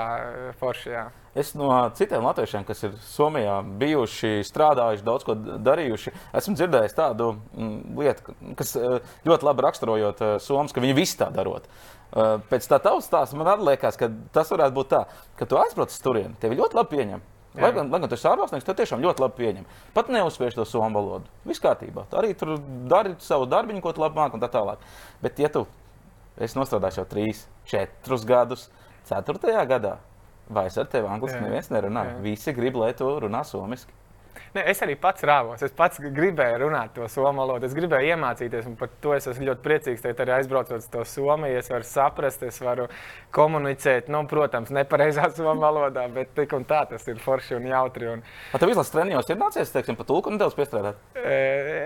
forši. 0.61 0.93
Jā. 0.95 1.09
Es 1.37 1.53
no 1.55 1.69
citiem 1.95 2.25
latviešiem, 2.27 2.65
kas 2.67 2.81
ir 2.83 2.95
Somijā 3.07 3.61
bijuši, 3.79 4.41
strādājuši, 4.49 5.05
daudz 5.07 5.27
ko 5.29 5.37
darījuši, 5.39 6.13
esmu 6.41 6.57
dzirdējis 6.59 6.97
tādu 6.97 7.29
mm, 7.37 7.77
lietu, 8.01 8.35
kas 8.59 8.75
ļoti 9.29 9.47
labi 9.47 9.67
raksturojot 9.69 10.25
Somijas, 10.43 10.75
ka 10.75 10.83
viņi 10.83 10.97
visi 10.99 11.21
tā 11.21 11.29
darot. 11.35 11.69
Pēc 12.51 12.67
tā 12.67 12.81
tavas 12.83 13.07
stāsta 13.07 13.39
man 13.39 13.63
liekas, 13.63 14.01
ka 14.01 14.11
tas 14.35 14.51
varētu 14.51 14.75
būt 14.81 14.91
tā, 14.91 15.05
ka 15.39 15.47
tu 15.47 15.61
aizbrauc 15.61 15.95
uz 15.95 16.01
turieni, 16.03 16.35
tevi 16.43 16.59
ļoti 16.59 16.81
labi 16.81 16.97
pieņem. 16.97 17.23
Jā. 17.51 17.65
Lai 17.65 17.73
gan, 17.75 17.89
lai 17.91 17.99
gan 17.99 18.11
tas 18.13 18.23
ir 18.23 18.31
ārvalstnieks, 18.31 18.67
tad 18.67 18.79
tiešām 18.79 19.01
ļoti 19.03 19.25
labi 19.25 19.41
pieņem. 19.41 19.65
Pat 19.95 20.11
neuzspiež 20.15 20.55
to 20.55 20.63
somu 20.69 21.01
valodu. 21.01 21.27
Viss 21.49 21.63
kārtībā. 21.63 22.05
Tu 22.11 22.19
arī 22.21 22.31
tur 22.39 22.53
dari 22.91 23.17
savu 23.19 23.49
darbu, 23.51 23.75
ko 23.83 23.91
tu 23.97 24.05
labi 24.05 24.21
māki 24.21 24.39
un 24.39 24.45
tā 24.45 24.51
tālāk. 24.53 24.85
Bet, 25.23 25.41
ja 25.43 25.51
tu 25.51 25.65
esi 26.39 26.59
nostrādājis 26.59 27.01
jau 27.01 27.07
3, 27.11 27.41
4 27.73 28.21
gadus, 28.29 28.69
4. 29.11 29.67
gadā, 29.67 29.97
vai 30.47 30.69
es 30.71 30.79
ar 30.79 30.87
tevi 30.91 31.11
angliski 31.11 31.43
neviens 31.43 31.73
nerunā, 31.75 32.07
visi 32.23 32.55
grib, 32.55 32.79
lai 32.79 32.93
tu 32.95 33.11
runā 33.25 33.43
somiski. 33.47 33.93
Ne, 34.51 34.65
es 34.67 34.81
arī 34.83 34.97
pats 34.99 35.23
rāvos. 35.27 35.61
Es 35.63 35.71
pats 35.77 36.01
gribēju 36.03 36.65
runāt 36.65 36.91
to 36.97 37.07
somu 37.13 37.45
valodu. 37.45 37.69
Es 37.69 37.75
gribēju 37.77 38.17
iemācīties, 38.17 38.67
un 38.67 38.75
par 38.81 38.91
to 39.03 39.13
es 39.15 39.29
esmu 39.31 39.47
ļoti 39.47 39.63
priecīgs. 39.63 40.03
Tad 40.03 40.23
arī 40.25 40.35
aizbraucot 40.41 40.83
uz 40.83 40.89
to 40.91 41.05
Somiju, 41.07 41.61
es 41.61 41.71
varu 41.71 41.87
saprast, 41.87 42.43
es 42.49 42.59
varu 42.63 42.89
komunicēt. 43.37 44.11
Nu, 44.11 44.25
protams, 44.31 44.73
nepareizā 44.75 45.29
somu 45.37 45.63
valodā, 45.63 46.09
bet 46.11 46.35
tik 46.35 46.57
un 46.59 46.67
tā 46.67 46.83
tas 46.91 47.07
ir 47.07 47.23
forši 47.23 47.61
un 47.61 47.71
jautri. 47.71 48.11
Un... 48.17 48.27
A 48.51 48.59
tev 48.59 48.75
izlases 48.75 48.91
treniņos 48.97 49.31
ir 49.31 49.39
nācies, 49.39 49.71
teiksim, 49.77 49.99
pa 50.01 50.09
tulku 50.09 50.35
nedaudz 50.35 50.59
piestrādāt? 50.59 50.99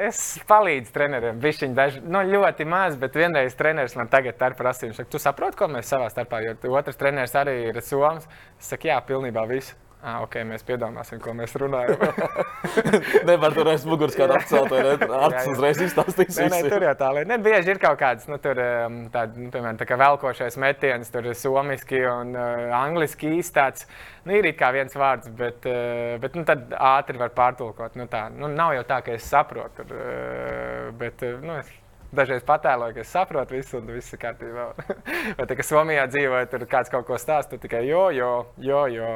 Es 0.09 0.24
palīdzu 0.48 0.96
treneriem. 0.96 1.44
Bišķiņ 1.44 1.77
daži, 1.77 2.05
nu, 2.09 2.24
ļoti 2.33 2.64
maz, 2.68 2.96
bet 3.00 3.20
vienreiz 3.20 3.61
treneris 3.61 3.98
man 4.00 4.09
tagad 4.09 4.40
ir 4.40 4.57
prasījums. 4.57 5.05
Tu 5.12 5.20
saproti, 5.20 5.61
ko 5.61 5.68
mēs 5.68 5.92
savā 5.92 6.09
starpā, 6.09 6.40
jo 6.48 6.57
otrs 6.72 6.96
treneris 6.96 7.37
arī 7.37 7.61
ir 7.68 7.85
Soms. 7.85 8.24
Es 8.57 8.72
saku, 8.72 8.88
jā, 8.88 9.03
pilnībā 9.05 9.44
visu. 9.53 9.77
Ah, 10.05 10.19
ok, 10.21 10.35
mēs 10.45 10.61
piedomāsim, 10.69 11.17
ko 11.25 11.33
mēs 11.33 11.55
runājam. 11.57 11.97
Nevar 13.29 13.55
tur 13.57 13.71
aiz 13.73 13.87
muguras 13.88 14.17
kādu 14.19 14.35
apcelt, 14.37 14.69
vai 14.69 14.83
ne? 14.85 15.07
Arts 15.17 15.47
uzreiz 15.49 15.79
izstāstīs. 15.81 16.37
Nē, 16.43 16.49
nē, 16.53 16.59
tur 16.69 16.85
jau 16.85 16.93
tā 17.01 17.09
lieta. 17.17 17.31
Ne, 17.31 17.38
bieži 17.47 17.73
ir 17.73 17.81
kaut 17.81 17.97
kāds, 18.03 18.27
nu, 18.29 18.37
tur, 18.45 18.61
um, 18.61 18.99
tād, 19.14 19.38
nu, 19.40 19.49
piemēram, 19.55 19.79
tā 19.81 19.87
kā 19.88 19.97
velkošais 20.03 20.59
metiens, 20.61 21.09
tur 21.14 21.31
ir 21.31 21.38
somiski 21.40 22.03
un 22.11 22.37
uh, 22.37 22.67
angliski 22.83 23.33
īstāts. 23.38 23.88
Nu, 24.29 24.37
ir 24.37 24.51
kā 24.59 24.75
viens 24.77 24.93
vārds, 24.93 25.31
bet, 25.40 25.64
uh, 25.71 26.19
bet 26.21 26.37
nu, 26.37 26.45
tad 26.53 26.77
ātri 26.77 27.23
var 27.25 27.33
pārtulkot. 27.38 27.97
Nu, 27.97 28.05
tā, 28.12 28.27
nu, 28.35 28.53
nav 28.53 28.77
jau 28.77 28.85
tā, 28.93 29.01
ka 29.09 29.17
es 29.17 29.25
saprotu, 29.33 29.87
tur, 29.88 29.97
uh, 29.97 30.93
bet, 31.01 31.25
uh, 31.25 31.40
nu, 31.40 31.57
es 31.62 31.73
dažreiz 32.16 32.44
patēloju, 32.46 32.94
ka 32.96 33.03
es 33.05 33.12
saprotu 33.12 33.57
visu, 33.57 33.79
un 33.81 33.92
viss 33.94 34.14
ir 34.14 34.20
kārtībā. 34.22 34.66
Vai 35.38 35.46
tā 35.50 35.57
kā 35.59 35.66
Somijā 35.66 36.07
dzīvoja, 36.11 36.48
tur 36.50 36.66
kāds 36.70 36.92
kaut 36.92 37.07
ko 37.09 37.18
stāsta, 37.20 37.59
tikai 37.61 37.85
jo, 37.88 38.07
jo, 38.14 38.33
jo. 38.62 38.83
jo. 38.94 39.12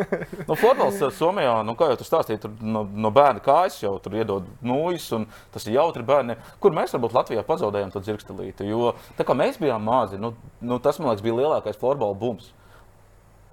nu, 0.48 0.56
eh, 0.56 1.04
Somijā, 1.18 1.58
nu, 1.66 1.76
kā 1.78 1.92
jau 1.92 1.98
tu 2.00 2.08
stāstīji, 2.08 2.42
tur 2.44 2.56
no, 2.62 2.84
no 2.84 3.12
bērna 3.14 3.42
kājas 3.44 3.80
jau 3.82 3.94
tur 4.02 4.16
iedod 4.18 4.48
nūjas, 4.64 5.10
un 5.18 5.28
tas 5.54 5.66
ir 5.66 5.76
jautri 5.78 6.06
bērni. 6.06 6.38
Kur 6.62 6.74
mēs 6.76 6.94
varbūt 6.96 7.18
Latvijā 7.18 7.46
pazaudējām 7.46 7.94
to 7.94 8.02
dzirkstelīti? 8.04 8.68
Jo 8.70 8.94
tā 9.18 9.26
kā 9.28 9.36
mēs 9.38 9.60
bijām 9.62 9.84
mazi, 9.86 10.20
nu, 10.20 10.34
nu, 10.60 10.80
tas, 10.82 11.00
man 11.00 11.12
liekas, 11.12 11.24
bija 11.24 11.40
lielākais 11.42 11.80
florbola 11.80 12.18
bums 12.18 12.52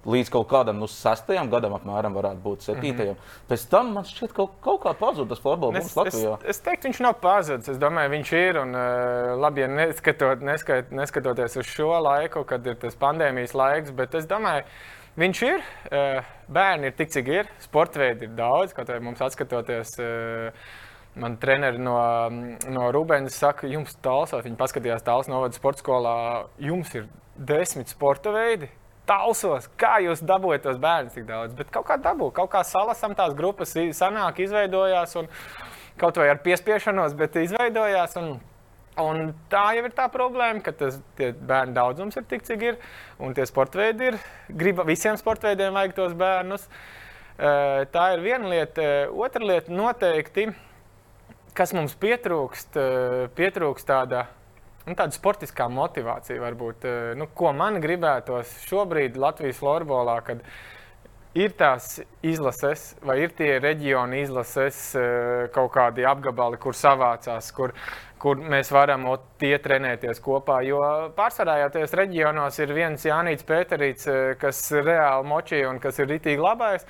līdz 0.08 0.30
kaut 0.32 0.48
kādam 0.50 0.78
nu, 0.80 0.88
sastajam 0.88 1.50
gadam, 1.52 1.74
apmēram, 1.76 2.14
varētu 2.16 2.40
būt 2.44 2.64
septītajam. 2.64 3.16
Mm 3.16 3.20
-hmm. 3.20 3.48
Pēc 3.50 3.66
tam 3.70 3.92
man 3.94 4.04
šķiet, 4.04 4.32
ka 4.32 4.46
kaut, 4.60 4.80
kā 4.84 4.94
pazuda 4.98 5.28
tas 5.34 5.42
futbols 5.42 5.74
mums 5.74 5.96
Latvijā. 5.96 6.36
Es, 6.40 6.56
es 6.56 6.60
teiktu, 6.60 6.88
viņš 6.88 7.00
nav 7.00 7.14
pazudis. 7.20 7.68
Es 7.68 7.78
domāju, 7.78 8.10
viņš 8.10 8.32
ir. 8.32 8.58
Un, 8.60 8.74
uh, 8.74 9.40
labi, 9.40 9.60
ja 9.60 9.68
neskatot, 9.68 10.40
neskat, 10.40 10.90
neskatoties 10.90 11.56
uz 11.56 11.66
šo 11.66 12.00
laiku, 12.00 12.44
kad 12.44 12.66
ir 12.66 12.74
tas 12.74 12.96
pandēmijas 12.96 13.54
laiks, 13.54 13.90
bet 13.90 14.14
es 14.14 14.26
domāju, 14.26 14.64
viņš 15.16 15.42
ir. 15.42 15.60
Uh, 15.92 16.24
bērni 16.48 16.86
ir 16.86 16.92
tik, 16.92 17.10
cik 17.10 17.28
ir. 17.28 17.46
Sportveidi 17.58 18.24
ir 18.24 18.36
daudz, 18.36 18.72
kaut 18.72 18.88
arī 18.88 19.00
mums 19.00 19.20
atskatoties. 19.20 19.98
Uh, 19.98 20.52
Man 21.14 21.36
treneri 21.42 21.78
no, 21.78 22.30
no 22.70 22.92
Rūbēnas 22.94 23.34
saka, 23.34 23.66
jums 23.66 23.96
tālsot, 23.98 24.44
viņi 24.44 24.56
paskatījās 24.56 25.02
tālāk 25.02 25.26
novada 25.26 25.52
sporta 25.52 25.82
skolā, 25.82 26.46
jums 26.58 26.94
ir 26.94 27.08
desmit 27.34 27.88
sporta 27.88 28.30
veidi 28.30 28.68
talsos, 29.10 29.66
kā 29.80 29.96
jūs 30.04 30.22
dabūjat 30.22 30.68
tos 30.68 30.78
bērnus 30.82 31.16
tik 31.18 31.26
daudz. 31.26 31.56
Bet 31.58 31.72
kaut 31.74 31.88
kā 31.88 31.98
dabūjāt, 31.98 32.36
kaut 32.38 32.52
kā 32.52 32.62
salasām 32.66 33.16
tās 33.18 33.34
grupas, 33.38 33.74
sanāk, 33.98 34.38
izveidojās. 34.44 35.16
Un, 35.18 35.28
kaut 36.00 36.16
vai 36.20 36.30
ar 36.32 36.40
piespiešanos, 36.44 37.16
bet 37.18 37.36
izveidojās. 37.40 38.16
Un, 38.20 38.32
un 39.00 39.34
tā 39.52 39.66
jau 39.76 39.84
ir 39.88 39.94
tā 39.96 40.06
problēma, 40.12 40.62
ka 40.64 40.74
tas 40.76 40.98
bērnu 41.18 41.76
daudzums 41.76 42.16
ir 42.16 42.26
tik, 42.30 42.46
cik 42.46 42.66
ir. 42.70 42.80
Un 43.20 43.36
tie 43.36 43.46
sporta 43.48 43.82
veidi 43.82 44.12
ir. 44.12 44.18
Griba, 44.62 44.86
visiem 44.88 45.18
sporta 45.20 45.50
veidiem 45.50 45.76
vajag 45.76 45.96
tos 45.98 46.16
bērnus. 46.18 46.66
Tā 47.40 48.08
ir 48.14 48.24
viena 48.24 48.50
lieta. 48.52 48.90
Otra 49.16 49.46
lieta 49.46 49.72
noteikti, 49.72 50.50
kas 51.56 51.72
mums 51.76 51.96
pietrūkst, 52.00 52.76
pietrūkst 53.36 53.88
tāda 53.88 54.26
nu, 54.86 54.96
tāda 54.96 55.14
sportiskā 55.14 55.68
motivācija, 55.72 56.40
varbūt, 56.42 56.84
eh, 56.88 57.14
nu, 57.18 57.28
ko 57.34 57.52
man 57.56 57.80
gribētos 57.82 58.52
šobrīd 58.68 59.18
Latvijas 59.20 59.60
florbolā, 59.60 60.20
kad 60.24 60.44
ir 61.34 61.52
tās 61.54 62.00
izlases, 62.26 62.96
vai 63.06 63.20
ir 63.22 63.34
tie 63.38 63.58
reģioni 63.62 64.24
izlases, 64.24 64.80
eh, 64.98 65.48
kaut 65.54 65.72
kādi 65.72 66.06
apgabali, 66.06 66.58
kur 66.58 66.72
savācās, 66.72 67.52
kur, 67.54 67.72
kur 68.18 68.36
mēs 68.36 68.72
varam 68.72 69.06
tie 69.38 69.56
trenēties 69.58 70.20
kopā. 70.20 70.64
Jo 70.66 70.80
pārsvarā 71.16 71.60
jau 71.62 71.70
tajos 71.70 71.94
reģionos 71.94 72.58
ir 72.58 72.74
viens 72.74 73.04
Jānis 73.04 73.44
Pēterīts, 73.44 74.08
eh, 74.08 74.34
kas 74.40 74.70
reāli 74.72 75.26
močī 75.26 75.68
un 75.68 75.78
kas 75.78 75.98
ir 75.98 76.06
ritīgi 76.06 76.40
labais. 76.40 76.84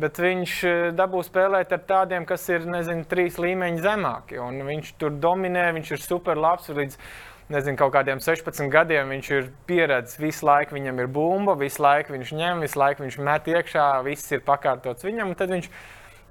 Bet 0.00 0.18
viņš 0.18 0.54
dabū 0.98 1.20
spēlēt 1.22 1.70
ar 1.76 1.82
tādiem, 1.86 2.24
kas 2.26 2.48
ir 2.50 2.64
nezinu, 2.66 3.04
trīs 3.06 3.36
līmeņi 3.38 3.84
zemāki. 3.84 4.40
Viņš 4.42 4.90
tur 4.98 5.14
dominē, 5.22 5.68
viņš 5.76 5.92
ir 5.94 6.02
super 6.02 6.40
labs. 6.40 6.66
Līdz 6.74 6.98
nezinu, 7.54 7.78
kaut 7.78 7.92
kādiem 7.94 8.22
16 8.24 8.72
gadiem 8.72 9.12
viņš 9.14 9.30
ir 9.36 9.50
pieredzējis, 9.68 10.18
visu 10.18 10.48
laiku 10.48 10.74
viņam 10.78 11.02
ir 11.02 11.10
bumba, 11.14 11.54
visu 11.60 11.84
laiku 11.84 12.16
viņš 12.16 12.32
ņem, 12.40 12.64
visu 12.64 12.80
laiku 12.80 13.04
viņš 13.04 13.18
met 13.28 13.50
iekšā, 13.52 13.88
viss 14.06 14.32
ir 14.34 14.42
pakārtots 14.46 15.06
viņam. 15.06 15.34
Tad 15.38 15.52
viņš 15.54 15.70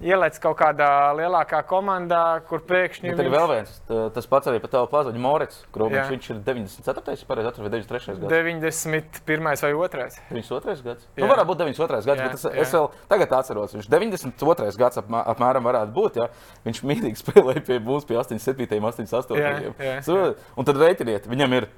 ielēc 0.01 0.39
kaut 0.43 0.55
kādā 0.59 0.87
lielākā 1.17 1.59
komandā, 1.67 2.41
kur 2.47 2.63
pēkšņi. 2.67 3.11
Bet 3.11 3.21
viņš... 3.21 3.27
ir 3.29 3.33
vēl 3.33 3.47
viens, 3.51 3.75
tas 4.15 4.27
pats 4.29 4.49
arī 4.51 4.61
par 4.63 4.71
tavu 4.73 4.89
pazudu 4.91 5.21
Morits. 5.21 5.61
Krūmiņš, 5.75 6.09
viņš 6.13 6.29
ir 6.33 6.41
94. 6.47 7.27
pareizi 7.29 7.63
vai 7.63 7.71
93. 7.75 8.17
gads? 8.23 8.33
91. 8.33 9.45
vai 9.45 9.73
2. 9.75 10.09
92. 10.31 10.75
gads. 10.87 11.07
Jā. 11.13 11.23
Nu, 11.23 11.29
varētu 11.31 11.49
būt 11.51 11.63
92. 11.63 12.01
gads, 12.09 12.23
jā, 12.23 12.27
bet 12.27 12.39
es, 12.39 12.47
jā. 12.47 12.65
es 12.65 12.75
vēl 12.75 12.89
tagad 13.11 13.37
atceros, 13.39 13.77
viņš 13.77 13.91
92. 13.93 14.73
gads 14.81 15.01
ap, 15.03 15.13
apmēram 15.35 15.69
varētu 15.69 15.95
būt, 15.95 16.19
ja 16.21 16.29
viņš 16.67 16.83
mīlīgi 16.89 17.21
spēlēja 17.23 17.65
pie 17.69 17.79
mums 17.83 18.09
pie 18.09 18.19
87. 18.19 18.67
un 18.79 18.91
88. 18.91 19.39
Jā, 19.39 19.55
jā, 19.61 19.95
jā. 20.01 20.27
Un 20.57 20.67
tad 20.67 20.81
reitiniet, 20.81 21.29
viņam 21.29 21.59
ir 21.61 21.71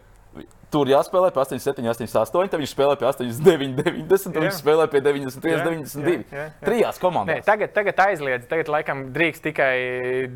Tur 0.75 0.89
jāspēlē 0.89 1.29
pie 1.31 1.39
8, 1.39 1.61
7, 1.61 1.85
8, 1.87 2.09
8. 2.19 2.49
Tad 2.51 2.59
viņš 2.59 2.71
spēlē 2.73 2.95
pie 2.99 3.07
8, 3.07 3.29
9, 3.45 3.75
90. 3.77 4.33
Tad 4.35 4.43
viņš 4.43 4.57
spēlē 4.59 4.87
pie 4.91 5.01
93, 5.05 5.51
jā, 5.53 5.59
92. 5.63 6.15
Jā, 6.15 6.23
jā, 6.25 6.41
jā. 6.41 6.47
Trijās 6.65 6.99
komandās. 6.99 7.37
Nē, 7.39 7.45
tagad, 7.47 7.71
tagad 7.75 8.01
aizliedz. 8.07 8.47
Tagad, 8.49 8.71
laikam, 8.73 9.03
drīkst 9.15 9.45
tikai 9.45 9.75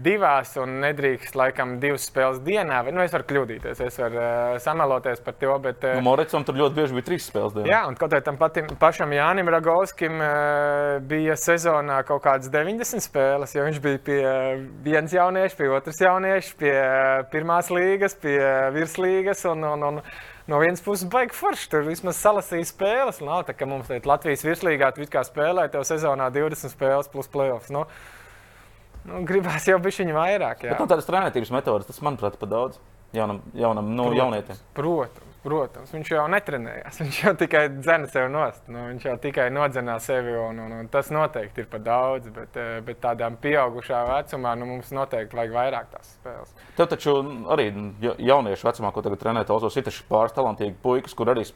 divās, 0.05 0.53
un 0.61 0.77
nedrīkst, 0.85 1.35
laikam, 1.39 1.75
divas 1.83 2.05
spēles 2.07 2.39
dienā. 2.45 2.81
Nu, 2.87 3.03
es 3.03 3.15
varu 3.15 3.27
kļūdīties, 3.31 3.81
es 3.83 3.99
varu 3.99 4.21
uh, 4.21 4.55
samaloties 4.63 5.23
par 5.25 5.35
to. 5.41 5.57
Bet, 5.65 5.83
uh, 5.83 5.97
nu, 5.97 6.05
Moricam 6.07 6.45
tur 6.47 6.59
ļoti 6.61 6.77
bieži 6.77 6.99
bija 6.99 7.09
trīs 7.09 7.27
spēles 7.27 7.57
dienā. 7.57 7.67
Jā, 7.73 7.81
un 7.89 7.99
kaut 7.99 8.13
kā 8.15 8.21
tam 8.23 8.39
patim, 8.39 8.69
pašam 8.79 9.11
Jānim 9.17 9.51
Ragovskim 9.51 10.23
uh, 10.23 11.01
bija 11.09 11.35
sezonā 11.39 11.99
kaut 12.07 12.23
kādas 12.29 12.51
90 12.53 13.03
spēles, 13.09 13.57
jo 13.57 13.67
viņš 13.67 13.81
bija 13.83 14.03
pie 14.07 14.21
viens 14.87 15.17
jauniešu, 15.19 15.59
pie 15.59 15.69
otras 15.73 15.99
jauniešu, 16.05 16.55
pie 16.61 16.73
pirmās 17.33 17.73
līgas, 17.73 18.15
pie 18.23 18.37
virslīgas. 18.77 19.43
Un, 19.49 19.65
un, 19.65 19.83
un, 19.88 19.88
no 20.49 20.61
vienas 20.61 20.83
puses 20.85 21.07
baigi 21.11 21.35
forši. 21.37 21.69
Tur 21.71 21.87
vismaz 21.87 22.19
salasīja 22.21 22.69
spēles. 22.69 23.21
Nav 23.25 23.45
tā, 23.47 23.55
ka 23.57 23.67
mums 23.69 23.89
te 23.89 23.99
Latvijas 24.05 24.45
virslīgā 24.47 24.91
tu 24.95 25.07
kā 25.11 25.23
spēlē, 25.27 25.67
tev 25.73 25.85
sezonā 25.87 26.29
20 26.35 26.73
spēles 26.73 27.11
plus 27.11 27.31
playoffs. 27.31 27.71
Nu, 27.73 27.85
nu, 29.09 29.23
gribās 29.29 29.67
jau 29.69 29.79
bišķiņu 29.83 30.17
vairāk. 30.17 30.67
Jā. 30.67 30.75
Bet, 30.75 30.83
nu, 30.83 30.91
tādas 30.91 31.09
trenētības 31.09 31.53
metodas, 31.55 31.89
tas 31.89 32.03
manuprāt, 32.05 32.37
pa 32.41 32.49
daudz 32.49 32.81
jaunam, 33.15 33.41
jaunam 33.57 33.89
nu, 33.93 34.09
protams, 34.09 34.21
jaunietim. 34.23 34.63
Protams. 34.77 35.28
Protams, 35.39 35.91
viņš 35.95 36.09
jau 36.11 36.23
netrenējās. 36.33 36.97
Viņš 37.03 37.19
jau 37.23 37.31
tikai 37.39 37.61
dzēna 37.71 38.09
sevi 38.11 38.31
nost. 38.33 38.65
Nu, 38.67 38.81
viņš 38.89 39.05
jau 39.07 39.13
tikai 39.23 39.45
nodzenā 39.55 39.95
sevi. 40.03 40.33
Un, 40.35 40.59
un, 40.65 40.73
un 40.81 40.89
tas 40.91 41.07
noteikti 41.15 41.63
ir 41.63 41.69
par 41.71 41.83
daudz. 41.85 42.27
Bet, 42.35 42.57
eh, 42.59 42.81
bet 42.85 42.99
tādām 43.03 43.37
pieaugušā 43.39 44.01
vecumā 44.09 44.55
nu, 44.59 44.67
mums 44.73 44.91
noteikti 44.95 45.39
vajag 45.39 45.55
vairāk 45.55 45.87
tās 45.93 46.11
spēles. 46.17 46.51
Tev 46.75 46.89
taču 46.91 47.15
arī 47.55 47.69
jauniešu 48.03 48.67
vecumā, 48.67 48.91
ko 48.95 49.05
tagad 49.05 49.23
trenē 49.23 49.45
Tausos, 49.47 49.79
ir 49.79 49.87
pāris 50.11 50.35
talantīgi 50.35 50.75
puikas, 50.83 51.15
kur 51.15 51.31
arī 51.31 51.47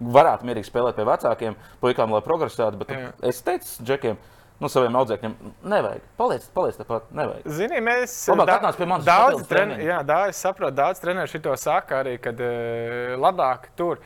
varētu 0.00 0.48
mierīgi 0.48 0.68
spēlēt 0.68 1.00
pie 1.00 1.08
vecākiem 1.08 1.56
puikām, 1.80 2.12
lai 2.12 2.22
progresētu. 2.26 2.84
Bet 2.84 2.92
Jā. 2.92 3.10
es 3.32 3.40
teicu 3.46 3.88
Džekiem, 3.88 4.20
nu, 4.62 4.70
saviem 4.70 4.96
audzēkņiem. 5.00 5.36
Nevajag. 5.72 6.02
Paliec, 6.18 6.48
paliec 6.54 6.78
tāpat. 6.78 7.06
Nevajag. 7.18 7.46
Zini, 7.58 7.80
mēs 7.84 8.14
Labāk 8.30 8.54
atnāc 8.60 8.78
pie 8.78 8.88
manis. 8.88 9.06
Daudz 9.08 9.46
treniņu. 9.50 9.86
Jā, 9.88 10.00
daudz, 10.06 10.36
es 10.36 10.42
saprotu, 10.44 10.76
daudz 10.78 11.02
treneru 11.02 11.30
šito 11.30 11.54
saka 11.58 12.02
arī, 12.02 12.16
kad 12.22 12.38
uh, 12.38 13.14
labāk 13.20 13.72
tur. 13.78 14.02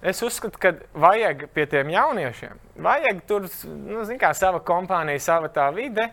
Es 0.00 0.22
uzskatu, 0.24 0.60
ka 0.62 0.72
vajag 0.96 1.48
pie 1.52 1.66
tiem 1.68 1.90
jauniešiem, 1.92 2.60
vajag 2.80 3.18
tur, 3.28 3.50
nu, 3.68 4.06
kā, 4.20 4.30
sava 4.38 4.62
kompānija, 4.64 5.20
sava 5.26 5.50
tā 5.52 5.66
vide. 5.76 6.06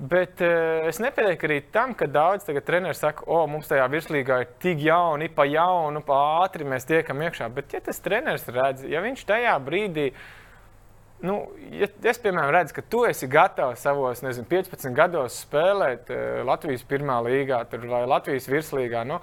Bet 0.00 0.40
uh, 0.40 0.88
es 0.88 0.96
nepiekrītu 0.96 1.44
arī 1.44 1.60
tam, 1.74 1.92
ka 1.92 2.08
daudz 2.08 2.48
treneru 2.48 2.96
saka, 2.96 3.26
o, 3.28 3.42
mums 3.52 3.68
tajā 3.68 3.84
virslīgā 3.92 4.40
ir 4.46 4.52
tik 4.64 4.80
jauni, 4.86 5.28
pa 5.28 5.44
jaunu, 5.44 6.00
pa 6.06 6.22
ātri 6.40 6.64
mēs 6.64 6.88
tiekam 6.88 7.20
iekšā. 7.20 7.52
Bet, 7.52 7.76
ja 7.76 7.84
tas 7.84 8.00
treneris 8.00 8.48
redz, 8.48 8.88
ja 8.88 9.04
viņš 9.04 9.26
tajā 9.28 9.58
brīdī 9.60 10.08
uh, 10.14 10.22
Nu, 11.20 11.36
ja 11.76 11.84
es, 12.08 12.18
piemēram, 12.22 12.50
redzu, 12.54 12.78
ka 12.78 12.84
tu 12.88 13.02
esi 13.04 13.28
gatavs 13.28 13.82
savos 13.84 14.22
nezinu, 14.24 14.46
15 14.48 14.94
gados 14.96 15.42
spēlēt 15.44 16.08
uh, 16.14 16.20
Latvijas 16.48 16.84
pirmā 16.88 17.18
līgā 17.26 17.60
vai 17.82 18.06
Latvijas 18.08 18.48
virslīgā. 18.48 19.02
Nu, 19.08 19.18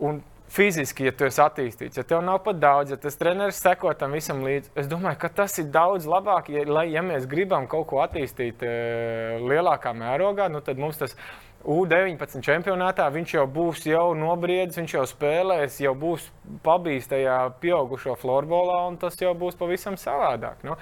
un 0.00 0.22
fiziski, 0.54 1.08
ja 1.08 1.12
tu 1.12 1.26
esi 1.28 1.42
attīstīts, 1.44 2.00
ja 2.00 2.06
tev 2.08 2.22
nav 2.24 2.40
pat 2.46 2.56
daudz, 2.62 2.94
ja 2.94 2.98
tas 3.00 3.18
treneris 3.20 3.60
seko 3.60 3.92
tam 3.98 4.16
visam 4.16 4.40
līdzi, 4.46 4.72
es 4.80 4.88
domāju, 4.88 5.18
ka 5.20 5.32
tas 5.42 5.58
ir 5.60 5.68
daudz 5.74 6.08
labāk. 6.08 6.48
Ja, 6.54 6.64
lai, 6.70 6.86
ja 6.94 7.04
mēs 7.04 7.28
gribam 7.28 7.68
kaut 7.68 7.90
ko 7.92 8.00
attīstīt 8.04 8.64
uh, 8.64 9.44
lielākā 9.44 9.92
mērogā, 9.96 10.48
nu, 10.52 10.64
tad 10.64 10.80
mums 10.80 11.00
tas 11.02 11.18
U-19 11.64 12.44
čempionātā 12.44 13.06
viņš 13.12 13.34
jau 13.38 13.44
būs 13.48 13.86
jau 13.88 14.10
nobriedzis, 14.18 14.76
viņš 14.82 14.94
jau 14.98 15.04
spēlēs, 15.08 15.78
jau 15.80 15.94
būs 15.96 16.26
pabijis 16.64 17.08
tajā 17.08 17.38
pieaugušo 17.62 18.16
florbolā, 18.20 18.82
un 18.90 18.98
tas 19.00 19.16
jau 19.20 19.32
būs 19.38 19.56
pavisam 19.56 19.96
savādāk. 20.00 20.60
Nu, 20.66 20.76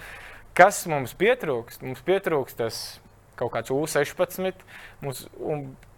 kas 0.59 0.83
mums 0.91 1.15
pietrūkst? 1.19 1.85
Mums 1.87 2.03
pietrūkst 2.07 2.59
tas 2.65 2.83
kaut 3.39 3.53
kāds 3.55 3.73
U-16, 3.75 4.65
mums, 5.03 5.25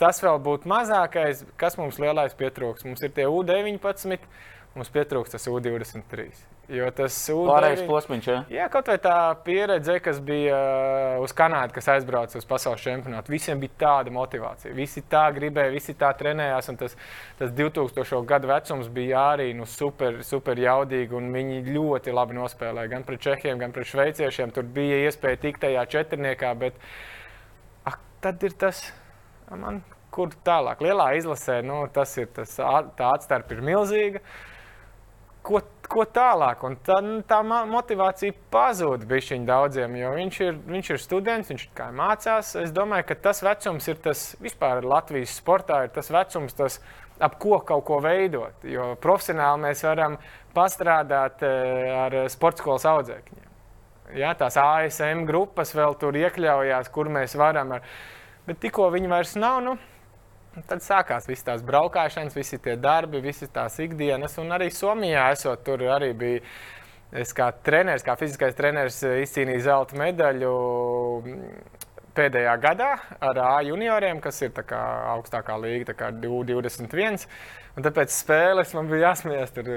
tas 0.00 0.20
vēl 0.24 0.40
būtu 0.44 0.70
mazākais, 0.70 1.44
kas 1.60 1.78
mums 1.80 2.00
lielais 2.00 2.36
pietrūkst. 2.38 2.86
Mums 2.88 3.04
ir 3.04 3.14
tie 3.16 3.26
U-19, 3.28 4.28
mums 4.76 4.92
pietrūkst 4.94 5.38
tas 5.38 5.48
U-23. 5.48 6.28
Jo 6.72 6.86
tas 6.96 7.16
pārējais 7.28 7.82
posms, 7.84 8.26
ja? 8.28 8.38
Jā, 8.48 8.66
kaut 8.72 8.86
vai 8.88 8.96
tā 9.02 9.16
pieredze, 9.44 9.98
kas 10.00 10.16
bija 10.24 10.56
uh, 10.56 11.24
uz 11.24 11.34
Kanādu, 11.36 11.74
kas 11.76 11.90
aizbrauca 11.92 12.38
uz 12.40 12.46
pasaules 12.48 12.80
čempionātu. 12.80 13.34
Visiem 13.34 13.60
bija 13.60 13.74
tāda 13.82 14.12
motivācija. 14.14 14.72
Visi 14.76 15.02
tā 15.10 15.26
gribēja, 15.36 15.74
visi 15.74 15.92
tā 16.00 16.08
trenējās. 16.16 16.70
Tas, 16.80 16.96
tas 17.40 17.52
2000. 17.58 18.22
gadu 18.30 18.48
vecums 18.48 18.88
bija 18.96 19.26
arī 19.34 19.50
nu, 19.58 19.68
super, 19.68 20.22
super 20.24 20.60
jaudīgi. 20.60 21.20
Viņi 21.36 21.60
ļoti 21.68 22.16
labi 22.16 22.38
nospēlēja 22.38 22.94
gan 22.94 23.04
pret 23.04 23.26
čehiem, 23.28 23.60
gan 23.60 23.76
pret 23.76 23.90
šveiciešiem. 23.92 24.56
Tur 24.56 24.64
bija 24.64 25.02
iespēja 25.04 25.42
tikt 25.44 25.66
tajā 25.66 25.84
četrniekā. 25.98 26.54
Bet 26.64 26.80
ak, 27.84 28.00
tad 28.24 28.48
ir 28.48 28.56
tas, 28.64 28.86
man, 29.52 29.82
kur 30.14 30.32
tālāk. 30.48 30.80
Lielā 30.80 31.12
izlasē 31.20 31.60
nu, 31.66 31.82
tas 31.92 32.16
ir 32.16 32.32
tas, 32.32 32.56
tā 32.56 33.12
atstarpe 33.12 33.52
ir 33.52 33.64
milzīga. 33.68 34.24
Ko 35.44 35.60
ko 35.94 36.04
tālāk. 36.10 36.64
Un 36.66 36.76
tā, 36.84 36.98
nu, 37.02 37.60
motivācija 37.70 38.34
pazūd 38.52 39.06
bišķiņ 39.10 39.46
daudziem, 39.48 39.96
jo 40.00 40.10
viņš 40.16 40.40
ir, 40.46 40.58
viņš 40.74 40.90
ir 40.94 41.00
students, 41.02 41.52
viņš 41.52 41.64
kā 41.78 41.88
mācās. 41.94 42.54
Es 42.60 42.74
domāju, 42.74 43.08
ka 43.10 43.18
tas 43.28 43.42
vecums 43.46 43.88
ir 43.90 44.02
tas 44.04 44.26
vispār 44.42 44.84
Latvijas 44.86 45.36
sportā, 45.38 45.84
ir 45.86 45.94
tas 45.94 46.10
vecums, 46.14 46.56
tas 46.58 46.80
ap 47.22 47.38
ko 47.42 47.60
kaut 47.66 47.86
ko 47.86 48.00
veidot. 48.04 48.66
Jo 48.66 48.92
profesionāli 49.00 49.68
mēs 49.68 49.84
varam 49.86 50.18
pastrādāt 50.54 51.46
eh, 51.46 51.88
ar 51.94 52.18
sporta 52.32 52.64
skolas 52.64 52.86
audzēkņiem. 52.90 53.50
Ja, 54.14 54.34
tās 54.38 54.58
ASM 54.60 55.24
grupas 55.26 55.72
vēl 55.74 55.96
tur 55.98 56.16
iekļaujās, 56.18 56.90
kur 56.94 57.08
mēs 57.10 57.34
varam. 57.40 57.78
Ar... 57.78 57.86
Bet 58.44 58.60
tikko 58.62 58.90
viņi 58.92 59.10
vairs 59.10 59.32
nav, 59.40 59.62
nu, 59.64 59.78
Tad 60.54 60.82
sākās 60.84 61.26
visas 61.26 61.46
tās 61.48 61.62
braukšanas, 61.66 62.36
visi 62.36 62.60
tie 62.62 62.76
darbi, 62.78 63.22
visas 63.24 63.50
tās 63.50 63.80
ikdienas. 63.82 64.36
Un 64.38 64.54
arī 64.54 64.70
Somijā 64.70 65.26
esot 65.34 65.64
tur 65.66 65.82
arī 65.96 66.12
bija. 66.14 66.44
Es 67.14 67.30
kā 67.36 67.46
treneris, 67.62 68.02
kā 68.02 68.16
fiziskais 68.18 68.56
treneris, 68.58 68.96
izcīnīju 69.02 69.62
zelta 69.62 69.98
medaļu 70.00 70.54
pēdējā 72.14 72.54
gadā 72.62 72.88
ar 73.22 73.38
A 73.42 73.52
junioriem, 73.66 74.18
kas 74.22 74.40
ir 74.42 74.50
augstākā 74.54 75.58
līga, 75.62 75.94
kā 75.98 76.10
21. 76.10 77.26
Un 77.74 77.86
tāpēc 77.86 78.14
spēles 78.14 78.74
man 78.74 78.90
bija 78.90 79.10
jāsmieties. 79.10 79.54
Tur 79.54 79.70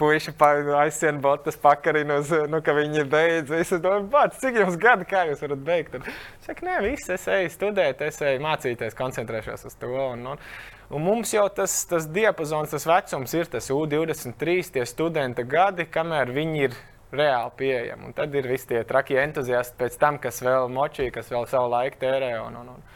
puiši 0.00 0.32
aizsien 0.80 1.20
botas 1.20 1.58
pakarina 1.60 2.16
uz, 2.22 2.32
nu, 2.48 2.62
ka 2.64 2.74
viņi 2.76 3.04
beidz. 3.10 3.52
Es 3.60 3.72
domāju, 3.84 4.32
cik 4.40 4.60
jums 4.62 4.78
gadi, 4.80 5.06
kā 5.08 5.26
jūs 5.28 5.42
varat 5.44 5.64
beigt? 5.66 5.96
Es 6.00 6.48
saku, 6.48 6.66
nē, 6.68 6.78
viss, 6.86 7.10
es 7.12 7.26
eju 7.28 7.50
studēt, 7.52 8.00
es 8.06 8.20
eju 8.24 8.40
mācīties, 8.44 8.96
koncentrēšos 8.98 9.66
uz 9.68 9.76
to. 9.80 9.90
Un, 9.90 10.24
un, 10.32 10.46
un 10.90 11.04
mums 11.04 11.34
jau 11.36 11.44
tas, 11.54 11.74
tas 11.90 12.08
diapazons, 12.08 12.72
tas 12.72 12.88
vecums 12.88 13.36
ir 13.36 13.50
tas 13.52 13.68
U23, 13.74 14.62
tie 14.78 14.86
studenta 14.88 15.44
gadi, 15.44 15.88
kamēr 15.92 16.32
viņi 16.36 16.64
ir 16.68 16.78
reāli 17.12 17.52
pieejami. 17.58 18.08
Un 18.08 18.16
tad 18.16 18.34
ir 18.38 18.48
visi 18.48 18.70
tie 18.70 18.84
trakie 18.88 19.18
entuziasti 19.20 19.76
pēc 19.80 20.00
tam, 20.00 20.18
kas 20.22 20.40
vēl 20.46 20.70
močī, 20.72 21.10
kas 21.14 21.30
vēl 21.32 21.46
savu 21.50 21.72
laiku 21.74 22.00
tērē. 22.00 22.34
Un, 22.46 22.58
un, 22.62 22.74
un. 22.78 22.88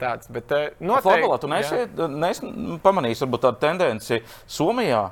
Tāds, 0.00 0.26
bet, 0.32 0.50
eh, 0.50 0.72
noteikti, 0.82 1.04
Florbolā, 1.04 1.36
tu 1.38 1.46
neesi, 1.46 1.76
neesi 2.10 2.48
pamanījis 2.82 3.20
tādu 3.28 3.52
tendenci 3.62 4.16
Somijā 4.50 5.04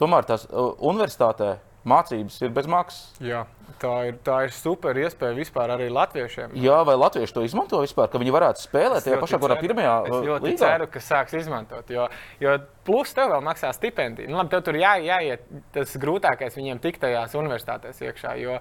Tomēr 0.00 0.26
tās 0.28 0.46
universitātē 0.52 1.56
mācības 1.88 2.38
ir 2.44 2.52
bez 2.54 2.68
maksas. 2.70 3.10
Jā, 3.22 3.42
tā 3.82 3.92
ir, 4.08 4.18
tā 4.24 4.38
ir 4.46 4.54
super 4.54 4.98
iespēja 5.02 5.34
vispār 5.36 5.72
arī 5.74 5.88
latviešiem. 5.92 6.54
Jā, 6.62 6.78
vai 6.86 6.94
latvieši 6.98 7.34
to 7.36 7.44
izmanto 7.46 7.82
vispār, 7.82 8.10
ka 8.12 8.20
viņi 8.22 8.34
varētu 8.34 8.64
spēlēt 8.64 9.06
tajā 9.06 9.18
pašā, 9.22 9.40
kurā 9.42 9.58
pirmajā 9.60 9.96
es 10.06 10.16
līgā? 10.46 10.56
ceru, 10.62 10.88
ka 10.92 11.02
sāks 11.02 11.36
izmantot. 11.40 11.90
Jo, 11.92 12.08
jo 12.42 12.56
plus 12.86 13.14
tev 13.16 13.34
vēl 13.34 13.44
maksā 13.50 13.72
stipendiju. 13.76 14.30
Nu, 14.30 14.40
labi, 14.40 14.54
tev 14.54 14.64
tur 14.68 14.78
jā, 14.78 14.96
jāiet 15.02 15.46
tas 15.74 15.94
grūtākais 16.02 16.58
viņiem 16.58 16.82
tikt 16.82 17.02
tajās 17.04 17.38
universitātēs 17.38 18.02
iekšā. 18.08 18.36
Jo, 18.42 18.58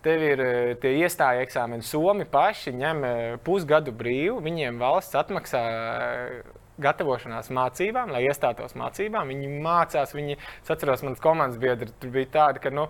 Tev 0.00 0.22
ir 0.24 0.40
uh, 0.40 0.58
tie 0.80 0.94
iestāja 1.02 1.42
eksāmeni. 1.44 1.84
Somi 1.84 2.24
paši 2.24 2.72
ņem 2.72 3.02
pusgadu 3.44 3.92
brīvu, 3.92 4.38
viņiem 4.40 4.78
valsts 4.80 5.18
atmaksā 5.20 5.60
gatavošanās 6.82 7.50
mācībām, 7.54 8.12
lai 8.14 8.26
iestātos 8.26 8.76
mācībām. 8.78 9.32
Viņi 9.32 9.50
mācās, 9.64 10.14
viņi, 10.16 10.38
es 10.38 10.72
atceros, 10.72 11.04
manas 11.06 11.22
komandas 11.24 11.60
biedri 11.60 11.92
tur 12.00 12.14
bija 12.14 12.32
tādi, 12.38 12.64
ka, 12.64 12.72
nu, 12.74 12.88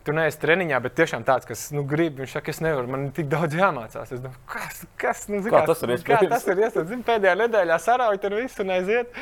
Tu 0.00 0.14
neesi 0.16 0.38
treniņā, 0.40 0.78
bet 0.80 0.94
tiešām 0.96 1.24
tāds, 1.28 1.44
kas 1.44 1.66
nu, 1.76 1.82
grib. 1.84 2.22
Viņš 2.22 2.38
saka, 2.38 2.52
es 2.54 2.62
nevaru, 2.64 2.88
man 2.88 3.02
ir 3.08 3.10
tik 3.18 3.26
daudz 3.28 3.52
jāmācās. 3.58 4.14
Es 4.16 4.22
domāju, 4.22 4.40
kas, 4.48 4.78
kas, 5.00 5.26
nu, 5.28 5.42
kā, 5.44 5.58
kā 5.58 5.60
tas 5.68 5.84
ir 5.84 5.92
iespējams? 5.92 6.22
Kā 6.24 6.30
tas 6.32 6.46
ir 6.48 6.62
iespējams? 6.64 7.04
Pēdējā 7.10 7.34
nedēļā 7.42 7.76
sarauj 7.84 8.20
tur 8.22 8.38
visu 8.38 8.64
un 8.64 8.72
aiziet. 8.78 9.12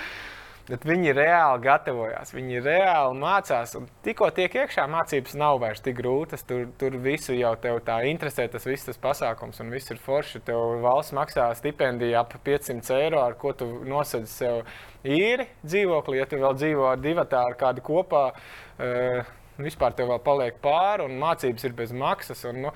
Bet 0.68 0.82
viņi 0.84 1.14
reāli 1.16 1.62
gatavojās, 1.64 2.34
viņi 2.36 2.60
reāli 2.60 3.16
mācās. 3.16 3.70
Tikko 4.04 4.28
tiek 4.36 4.52
iekšā, 4.52 4.84
mācības 4.92 5.36
nav 5.40 5.62
vairs 5.62 5.80
tik 5.80 5.96
grūtas. 5.96 6.44
Tur, 6.44 6.66
tur 6.80 6.98
visu 7.00 7.32
jau 7.32 7.54
tev 7.62 7.80
tā 7.86 8.02
interesē, 8.10 8.44
tas 8.52 8.68
viss 8.68 8.84
tas 8.84 9.00
pasākums 9.00 9.62
un 9.64 9.72
viss 9.72 9.88
ir 9.94 10.00
forši. 10.04 10.42
Tev 10.44 10.82
valsts 10.84 11.16
maksā 11.16 11.48
stipendiju 11.56 12.18
ap 12.20 12.36
500 12.44 12.98
eiro, 12.98 13.22
ar 13.24 13.38
ko 13.40 13.54
tu 13.56 13.70
nosedz 13.88 14.36
sev 14.42 14.60
īri 15.08 15.48
dzīvokli. 15.64 16.20
Ja 16.20 16.28
tu 16.28 16.42
vēl 16.42 16.60
dzīvo 16.60 16.90
ar 16.92 17.00
divatā 17.00 17.46
ar 17.48 17.56
kādu 17.56 17.84
kopā, 17.88 18.26
uh, 18.36 19.34
vispār 19.56 19.96
tev 19.96 20.12
vēl 20.12 20.20
paliek 20.26 20.60
pāri 20.60 21.08
un 21.08 21.16
mācības 21.22 21.64
ir 21.64 21.78
bez 21.80 21.96
maksas. 21.96 22.44
Un, 22.52 22.66
nu, 22.66 22.74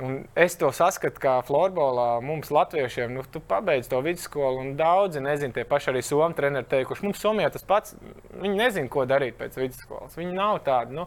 Un 0.00 0.16
es 0.38 0.56
to 0.56 0.70
saskatu, 0.72 1.20
kā 1.20 1.34
florbolā 1.44 2.22
mums, 2.24 2.48
latviešiem, 2.54 3.12
nu, 3.12 3.24
tu 3.28 3.42
pabeidz 3.44 3.90
to 3.90 4.00
vidusskolu, 4.04 4.62
un 4.62 4.72
daudzi 4.78 5.20
nezina, 5.20 5.52
tie 5.58 5.66
paši 5.68 5.90
arī 5.92 6.02
somu 6.06 6.36
treneri 6.36 6.68
teikuši, 6.70 7.04
mums 7.04 7.20
Somijā 7.20 7.50
tas 7.52 7.66
pats, 7.68 7.96
viņi 8.32 8.56
nezina, 8.56 8.88
ko 8.92 9.04
darīt 9.08 9.36
pēc 9.40 9.58
vidusskolas. 9.60 10.16
Viņi 10.16 10.32
nav 10.36 10.62
tādi. 10.64 10.96
Nu, 10.96 11.06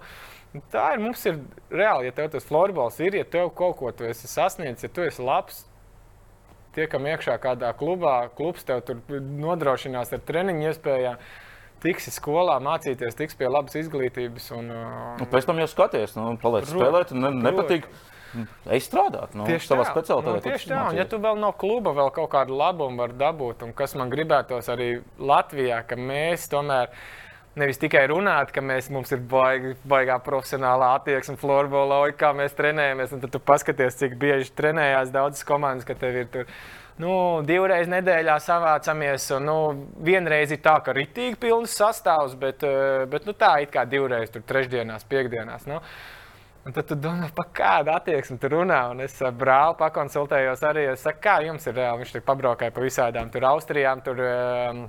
tā 0.74 0.92
ir, 0.94 1.02
mums 1.02 1.26
ir 1.30 1.42
reāli, 1.74 2.10
ja 2.10 2.18
tev 2.20 2.30
tas 2.36 2.46
florbols 2.46 3.00
ir, 3.02 3.18
ja 3.18 3.26
tev 3.26 3.50
kaut 3.58 3.80
ko 3.82 3.94
tu 3.96 4.06
esi 4.06 4.30
sasniedzis, 4.30 4.86
ja 4.86 4.94
tu 4.94 5.06
esi 5.08 5.26
labs, 5.26 5.64
tiekam 6.78 7.10
iekšā 7.10 7.40
kādā 7.42 7.74
klubā, 7.78 8.28
klubs 8.38 8.66
tev 8.68 8.84
tur 8.86 9.02
nodrošinās 9.10 10.14
ar 10.14 10.22
treniņu 10.28 10.70
iespējām 10.70 11.20
tiksi 11.84 12.14
skolā 12.16 12.60
mācīties, 12.64 13.18
tiks 13.20 13.36
pie 13.38 13.50
labas 13.50 13.76
izglītības. 13.82 14.50
Un, 14.56 14.72
nu, 15.20 15.28
pēc 15.30 15.50
tam 15.50 15.60
jau 15.62 15.70
skaties, 15.70 16.16
nu, 16.18 16.34
paliec 16.42 16.70
spēlēt, 16.70 17.14
ne, 17.18 17.34
nepatīk. 17.44 17.90
Prot. 18.34 18.70
Es 18.74 18.88
strādāju 18.90 19.40
nu, 19.40 19.48
tieši 19.48 19.70
tādā 19.72 19.88
specialitātē. 19.90 20.38
Nu, 20.38 20.46
tieši 20.46 20.72
tā, 20.72 20.80
un 20.90 20.98
ja 20.98 21.06
tu 21.10 21.20
vēl 21.22 21.38
no 21.42 21.52
kluba 21.56 21.94
vēl 21.96 22.10
kaut 22.16 22.32
kādu 22.34 22.58
labumu 22.58 23.04
vari 23.04 23.18
dabūt, 23.20 23.66
un 23.68 23.74
kas 23.78 23.94
man 24.00 24.14
gribētos 24.14 24.70
arī 24.74 24.96
Latvijā, 25.22 25.84
ka 25.88 26.00
mēs 26.00 26.50
tomēr 26.52 26.90
nevis 27.60 27.78
tikai 27.82 28.08
runāt, 28.10 28.52
ka 28.54 28.64
mēs, 28.66 28.90
mums 28.94 29.12
ir 29.14 29.22
baigi, 29.30 29.76
baigā 29.90 30.18
profesionālā 30.26 30.96
attieksme, 30.98 31.38
florbola, 31.42 32.08
kā 32.18 32.32
mēs 32.36 32.56
trenējamies, 32.58 33.14
un 33.14 33.22
tad 33.22 33.36
tu 33.36 33.42
paskaties, 33.44 34.00
cik 34.00 34.16
bieži 34.22 34.50
trenējās 34.58 35.14
daudzas 35.14 35.46
komandas, 35.48 35.86
ka 35.88 35.98
tev 35.98 36.18
ir 36.24 36.32
tur. 36.34 36.50
Nu, 37.02 37.42
divreiz 37.46 37.88
nedēļā 37.90 38.36
savācamies, 38.42 39.32
un 39.38 39.48
nu, 39.50 39.56
vienreiz 40.06 40.52
ir 40.54 40.60
tā, 40.62 40.76
ka 40.86 40.94
ir 40.94 41.02
rītīgi 41.02 41.40
pilns 41.42 41.74
sastāvs, 41.80 42.36
bet, 42.38 42.66
eh, 42.66 43.06
bet 43.10 43.26
nu, 43.26 43.34
tā 43.34 43.56
it 43.64 43.72
kā 43.74 43.86
divreiz 43.90 44.30
tur 44.34 44.46
trešdienās, 44.46 45.08
piekdienās. 45.10 45.66
Nu. 45.70 45.82
Un 46.64 46.72
tad 46.72 46.88
tu 46.88 46.96
domā, 46.96 47.28
par 47.36 47.50
kādu 47.52 47.92
attieksmi 47.92 48.38
tu 48.40 48.48
runā. 48.54 48.80
Un 48.94 49.04
es 49.04 49.18
ar 49.26 49.34
brāli 49.36 49.76
pakonsultējos 49.82 50.62
arī. 50.64 50.86
Es 50.94 51.02
saku, 51.04 51.20
kā 51.26 51.38
jums 51.44 51.66
ir 51.68 51.76
reāli. 51.76 52.04
Viņš 52.04 52.14
tur 52.16 52.24
pabraukāja 52.24 52.72
pa 52.72 52.84
visādām 52.84 53.32
tur 53.34 53.44
Austrijām, 53.50 54.04
tur 54.06 54.22
um, 54.24 54.86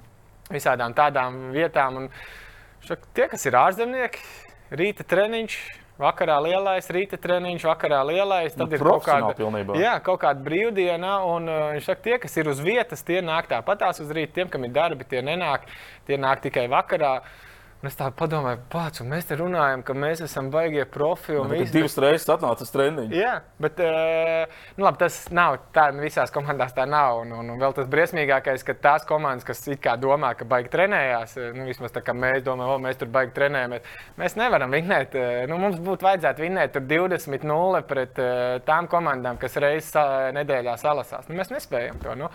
visādām 0.55 0.95
tādām 0.95 1.49
vietām. 1.55 1.99
Un 1.99 2.85
šak, 2.87 3.09
tie, 3.16 3.27
kas 3.33 3.47
ir 3.51 3.59
ārzemnieki, 3.59 4.22
rīta 4.70 5.07
treniņš. 5.14 5.57
Vakarā 5.99 6.41
lielais, 6.43 6.89
rīta 6.91 7.18
treniņš, 7.22 7.66
vakarā 7.70 8.01
lielais. 8.07 8.55
Tad 8.55 8.66
nu, 8.66 8.75
ir 8.75 8.83
kaut 8.83 9.05
kāda, 9.07 9.29
pilnībā. 9.39 9.77
jā, 9.79 9.93
kaut 10.03 10.20
kāda 10.22 10.43
brīvdiena. 10.47 11.16
Un 11.27 11.51
uh, 11.51 11.64
viņš 11.75 11.91
saka, 11.91 12.05
tie, 12.07 12.20
kas 12.22 12.39
ir 12.39 12.51
uz 12.51 12.62
vietas, 12.62 13.03
tie 13.07 13.18
nāk 13.22 13.51
tāpatās 13.51 13.99
uz 14.03 14.14
rīta. 14.14 14.37
Tiem, 14.39 14.51
kam 14.51 14.66
ir 14.66 14.75
darbi, 14.75 15.07
tie 15.11 15.22
nenāk. 15.27 15.66
Tie 16.07 16.18
nāk 16.22 16.43
tikai 16.47 16.68
vakarā. 16.70 17.16
Uh, 17.18 17.51
Un 17.85 17.91
es 17.91 17.99
tā 17.99 18.07
domāju, 18.09 18.62
pats, 18.72 19.03
un 19.03 19.11
mēs 19.12 19.26
te 19.28 19.37
runājam, 19.37 19.82
ka 19.85 19.93
mēs 19.93 20.22
esam 20.24 20.47
baigie 20.49 20.87
profi. 20.89 21.35
Un 21.37 21.51
mēs 21.51 21.68
divas 21.68 21.99
reizes 22.01 22.30
atnācām 22.32 22.64
uz 22.64 22.70
treniņu. 22.72 23.12
Jā, 23.12 23.35
bet 23.61 23.82
uh, 23.85 24.55
nu, 24.78 24.87
labi, 24.87 25.03
tas 25.03 25.18
nav 25.37 25.59
tā, 25.76 25.91
visās 25.99 26.32
komandās 26.32 26.72
tā 26.72 26.87
nav. 26.89 27.18
Un, 27.26 27.35
un, 27.37 27.51
un 27.53 27.61
vēl 27.61 27.74
tas 27.76 27.91
briesmīgākais, 27.93 28.64
ka 28.64 28.72
tās 28.87 29.05
komandas, 29.05 29.45
kas 29.45 29.61
it 29.68 29.82
kā 29.85 29.99
domā, 30.01 30.30
ka 30.39 30.47
baigi 30.49 30.72
trenējās, 30.72 31.35
eh, 31.37 31.51
nu, 31.59 31.66
vismaz 31.68 31.93
tā 31.93 32.01
kā 32.07 32.14
mēs 32.16 32.47
domājam, 32.47 32.72
o, 32.72 32.78
mēs 32.87 33.03
tur 33.03 33.11
baigi 33.12 33.37
trenējamies, 33.37 33.93
mēs 34.22 34.39
nevaram 34.41 34.72
vinnēt. 34.72 35.18
Eh, 35.20 35.43
nu, 35.53 35.61
mums 35.61 35.76
būtu 35.85 36.09
vajadzētu 36.09 36.47
vinnēt 36.47 36.80
20-0 36.89 37.85
pret 37.91 38.22
tām 38.64 38.89
komandām, 38.89 39.37
kas 39.45 39.61
reizes 39.61 39.93
nedēļā 40.39 40.78
salasās. 40.80 41.28
Nu, 41.28 41.37
mēs 41.37 41.53
nespējam 41.53 42.01
to. 42.01 42.16
Nu. 42.16 42.32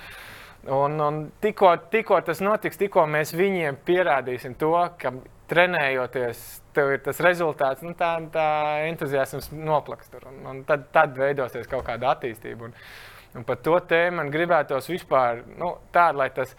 Un, 0.77 1.01
un 1.01 1.19
tikko, 1.41 1.73
tikko 1.89 2.21
tas 2.29 2.45
notiks, 2.45 2.77
tikko 2.77 3.09
mēs 3.09 3.33
viņiem 3.33 3.81
pierādīsim 3.87 4.59
to, 4.61 4.75
ka 5.01 5.15
trenējoties, 5.49 6.41
tev 6.75 6.93
ir 6.93 7.03
tas 7.05 7.19
rezultāts, 7.23 7.83
nu, 7.85 7.93
tā, 7.97 8.13
tā 8.33 8.47
entuziasms 8.89 9.51
noplaks 9.53 10.11
tur. 10.11 10.27
Un, 10.31 10.41
un 10.51 10.61
tad, 10.67 10.89
tad 10.95 11.17
veidosies 11.17 11.69
kaut 11.69 11.85
kāda 11.87 12.13
attīstība. 12.13 12.69
Un, 12.69 12.75
un 13.39 13.47
par 13.47 13.59
to 13.65 13.77
tēmu 13.89 14.21
man 14.21 14.31
gribētos 14.33 14.89
vispār 14.91 15.43
nu, 15.59 15.73
tādu, 15.95 16.21
lai 16.21 16.29
tas, 16.35 16.55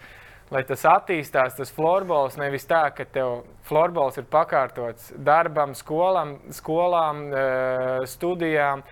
lai 0.51 0.63
tas 0.67 0.85
attīstās, 0.91 1.57
tas 1.57 1.73
florbols, 1.73 2.37
nevis 2.39 2.67
tā, 2.69 2.83
ka 2.95 3.07
tev 3.07 3.41
florbols 3.67 4.19
ir 4.19 4.27
pakārtots 4.31 5.13
darbam, 5.15 5.75
skolam, 5.77 6.37
skolām, 6.53 7.27
eh, 7.31 8.01
studijām, 8.11 8.83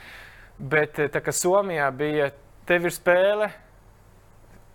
bet 0.60 1.00
tā 1.12 1.24
kā 1.24 1.36
Somijā 1.36 1.89
bija, 1.95 2.32
tev 2.68 2.88
ir 2.88 2.95
spēle, 2.95 3.50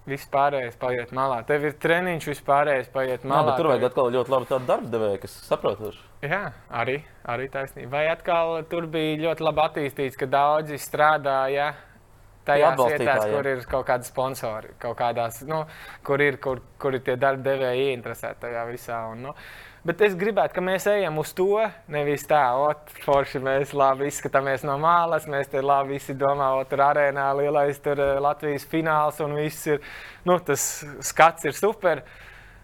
Viss 0.05 0.29
pārējais 0.29 0.75
paiet 0.77 1.15
malā. 1.17 1.39
Tev 1.49 1.63
ir 1.65 1.79
treniņš, 1.81 2.27
viss 2.29 2.45
pārējais 2.45 2.91
paiet 2.93 3.23
malā. 3.25 3.55
Jā, 3.55 3.57
tur 3.57 3.71
vajag 3.71 3.87
atkal 3.89 4.11
ļoti 4.13 4.35
labu 4.35 4.59
darba 4.69 4.91
devēju, 4.93 5.21
kas 5.23 5.37
saprotoši. 5.47 6.03
Jā, 6.29 6.43
arī, 6.69 6.99
arī 7.25 7.49
taisnība. 7.53 7.95
Vai 7.97 8.05
atkal 8.13 8.59
tur 8.69 8.85
bija 8.93 9.17
ļoti 9.23 9.47
labi 9.47 9.65
attīstīts, 9.65 10.21
ka 10.21 10.29
daudzi 10.29 10.77
strādāja 10.83 11.71
tajās 12.45 12.81
vietās, 12.81 13.25
kur 13.33 13.49
ir 13.49 13.65
kaut 13.69 13.87
kādi 13.89 14.09
sponsori, 14.09 14.75
kaut 14.83 14.99
kādās, 14.99 15.41
nu, 15.49 15.63
kur, 16.05 16.21
ir, 16.21 16.37
kur, 16.45 16.61
kur 16.81 16.99
ir 16.99 17.05
tie 17.07 17.17
darba 17.21 17.49
devēji 17.49 17.89
ieinteresēti 17.89 18.45
tajā 18.45 18.67
visā. 18.69 19.01
Un, 19.15 19.31
nu, 19.31 19.35
Bet 19.85 20.01
es 20.01 20.15
gribētu, 20.17 20.55
ka 20.57 20.63
mēs 20.65 20.87
ejam 20.89 21.19
uz 21.21 21.35
to, 21.37 21.59
nevis 21.93 22.23
tā, 22.25 22.41
ot, 22.57 22.89
forši 23.05 23.43
mēs 23.45 23.75
labi 23.77 24.07
izskatāmies 24.09 24.63
no 24.65 24.79
malas, 24.81 25.27
mēs 25.29 25.51
te 25.53 25.61
labi 25.61 25.99
visi 25.99 26.15
domā, 26.17 26.55
o, 26.57 26.63
tur 26.65 26.81
arēnā 26.87 27.27
lielais 27.37 27.83
tur 27.85 28.01
eh, 28.01 28.15
Latvijas 28.25 28.65
fināls 28.71 29.21
un 29.21 29.37
viss 29.37 29.69
ir, 29.69 29.83
nu, 30.25 30.39
tas 30.41 30.65
skats 31.05 31.45
ir 31.45 31.53
super, 31.59 32.01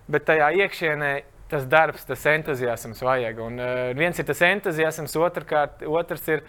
bet 0.08 0.24
tajā 0.30 0.48
iekšienē 0.62 1.12
tas 1.50 1.68
darbs, 1.68 2.08
tas 2.08 2.24
entuziasms 2.30 3.04
vajag. 3.04 3.44
Un 3.44 3.60
uh, 3.60 3.90
viens 3.98 4.16
ir 4.16 4.24
tas 4.24 4.40
entuziasms, 4.46 5.16
otrkārt, 5.20 5.82
otrs 5.82 6.28
ir, 6.30 6.44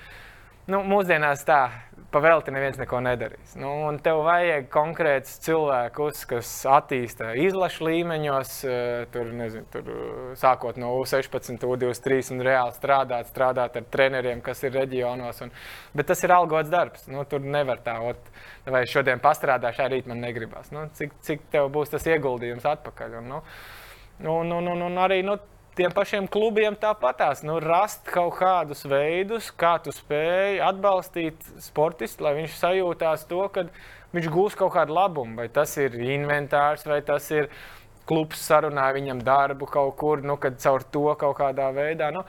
nu, 0.71 0.83
mūsdienās 0.87 1.43
tā, 1.47 1.65
pavelti 2.11 2.51
neviens 2.53 2.77
neko 2.79 2.99
nedarīs. 3.03 3.53
Nu, 3.59 3.71
tev 4.03 4.21
vajag 4.25 4.67
konkrēts 4.73 5.37
cilvēkus, 5.45 6.23
kas 6.29 6.51
attīsta 6.69 7.31
izlašu 7.39 7.87
līmeņos, 7.87 8.53
eh, 8.67 9.05
tur, 9.13 9.31
nezinu, 9.35 9.67
tur, 9.73 9.91
sākot 10.39 10.79
no 10.81 10.91
U16, 10.99 11.63
U23 11.67 12.31
un 12.35 12.43
reāli 12.45 12.75
strādāt, 12.75 13.31
strādāt 13.31 13.77
ar 13.79 13.87
treneriem, 13.95 14.41
kas 14.45 14.63
ir 14.67 14.75
reģionos. 14.75 15.41
Un, 15.45 15.53
bet 15.95 16.11
tas 16.11 16.23
ir 16.23 16.35
algots 16.35 16.71
darbs. 16.71 17.07
Nu, 17.11 17.23
tur 17.25 17.39
nevar 17.39 17.83
tā, 17.85 17.97
ot, 18.11 18.31
vai 18.65 18.83
šodien 18.89 19.23
pastrādāšu, 19.23 19.87
rīt 19.91 20.09
man 20.11 20.21
negribas. 20.23 20.71
Nu, 20.75 20.87
cik, 20.97 21.15
cik 21.21 21.47
tev 21.53 21.71
būs 21.71 21.95
tas 21.95 22.07
ieguldījums 22.07 22.67
atpakaļ? 22.75 23.21
Un, 23.21 23.31
nu, 23.35 23.41
un, 24.35 24.51
un, 24.59 24.73
un, 24.75 24.87
un 24.89 25.01
arī 25.01 25.21
nu, 25.25 25.39
tiem 25.77 25.93
pašiem 25.95 26.27
klubiem 26.31 26.75
tāpatās. 26.79 27.43
Nu, 27.47 27.57
rast 27.63 28.03
kaut 28.11 28.37
kādus 28.39 28.83
veidus, 28.89 29.49
kā 29.55 29.77
tu 29.83 29.93
spēj 29.95 30.61
atbalstīt 30.67 31.51
sportistu, 31.63 32.25
lai 32.27 32.35
viņš 32.41 32.57
sajūtās 32.59 33.27
to, 33.29 33.43
ka 33.53 33.65
viņš 34.15 34.31
gūs 34.33 34.57
kaut 34.59 34.73
kādu 34.75 34.95
labumu. 34.97 35.39
Vai 35.39 35.47
tas 35.53 35.75
ir 35.81 35.95
inventārs, 35.95 36.87
vai 36.87 37.01
tas 37.05 37.29
ir 37.33 37.51
klubs 38.09 38.41
sarunāja 38.43 38.97
viņam 38.97 39.21
darbu 39.23 39.69
kaut 39.71 39.95
kur, 39.99 40.23
nu, 40.25 40.37
kad 40.41 40.59
caur 40.59 40.83
to 40.83 41.05
kaut 41.19 41.37
kādā 41.39 41.69
veidā. 41.75 42.11
Nu, 42.11 42.25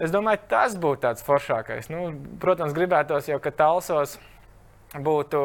es 0.00 0.14
domāju, 0.14 0.46
tas 0.48 0.78
būtu 0.80 1.04
tāds 1.04 1.26
foršākais. 1.26 1.90
Nu, 1.92 2.06
protams, 2.40 2.76
gribētos 2.76 3.28
jau, 3.28 3.40
ka 3.42 3.52
talsos 3.52 4.16
būtu, 5.02 5.38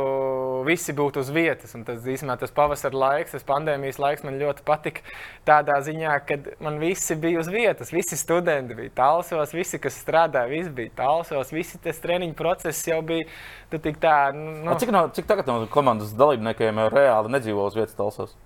visi 0.67 0.93
būtu 0.93 1.23
uz 1.23 1.29
vietas. 1.33 1.73
Un 1.77 1.85
tas 1.87 2.03
īstenībā 2.05 2.37
tas 2.41 2.53
pavasara 2.53 2.97
laiks, 3.03 3.33
tas 3.33 3.45
pandēmijas 3.47 3.99
laiks 4.01 4.25
man 4.25 4.37
ļoti 4.41 4.65
patika. 4.67 5.01
Tādā 5.47 5.79
ziņā, 5.85 6.17
ka 6.27 6.37
man 6.65 6.77
visi 6.81 7.17
bija 7.19 7.41
uz 7.41 7.49
vietas, 7.49 7.93
visi 7.95 8.17
studenti 8.19 8.77
bija 8.77 8.93
talsos, 9.01 9.53
visi, 9.55 9.79
kas 9.81 9.97
strādāja, 10.03 10.51
visi 10.51 10.73
bija 10.81 10.93
talsos, 11.01 11.53
visi 11.55 11.79
tas 11.81 12.01
treniņu 12.03 12.37
process 12.37 12.85
jau 12.87 12.99
bija 13.05 13.25
tik 13.73 13.97
tā. 14.01 14.17
Nu, 14.35 14.77
cik, 14.77 14.93
no, 14.93 15.07
cik 15.15 15.29
tagad 15.29 15.49
no 15.49 15.63
komandas 15.71 16.13
dalībniekiem 16.17 16.85
reāli 16.93 17.33
nedzīvo 17.37 17.65
uz 17.65 17.79
vietas 17.79 17.97
talsos? 17.97 18.37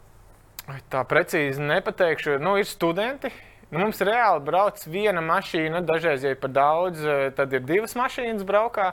Tā 0.92 1.02
precīzi 1.04 1.60
nepateikšu. 1.60 2.38
Nu, 2.40 2.56
ir 2.56 2.70
studenti. 2.70 3.34
Nu, 3.74 3.82
mums 3.82 4.00
reāli 4.06 4.44
brauc 4.46 4.80
viena 4.88 5.20
mašīna, 5.26 5.82
dažreiz, 5.84 6.24
ir 6.24 6.38
par 6.40 6.52
daudz, 6.54 7.02
tad 7.36 7.56
ir 7.58 7.64
divas 7.66 7.98
mašīnas 7.98 8.46
braukā. 8.48 8.92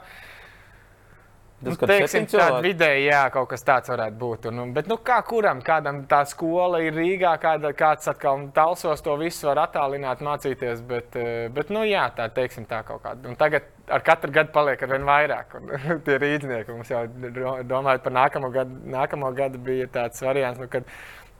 Uh, 1.61 1.69
Nu, 1.69 1.75
teiksim, 1.77 2.25
tāda 2.25 2.57
vidēji, 2.63 3.03
jā, 3.11 3.19
kaut 3.33 3.51
kas 3.51 3.61
tāds 3.65 3.91
varētu 3.91 4.15
būt. 4.17 4.47
Un, 4.49 4.71
bet, 4.73 4.87
nu, 4.89 4.95
kā 5.05 5.19
kuram, 5.25 5.59
kādam 5.65 5.99
tā 6.09 6.23
skola 6.29 6.79
ir 6.81 6.95
Rīgā, 6.97 7.35
kāda, 7.41 7.69
kāds 7.77 8.09
atkal 8.09 8.47
talsos 8.55 9.03
to 9.05 9.13
visu 9.19 9.45
var 9.45 9.61
attālināt, 9.67 10.23
mācīties. 10.25 10.81
Bet, 10.89 11.13
eh, 11.21 11.51
bet 11.53 11.69
nu, 11.69 11.83
jā, 11.85 12.07
tā 12.17 12.25
teiksim 12.33 12.65
tā 12.69 12.81
kaut 12.87 13.03
kāda. 13.05 13.29
Un 13.29 13.37
tagad 13.37 13.69
ar 13.93 14.01
katru 14.05 14.33
gadu 14.33 14.53
paliek 14.55 14.81
ar 14.81 14.93
vien 14.95 15.05
vairāk. 15.05 15.55
Un, 15.59 15.71
tie 16.07 16.17
rīznieki 16.21 16.73
mums 16.73 16.89
jau 16.89 17.05
domājot 17.69 18.09
par 18.09 18.17
nākamo 18.17 18.53
gadu, 18.57 18.81
nākamo 18.97 19.33
gadu 19.37 19.61
bija 19.61 19.89
tāds 20.01 20.25
variants, 20.25 20.57
nu, 20.61 20.69
kad 20.71 20.89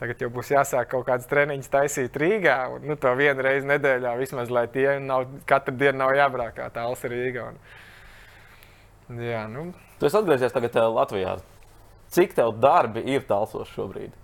tagad 0.01 0.21
jau 0.21 0.29
būs 0.33 0.53
jāsāk 0.53 0.93
kaut 0.93 1.07
kādas 1.09 1.29
treniņas 1.33 1.73
taisīt 1.73 2.17
Rīgā. 2.17 2.59
Un, 2.75 2.91
nu, 2.91 2.97
to 2.97 3.09
vienu 3.17 3.41
reizi 3.41 3.73
nedēļā 3.73 4.19
vismaz, 4.21 4.53
lai 4.53 4.67
tie 4.69 4.99
nav, 5.01 5.31
katru 5.49 5.73
dienu 5.81 6.03
nav 6.05 6.13
jābrauc 6.13 6.59
kā 6.61 6.69
tāls 6.77 7.09
Rīgā. 7.09 7.53
Un, 7.55 7.63
jā, 9.09 9.43
nu. 9.51 9.69
Tu 9.99 10.07
esi 10.07 10.19
atgriezies 10.19 10.53
tagad 10.55 10.77
uh, 10.79 10.87
Latvijā. 10.95 11.35
Cik 12.11 12.35
tev 12.37 12.55
darbi 12.59 13.03
ir 13.07 13.23
tālsos 13.27 13.71
šobrīd? 13.75 14.15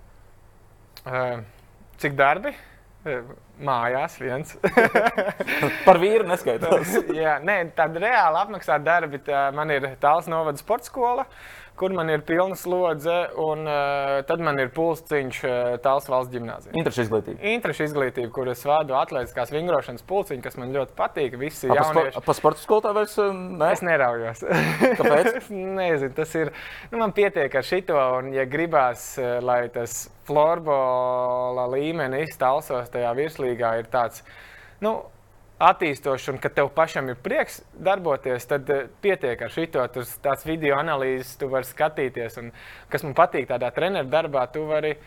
Uh, 1.07 1.39
cik 2.01 2.17
darbi? 2.19 2.55
Mājās 3.63 4.17
viens. 4.19 4.57
Par 5.87 5.99
vīru 6.01 6.27
neskaitās. 6.27 6.97
Jā, 7.21 7.37
nē, 7.39 7.61
tāda 7.77 8.01
reāla 8.03 8.41
apmaksāta 8.43 8.83
darbi. 8.83 9.21
Tā 9.23 9.45
man 9.55 9.71
ir 9.71 9.93
tāls 10.01 10.27
novada 10.27 10.59
sporta 10.59 10.89
skola. 10.89 11.23
Uh, 11.23 11.66
kur 11.77 11.93
man 11.93 12.09
ir 12.09 12.23
pilna 12.25 12.57
slodze, 12.57 13.15
un 13.41 13.67
uh, 13.69 14.17
tad 14.27 14.41
man 14.43 14.57
ir 14.61 14.71
pulciņš 14.75 15.39
uh, 15.45 15.75
tāls 15.83 16.09
valsts 16.09 16.33
gimnāzijā. 16.33 16.73
Interešu 16.77 17.05
izglītība. 17.05 17.37
Interešu 17.53 17.85
izglītība, 17.87 18.31
kur 18.35 18.49
es 18.51 18.63
vadu 18.67 18.97
atletiskās 18.97 19.53
vingrošanas 19.53 20.05
pulciņu, 20.09 20.43
kas 20.45 20.57
man 20.59 20.73
ļoti 20.75 20.95
patīk. 20.97 21.37
Visi 21.41 21.69
A, 21.69 21.77
jaunieši. 21.79 22.23
Pa 22.25 22.35
sporta 22.37 22.63
skolotā 22.63 22.93
vairs 22.97 23.17
ne? 23.21 23.71
Es 23.71 23.83
neraujos. 23.85 24.41
Kāpēc? 24.99 25.31
es 25.41 25.51
nezinu, 25.53 26.13
tas 26.17 26.33
ir, 26.39 26.53
nu 26.91 27.01
man 27.03 27.13
pietiek 27.17 27.53
ar 27.59 27.67
šito, 27.67 27.97
un 28.19 28.31
ja 28.35 28.47
gribās, 28.49 29.09
lai 29.45 29.65
tas 29.73 30.07
florbola 30.27 31.67
līmenis 31.71 32.35
talsos 32.39 32.89
tajā 32.93 33.13
virslīgā 33.17 33.77
ir 33.81 33.91
tāds, 33.93 34.23
nu, 34.83 34.97
attīstošs 35.63 36.31
un 36.33 36.39
ka 36.41 36.51
tev 36.53 36.69
pašam 36.75 37.09
ir 37.09 37.19
prieks 37.21 37.61
darboties, 37.83 38.45
tad 38.49 38.69
eh, 38.73 38.87
pietiek 39.01 39.41
ar 39.41 39.53
šito. 39.53 39.85
Tur 39.93 40.05
tāds 40.23 40.45
video 40.45 40.77
analīzes 40.77 41.37
tu 41.39 41.49
vari 41.51 41.67
skatīties. 41.67 42.37
Un, 42.41 42.51
kas 42.91 43.05
man 43.05 43.15
patīk 43.17 43.49
tādā 43.49 43.71
treneru 43.73 44.09
darbā, 44.11 44.47
tu 44.53 44.67
vari. 44.69 44.97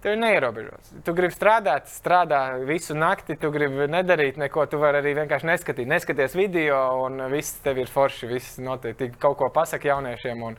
Tev 0.00 0.14
ir 0.14 0.20
neierobežots. 0.22 0.94
Tu 1.04 1.12
gribi 1.12 1.34
strādāt, 1.34 1.90
strādā 1.92 2.38
visu 2.64 2.94
nakti, 2.96 3.34
tu 3.36 3.50
gribi 3.52 3.84
nedarīt 3.92 4.38
neko. 4.40 4.64
Tu 4.72 4.78
vari 4.80 5.02
arī 5.02 5.12
vienkārši 5.18 5.50
neskatīt, 5.50 5.90
neskaties 5.90 6.36
video, 6.38 6.78
un 7.04 7.20
viss 7.28 7.58
tev 7.60 7.82
ir 7.82 7.92
forši. 7.92 8.30
Viss 8.30 8.56
noteikti 8.64 9.10
kaut 9.20 9.36
ko 9.42 9.50
pasaka 9.52 9.90
jauniešiem. 9.90 10.40
Un, 10.46 10.56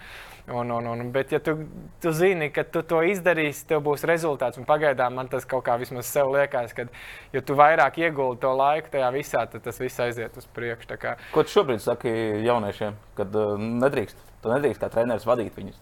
Un, 0.50 0.72
un, 0.72 0.88
un, 0.90 1.12
bet, 1.14 1.32
ja 1.32 1.40
tu, 1.40 1.54
tu 2.02 2.12
zini, 2.12 2.50
ka 2.54 2.64
tu 2.66 2.82
to 2.88 3.02
izdarīsi, 3.06 3.66
tev 3.70 3.84
būs 3.86 4.04
rezultāts. 4.10 4.58
Un 4.58 4.66
pagaidām 4.66 5.14
man 5.20 5.30
tas 5.32 5.46
kaut 5.46 5.64
kā 5.68 5.78
vismaz 5.80 6.10
sev 6.10 6.32
liekas, 6.34 6.74
ka, 6.78 6.88
ja 7.36 7.44
tu 7.46 7.56
vairāk 7.60 8.02
ieguldi 8.02 8.42
to 8.42 8.56
laiku 8.58 8.92
tajā 8.96 9.12
visā, 9.14 9.46
tad 9.52 9.64
tas 9.68 9.80
viss 9.80 10.02
aiziet 10.02 10.38
uz 10.42 10.50
priekšu. 10.56 10.98
Ko 11.32 11.46
tu 11.46 11.54
šobrīd 11.54 11.84
saki 11.84 12.12
jauniešiem, 12.48 12.98
kad 13.20 13.38
uh, 13.38 13.54
nedrīkst, 13.86 14.28
tu 14.42 14.52
nedrīkst 14.52 14.82
kā 14.82 14.90
treneris 14.92 15.30
vadīt 15.30 15.56
viņus? 15.60 15.80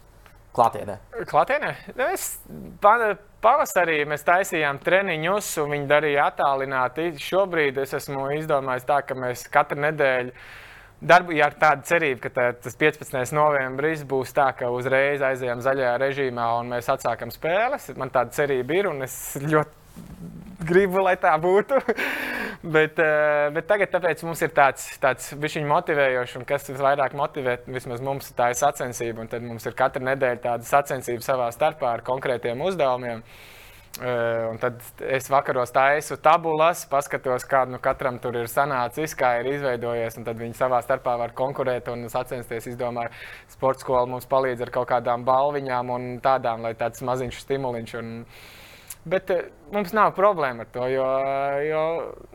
Klātienē. 0.59 0.95
Klātienē? 1.29 1.73
Nu, 1.93 2.07
es, 2.09 2.39
pavasarī 3.43 4.01
mēs 4.09 4.25
taisījām 4.27 4.79
treniņus, 4.83 5.51
un 5.63 5.75
viņi 5.75 5.85
darīja 5.89 6.25
attālināti. 6.31 7.11
Šobrīd 7.21 7.77
es 7.83 7.93
esmu 7.95 8.25
izdomājis 8.35 8.87
tā, 8.89 8.99
ka 9.05 9.17
mēs 9.17 9.45
katru 9.53 9.79
nedēļu 9.85 10.33
darbu, 11.01 11.33
ja 11.37 11.47
ar 11.49 11.55
tādu 11.59 11.87
cerību, 11.89 12.21
ka 12.23 12.31
tā, 12.35 12.47
tas 12.63 12.77
15. 12.79 13.33
novembris 13.35 14.03
būs 14.07 14.33
tā, 14.35 14.49
ka 14.57 14.71
uzreiz 14.73 15.23
aizējām 15.25 15.63
zaļajā 15.63 15.95
režīmā 16.03 16.47
un 16.59 16.73
mēs 16.75 16.89
atsākam 16.91 17.31
spēles. 17.33 17.89
Man 17.99 18.11
tāda 18.13 18.35
cerība 18.35 18.77
ir 18.77 18.89
un 18.91 19.03
es 19.07 19.15
ļoti 19.43 19.79
gribu, 20.69 21.03
lai 21.03 21.15
tā 21.19 21.31
būtu. 21.41 21.79
bet, 22.75 22.99
eh, 22.99 23.49
bet 23.55 23.69
tagad 23.69 24.23
mums 24.27 24.41
ir 24.43 24.51
tāds, 24.55 24.89
tāds 25.01 25.31
bišķiņ 25.39 25.69
motivējošs, 25.69 26.35
un 26.39 26.47
kas 26.49 26.67
visvairāk 26.71 27.15
motivē, 27.17 27.59
vismaz 27.67 28.03
mums 28.03 28.33
tā 28.35 28.51
ir 28.51 28.59
sacensība, 28.59 29.27
tad 29.31 29.45
mums 29.45 29.65
ir 29.69 29.77
katra 29.79 30.03
nedēļa 30.11 30.43
tāda 30.43 30.67
sacensība 30.67 31.25
savā 31.25 31.49
starpā 31.55 31.95
ar 31.95 32.05
konkrētiem 32.07 32.61
uzdevumiem. 32.67 33.23
Un 33.99 34.59
tad 34.61 34.83
es 35.11 35.25
vakaros 35.27 35.73
taisu 35.75 36.15
tabulas, 36.23 36.85
paskatos, 36.87 37.43
kāda 37.49 37.73
nu, 37.73 37.79
katram 37.83 38.19
tur 38.21 38.37
ir 38.37 38.47
sanācis, 38.47 39.15
kā 39.17 39.33
ir 39.41 39.49
izveidojies. 39.55 40.19
Tad 40.23 40.39
viņi 40.39 40.55
savā 40.55 40.79
starpā 40.85 41.17
var 41.19 41.33
konkurēt 41.35 41.89
un 41.91 42.05
sacensties. 42.11 42.69
Izdomāju, 42.69 43.11
sporta 43.51 43.83
skola 43.83 44.05
mums 44.07 44.29
palīdz 44.29 44.63
ar 44.63 44.71
kaut 44.77 44.87
kādām 44.93 45.25
balviņām 45.27 45.91
un 45.95 46.07
tādām, 46.23 46.63
lai 46.63 46.75
tāds 46.79 47.03
maziņš 47.03 47.43
stimuliņš. 47.43 47.97
Un, 47.99 48.15
Bet 49.09 49.31
mums 49.71 49.93
nav 49.95 50.11
problēma 50.13 50.65
ar 50.65 50.71
to, 50.73 50.83
jo, 50.91 51.05
jo 51.63 51.83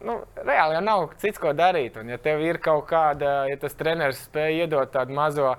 nu, 0.08 0.14
reāli 0.48 0.78
jau 0.78 0.80
nav 0.82 1.02
cits, 1.20 1.38
ko 1.38 1.52
darīt. 1.54 1.98
Un, 2.00 2.08
ja 2.08 2.16
tev 2.18 2.40
ir 2.42 2.58
kaut 2.64 2.86
kāda, 2.88 3.34
ja 3.50 3.58
tas 3.60 3.76
treneris 3.76 4.22
spēj 4.24 4.64
iedot 4.64 4.90
tādu 4.94 5.14
mazo, 5.14 5.52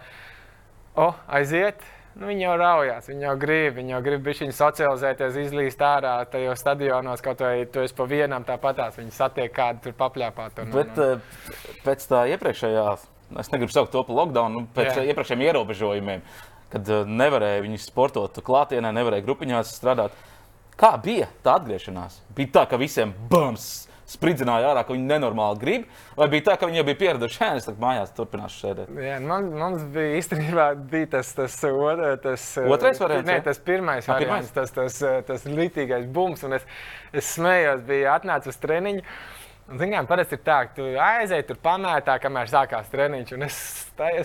oh, 0.98 1.20
aiziet, 1.30 1.86
Nu, 2.16 2.30
viņi 2.30 2.46
jau 2.46 2.54
raujās, 2.56 3.10
viņi 3.12 3.26
jau 3.26 3.34
grib, 3.40 3.74
viņi 3.76 3.92
jau 3.92 3.98
grib 4.06 4.28
viņu 4.30 4.54
socializēties, 4.56 5.40
izlīst 5.42 5.82
ārā 5.84 6.14
tajos 6.32 6.62
stadionos, 6.64 7.24
kaut 7.24 7.42
vai 7.44 7.66
tu 7.68 7.82
esi 7.84 7.96
pa 7.98 8.06
vienam 8.08 8.46
tāpatās. 8.48 8.96
Viņi 9.02 9.12
satiek 9.12 9.52
kādu 9.52 9.84
tur 9.84 9.98
papļāpāt. 10.00 10.62
Un, 10.64 10.72
Bet 10.72 10.94
un, 10.96 11.02
un. 11.04 11.26
Eh, 11.52 11.82
pēc 11.84 12.06
tā 12.08 12.22
iepriekšējā, 12.32 12.86
es 13.44 13.52
negribu 13.52 13.76
saukt 13.76 13.92
to 13.92 14.06
par 14.08 14.16
lockdown, 14.22 14.56
nu, 14.56 14.64
pēc 14.78 14.94
Jā. 14.94 15.04
iepriekšējiem 15.12 15.44
ierobežojumiem, 15.50 16.24
kad 16.72 16.94
eh, 16.96 17.12
nevarēja 17.24 17.66
viņi 17.68 17.82
sportot 17.84 18.40
klātienē, 18.48 18.96
nevarēja 18.96 19.28
grupiņās 19.28 19.76
strādāt. 19.76 20.16
Kā 20.80 20.94
bija 21.04 21.28
tā 21.44 21.58
atgriešanās? 21.60 22.22
Bija 22.36 22.62
tā, 22.62 22.66
ka 22.72 22.80
visiem 22.80 23.12
bums! 23.32 23.90
Spridzināja 24.10 24.72
ārā, 24.72 24.84
ka 24.86 24.94
viņi 24.94 25.08
nenormāli 25.10 25.62
grib, 25.62 25.86
vai 26.18 26.28
bija 26.32 26.50
tā, 26.50 26.58
ka 26.60 26.70
viņi 26.70 26.82
jau 26.82 26.86
bija 26.90 27.00
pieraduši 27.00 27.40
šeit, 27.40 27.68
tad 27.70 27.80
mājās 27.82 28.14
turpinās 28.18 28.58
sēdēt? 28.62 28.92
Jā, 29.02 29.18
man, 29.24 29.50
mums 29.58 29.86
bija 29.96 30.20
īstenībā 30.20 30.68
bija 30.92 31.12
tas, 31.18 31.32
tas, 31.38 31.58
tas 32.24 32.46
otrais 32.66 33.02
variants. 33.02 33.30
Nē, 33.30 33.40
tas 33.48 33.62
pirmais 33.66 34.10
variants, 34.10 34.52
pirmais? 34.54 34.76
tas, 34.76 35.00
tas, 35.00 35.26
tas 35.30 35.48
litīgais 35.50 36.06
bums, 36.06 36.46
un 36.46 36.60
es, 36.60 36.68
es 37.14 37.34
smējos, 37.38 37.82
bija 37.88 38.14
atnācis 38.20 38.54
uz 38.54 38.62
treniņu. 38.62 39.06
Zinām, 39.66 40.06
parasti 40.06 40.38
ir 40.38 40.42
tā, 40.46 40.60
ka 40.68 40.76
tu 40.78 40.84
aizēji 41.02 41.48
tur 41.50 41.58
pamētā, 41.58 42.20
kamēr 42.22 42.52
sākās 42.52 42.90
treniņš. 42.92 43.32
Un 43.34 43.46
es, 43.48 43.56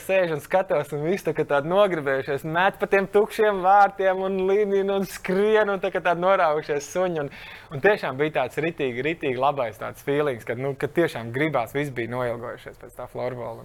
sēžu 0.05 0.35
un 0.37 0.43
skatos, 0.45 0.91
un 0.93 1.07
viss 1.07 1.25
tā 1.25 1.33
kā 1.33 1.47
tāds 1.49 1.71
nogribējušies, 1.71 2.43
met 2.45 2.77
pa 2.77 2.85
tiem 2.93 3.07
tukšiem 3.09 3.63
vārtiem 3.65 4.21
un 4.27 4.37
līniju 4.51 4.99
un 4.99 5.09
skrien, 5.09 5.73
un 5.73 5.81
tā 5.81 5.89
kā 5.95 6.03
tādi 6.05 6.21
noraugušies 6.21 6.91
suņi. 6.93 7.23
Un, 7.23 7.31
un 7.73 7.85
tiešām 7.87 8.21
bija 8.21 8.35
tāds 8.35 8.61
ritīgi, 8.61 9.07
ritīgi 9.07 9.41
labais 9.41 9.81
tāds 9.81 10.05
feelings, 10.05 10.45
kad, 10.45 10.61
nu, 10.61 10.75
kad 10.77 10.93
tiešām 10.99 11.33
gribās, 11.33 11.73
viss 11.73 11.95
bija 11.97 12.13
noilgojušies 12.19 12.77
pēc 12.83 13.01
tā 13.01 13.09
florbola. 13.09 13.65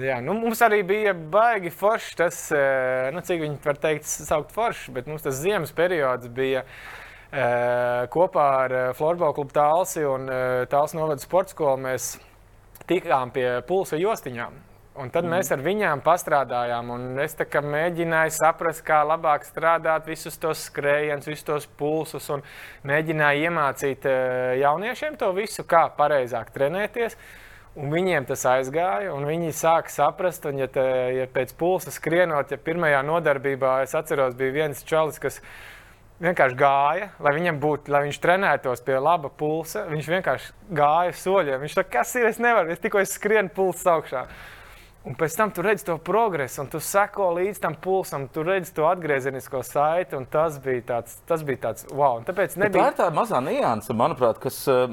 Jā, 0.00 0.16
nu, 0.24 0.32
mums 0.38 0.64
arī 0.64 0.80
bija 0.86 1.12
baigi 1.12 1.74
forši 1.76 2.16
tas, 2.22 2.40
eh, 2.56 3.10
nu, 3.12 3.20
cik 3.26 3.44
viņi 3.44 3.60
var 3.68 3.84
teikt, 3.84 4.08
saukt 4.08 4.56
forši, 4.56 4.96
bet 4.96 5.12
mums 5.12 5.28
tas 5.28 5.36
ziemas 5.44 5.76
periods 5.76 6.32
bija. 6.32 6.64
Uh, 6.64 7.06
kopā 8.10 8.46
ar 8.64 8.72
eh, 8.74 8.88
Florbola 8.98 9.34
klubu 9.36 9.54
Tālsi 9.54 10.02
un 10.02 10.26
eh, 10.26 10.64
Tāls 10.70 10.96
novada 10.98 11.22
sporta 11.22 11.54
skolu 11.54 11.78
mēs 11.84 12.16
tikām 12.90 13.30
pie 13.30 13.46
pulsa 13.68 14.00
jostiņām. 14.00 14.56
Un 15.00 15.12
tad 15.14 15.24
mm. 15.24 15.36
mēs 15.36 15.52
ar 15.54 15.62
viņām 15.62 16.02
pastrādājām. 16.02 16.90
Es 17.22 17.36
mēģināju 17.38 18.34
saprast, 18.34 18.82
kā 18.84 19.04
labāk 19.06 19.46
strādāt, 19.46 20.08
visus 20.10 20.34
tos 20.42 20.64
skrējienus, 20.66 21.28
visus 21.30 21.46
tos 21.46 21.68
pulsus. 21.78 22.26
Mēģināju 22.82 23.46
iemācīt 23.46 24.10
jauniešiem 24.60 25.14
to 25.16 25.30
visu, 25.38 25.62
kā 25.62 25.86
pareizāk 25.96 26.50
trenēties. 26.52 27.14
Un 27.78 27.92
viņiem 27.94 28.26
tas 28.26 28.42
aizgāja, 28.50 29.14
un 29.14 29.24
viņi 29.30 29.54
sāka 29.54 29.94
saprast, 29.94 30.44
un, 30.50 30.58
ja, 30.58 30.66
te, 30.66 30.82
ja 31.14 31.28
pēc 31.30 31.54
pulsa 31.56 31.94
skrienot, 31.94 32.50
ja 32.50 32.58
pirmajā 32.58 33.04
nodarbībā 33.06 33.76
es 33.84 33.94
atceros, 33.94 34.34
bija 34.34 34.56
viens 34.64 34.82
čalis, 34.82 35.20
kas 35.22 35.38
vienkārši 36.20 36.56
gāja, 36.60 37.10
lai 37.22 37.32
viņam 37.36 37.58
būtu, 37.62 37.92
lai 37.92 38.04
viņš 38.06 38.20
trenētos 38.22 38.82
pie 38.86 38.98
laba 39.00 39.30
pulsa. 39.32 39.86
Viņš 39.90 40.08
vienkārši 40.14 40.52
gāja 40.76 41.14
soļiem. 41.16 41.60
Viņš 41.64 41.76
teica, 41.78 41.92
kas 41.98 42.14
ir, 42.20 42.28
es 42.30 42.40
nevaru, 42.42 42.72
es 42.72 42.82
tikko 42.82 43.00
es 43.02 43.14
skrienu 43.16 43.52
pulsa 43.56 43.96
augšā. 43.96 44.26
Un 45.00 45.14
pēc 45.16 45.32
tam 45.32 45.48
tu 45.48 45.62
redzi 45.64 45.86
to 45.88 45.94
progresu, 46.04 46.58
un 46.60 46.66
tu 46.68 46.76
seko 46.84 47.30
līdz 47.38 47.60
tam 47.62 47.72
pulsam, 47.80 48.26
tu 48.28 48.42
redzi 48.44 48.74
to 48.76 48.84
atgriezenisko 48.84 49.62
saiti. 49.64 50.18
Tas 50.28 50.58
bija 50.60 50.82
tāds, 50.90 51.14
tas 51.24 51.40
bija 51.46 51.62
tāds 51.62 51.86
wow. 51.88 52.18
Un 52.18 52.26
tāpēc 52.28 52.58
nebija... 52.60 52.82
Tā 52.84 52.90
ir 52.90 52.98
tā 52.98 53.06
mazā 53.16 53.40
nianse, 53.40 53.96
manuprāt, 53.96 54.36
kas 54.42 54.58
uh, 54.68 54.92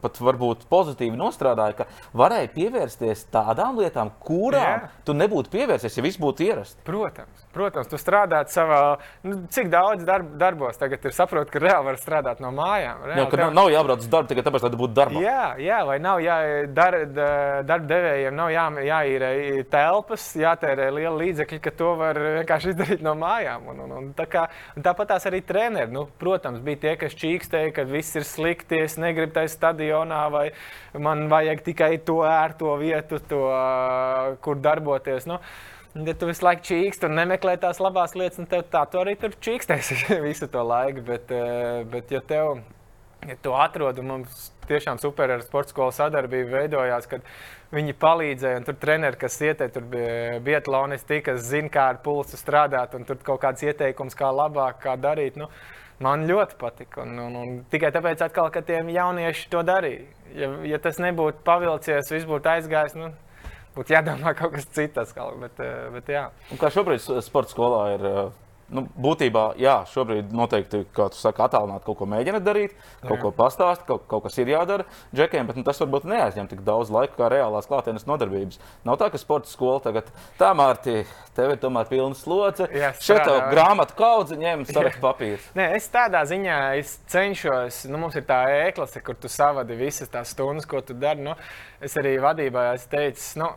pat 0.00 0.16
varbūt 0.24 0.64
pozitīvi 0.70 1.20
nostrādāja, 1.20 1.82
ka 1.82 2.16
varēja 2.16 2.48
pievērsties 2.54 3.26
tādām 3.34 3.82
lietām, 3.82 4.14
kurām 4.24 4.86
Jā. 4.86 4.88
tu 5.04 5.16
nebūtu 5.18 5.52
pievērsies, 5.52 6.00
ja 6.00 6.06
viss 6.06 6.20
būtu 6.24 6.46
ierasts. 6.48 6.80
Protams, 6.88 7.44
protams, 7.52 7.92
tu 7.92 8.00
strādāt 8.00 8.48
savā, 8.54 8.80
nu, 9.28 9.42
cik 9.52 9.68
daudz 9.72 10.08
darb, 10.08 10.32
darbos 10.40 10.80
tagad 10.80 11.04
ir 11.04 11.16
saprot, 11.16 11.52
ka 11.52 11.60
reāli 11.60 11.90
var 11.90 12.00
strādāt 12.00 12.40
no 12.40 12.48
mājām. 12.56 13.04
Reāli, 13.10 13.20
Jā, 13.20 13.28
ka 13.28 13.42
tev... 13.42 13.52
nav 13.60 13.68
jābrauc 13.76 14.00
uz 14.00 14.08
darbu 14.16 14.32
tikai 14.32 14.48
tāpēc, 14.48 14.64
lai 14.64 14.72
tu 14.72 14.82
būtu 14.86 14.98
darbā. 15.02 15.20
Jā, 15.28 15.46
jā 15.60 15.84
vai 15.84 16.00
nav 16.00 16.24
jā, 16.24 16.40
dar, 16.72 17.00
darba 17.12 17.92
devējiem 17.92 18.40
nav 18.40 18.56
jā, 18.56 18.66
jāīrē 18.88 19.33
telpas, 19.70 20.26
jātērē 20.38 20.88
liela 20.94 21.14
līdzekļa, 21.20 21.58
ka 21.64 21.72
to 21.78 21.90
var 22.00 22.18
vienkārši 22.20 22.72
izdarīt 22.72 23.04
no 23.04 23.14
mājām. 23.18 23.68
Un, 23.72 23.82
un, 23.84 23.92
un 23.98 24.08
tā 24.16 24.26
kā, 24.30 24.46
un 24.76 24.86
tāpat 24.86 25.12
tās 25.14 25.28
arī 25.30 25.42
treneri. 25.46 25.92
Nu, 25.94 26.06
protams, 26.20 26.62
bija 26.64 26.82
tie, 26.86 26.94
kas 27.00 27.16
čīkstēja, 27.20 27.74
ka 27.76 27.86
viss 27.88 28.16
ir 28.18 28.26
slikti, 28.28 28.80
es 28.86 28.98
negribu 29.00 29.36
tajā 29.36 29.52
stadionā, 29.54 30.24
vai 30.34 30.48
man 30.98 31.28
vajag 31.32 31.64
tikai 31.68 31.92
to 32.06 32.22
ērto 32.28 32.74
vietu, 32.80 33.20
to, 33.30 33.44
kur 34.44 34.60
darboties. 34.64 35.30
Nu, 35.30 35.42
Ja 35.94 36.10
tu 36.18 36.26
visu 36.26 36.42
laiku 36.42 36.64
čīksti 36.66 37.06
un 37.06 37.12
nemeklē 37.14 37.52
tās 37.62 37.78
labās 37.78 38.16
lietas, 38.18 38.48
tad 38.50 38.66
tā 38.72 38.80
tu 38.90 38.98
arī 38.98 39.12
tur 39.14 39.36
čīkstēsi 39.46 40.00
visu 40.26 40.48
to 40.50 40.64
laiku. 40.66 41.04
Bet, 41.06 41.30
bet 41.92 42.10
ja 42.10 42.18
tev 42.18 42.64
ja 43.28 43.36
tu 43.42 43.54
atrodi, 43.56 44.02
un 44.02 44.10
mums 44.10 44.48
tiešām 44.68 45.00
super 45.00 45.36
ar 45.36 45.44
sporta 45.44 45.72
skolu 45.72 45.94
sadarbību 45.94 46.52
veidojās, 46.54 47.08
kad 47.10 47.24
viņi 47.74 47.94
palīdzēja, 48.00 48.64
tur 48.66 48.76
treneri, 48.80 49.18
kas 49.20 49.38
ieteica, 49.42 49.72
tur 49.76 49.86
bija 49.92 50.40
biatlonisti, 50.44 51.22
kas 51.26 51.42
zina, 51.48 51.70
kā 51.72 51.88
ar 51.92 52.02
pulsu 52.04 52.38
strādāt, 52.40 52.94
un 52.96 53.06
tur 53.08 53.18
kaut 53.26 53.42
kāds 53.42 53.64
ieteikums, 53.66 54.16
kā 54.18 54.30
labāk, 54.34 54.80
kā 54.84 54.98
darīt. 55.00 55.40
Nu, 55.40 55.50
Man 56.02 56.24
ļoti 56.26 56.56
patika. 56.58 57.04
Un, 57.04 57.18
un, 57.22 57.34
un 57.38 57.50
tikai 57.70 57.92
tāpēc, 57.94 58.24
atkal, 58.26 58.48
ka 58.50 58.64
tie 58.66 58.80
jaunieši 58.82 59.44
to 59.52 59.60
darīja. 59.62 60.08
Ja, 60.34 60.48
ja 60.66 60.80
tas 60.82 60.98
nebūtu 60.98 61.44
pavilcies, 61.46 62.10
viss 62.10 62.26
būtu 62.28 62.50
aizgājis. 62.56 62.96
Nu, 62.98 63.12
Būtu 63.74 63.94
jādomā 63.94 64.34
kaut 64.38 64.54
kas 64.54 64.68
cits. 64.70 65.14
Bet, 65.40 65.58
bet, 65.94 66.10
jā. 66.10 66.28
un 66.54 66.60
kā 66.60 66.70
šobrīd 66.70 67.02
sporta 67.26 67.54
skolā 67.54 67.80
ir 67.96 68.04
nu, 68.74 68.84
būtībā, 69.06 69.44
jā, 69.60 69.76
šobrīd 69.90 70.32
noteikti, 70.34 70.82
kā 70.94 71.06
tu 71.12 71.18
saki, 71.18 71.42
attālināt 71.44 71.84
kaut 71.86 71.98
ko 72.00 72.08
mēģina 72.10 72.40
darīt, 72.44 72.74
kaut 73.04 73.16
jā. 73.16 73.20
ko 73.22 73.32
pastāstīt, 73.36 73.86
kaut, 73.88 74.06
kaut 74.10 74.24
kas 74.26 74.38
ir 74.42 74.50
jādara 74.52 74.86
džekiem, 75.14 75.48
bet 75.48 75.58
nu, 75.58 75.64
tas 75.66 75.80
varbūt 75.82 76.08
neaizņem 76.10 76.50
tik 76.50 76.64
daudz 76.66 76.92
laika 76.94 77.16
kā 77.18 77.30
reālās 77.32 77.68
klātienes 77.70 78.06
nodarbības. 78.08 78.60
Nav 78.86 78.98
tā, 79.00 79.10
ka 79.12 79.20
sporta 79.20 79.50
skola 79.50 79.82
tagad 79.84 80.10
tā 80.40 80.50
mārti, 80.58 81.02
tev 81.36 81.54
ir 81.54 81.60
tomēr 81.62 81.90
pilna 81.90 82.18
slodze. 82.18 82.68
Šeit 83.02 83.22
tev 83.26 83.40
grāmatu 83.52 83.98
kaudzi 83.98 84.38
ņem 84.40 84.66
sarakstu 84.74 85.04
papīrs. 85.04 85.50
Nē, 85.58 85.70
es 85.78 85.90
tādā 85.92 86.24
ziņā 86.28 86.58
es 86.80 86.96
cenšos, 87.12 87.84
nu, 87.90 88.00
mums 88.02 88.18
ir 88.18 88.26
tā 88.28 88.42
ēklase, 88.64 89.02
kur 89.04 89.18
tu 89.18 89.30
savadi 89.32 89.78
visas 89.78 90.10
tās 90.12 90.34
stundas, 90.34 90.68
ko 90.68 90.82
tu 90.84 90.96
dari. 90.98 91.22
Nu, 91.24 91.36
es 91.84 91.94
arī 92.00 92.16
vadībā 92.22 92.72
esmu 92.74 92.92
teicis, 92.96 93.30
nu, 93.40 93.52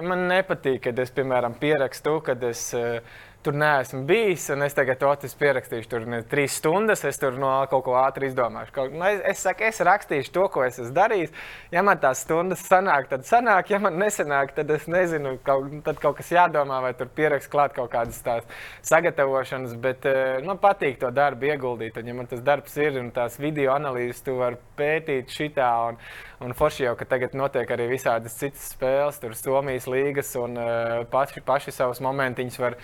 man 0.00 0.26
nepatīk, 0.30 0.80
kad 0.86 0.98
es, 1.02 1.12
piemēram, 1.14 1.56
pierakstu, 1.60 2.16
kad 2.24 2.42
es 2.48 2.68
uh, 2.76 3.00
tur 3.42 3.56
neesmu 3.58 4.02
bijis, 4.06 4.44
un 4.54 4.62
es 4.66 4.74
tagad 4.76 5.00
to 5.00 5.10
pierakstīšu. 5.40 5.88
Tur 5.90 6.06
ir 6.06 6.24
trīs 6.30 6.56
stundas, 6.60 7.04
es 7.08 7.18
tur 7.20 7.36
no 7.40 7.50
kaut 7.70 7.84
ko 7.86 7.96
ātri 8.00 8.28
izdomāšu. 8.30 8.74
Kaut, 8.76 8.94
nu, 8.94 9.04
es, 9.08 9.20
es 9.32 9.42
saku, 9.46 9.66
es 9.68 9.82
rakstīšu 9.86 10.32
to, 10.34 10.46
ko 10.54 10.64
es 10.66 10.78
esmu 10.78 10.94
darījis. 10.96 11.34
Ja 11.74 11.84
man 11.86 12.00
tās 12.02 12.22
stundas 12.26 12.64
sanāk, 12.68 13.08
tad 13.10 13.26
sanāk, 13.28 13.72
ja 13.74 13.80
man 13.82 13.98
nesanāk, 14.00 14.54
tad 14.56 14.70
es 14.74 14.88
nezinu, 14.90 15.36
kaut, 15.46 15.70
tad 15.86 16.00
kaut 16.02 16.18
kas 16.20 16.32
jādomā, 16.34 16.80
vai 16.84 16.94
tur 16.98 17.10
pierakst 17.12 17.50
klāt 17.52 17.76
kaut 17.76 17.92
kādas 17.94 18.20
tās 18.24 18.46
sagatavošanas. 18.88 19.76
Bet 19.82 20.06
eh, 20.10 20.38
man 20.46 20.60
patīk 20.62 21.00
to 21.02 21.10
darbu 21.14 21.50
ieguldīt, 21.50 21.98
un 21.98 22.12
ja 22.12 22.18
man 22.18 22.30
tas 22.30 22.44
darbs 22.44 22.78
ir 22.78 23.00
un 23.02 23.10
tās 23.14 23.40
video 23.42 23.74
analīzes, 23.74 24.22
tu 24.26 24.38
vari 24.38 24.60
pētīt 24.78 25.34
šitā. 25.34 25.72
Un, 25.90 25.98
Un 26.42 26.50
forši 26.58 26.82
jau, 26.88 26.94
ka 26.98 27.06
tagad 27.06 27.36
notiek 27.38 27.68
arī 27.70 27.84
visādas 27.92 28.34
citas 28.34 28.64
spēles, 28.72 29.20
tur 29.22 29.34
Somijas 29.38 29.84
līgas, 29.86 30.32
un 30.40 30.56
uh, 30.58 31.04
paši, 31.12 31.42
paši 31.46 31.74
savus 31.74 32.00
momentiņus 32.02 32.58
var 32.58 32.74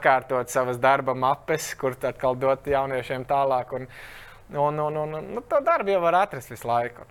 sakārtot 0.00 0.48
savas 0.48 0.78
darba 0.80 1.14
mapes, 1.14 1.74
kur 1.76 1.92
atkal 1.92 2.36
dot 2.36 2.66
jauniešiem 2.66 3.24
tālāk. 3.28 3.72
Un, 3.76 3.88
un, 4.56 4.80
un, 4.80 4.96
un, 4.96 5.32
nu, 5.34 5.40
to 5.48 5.60
darbu 5.60 5.90
jau 5.92 6.00
var 6.00 6.22
atrast 6.24 6.50
visu 6.50 6.68
laiku. 6.68 7.04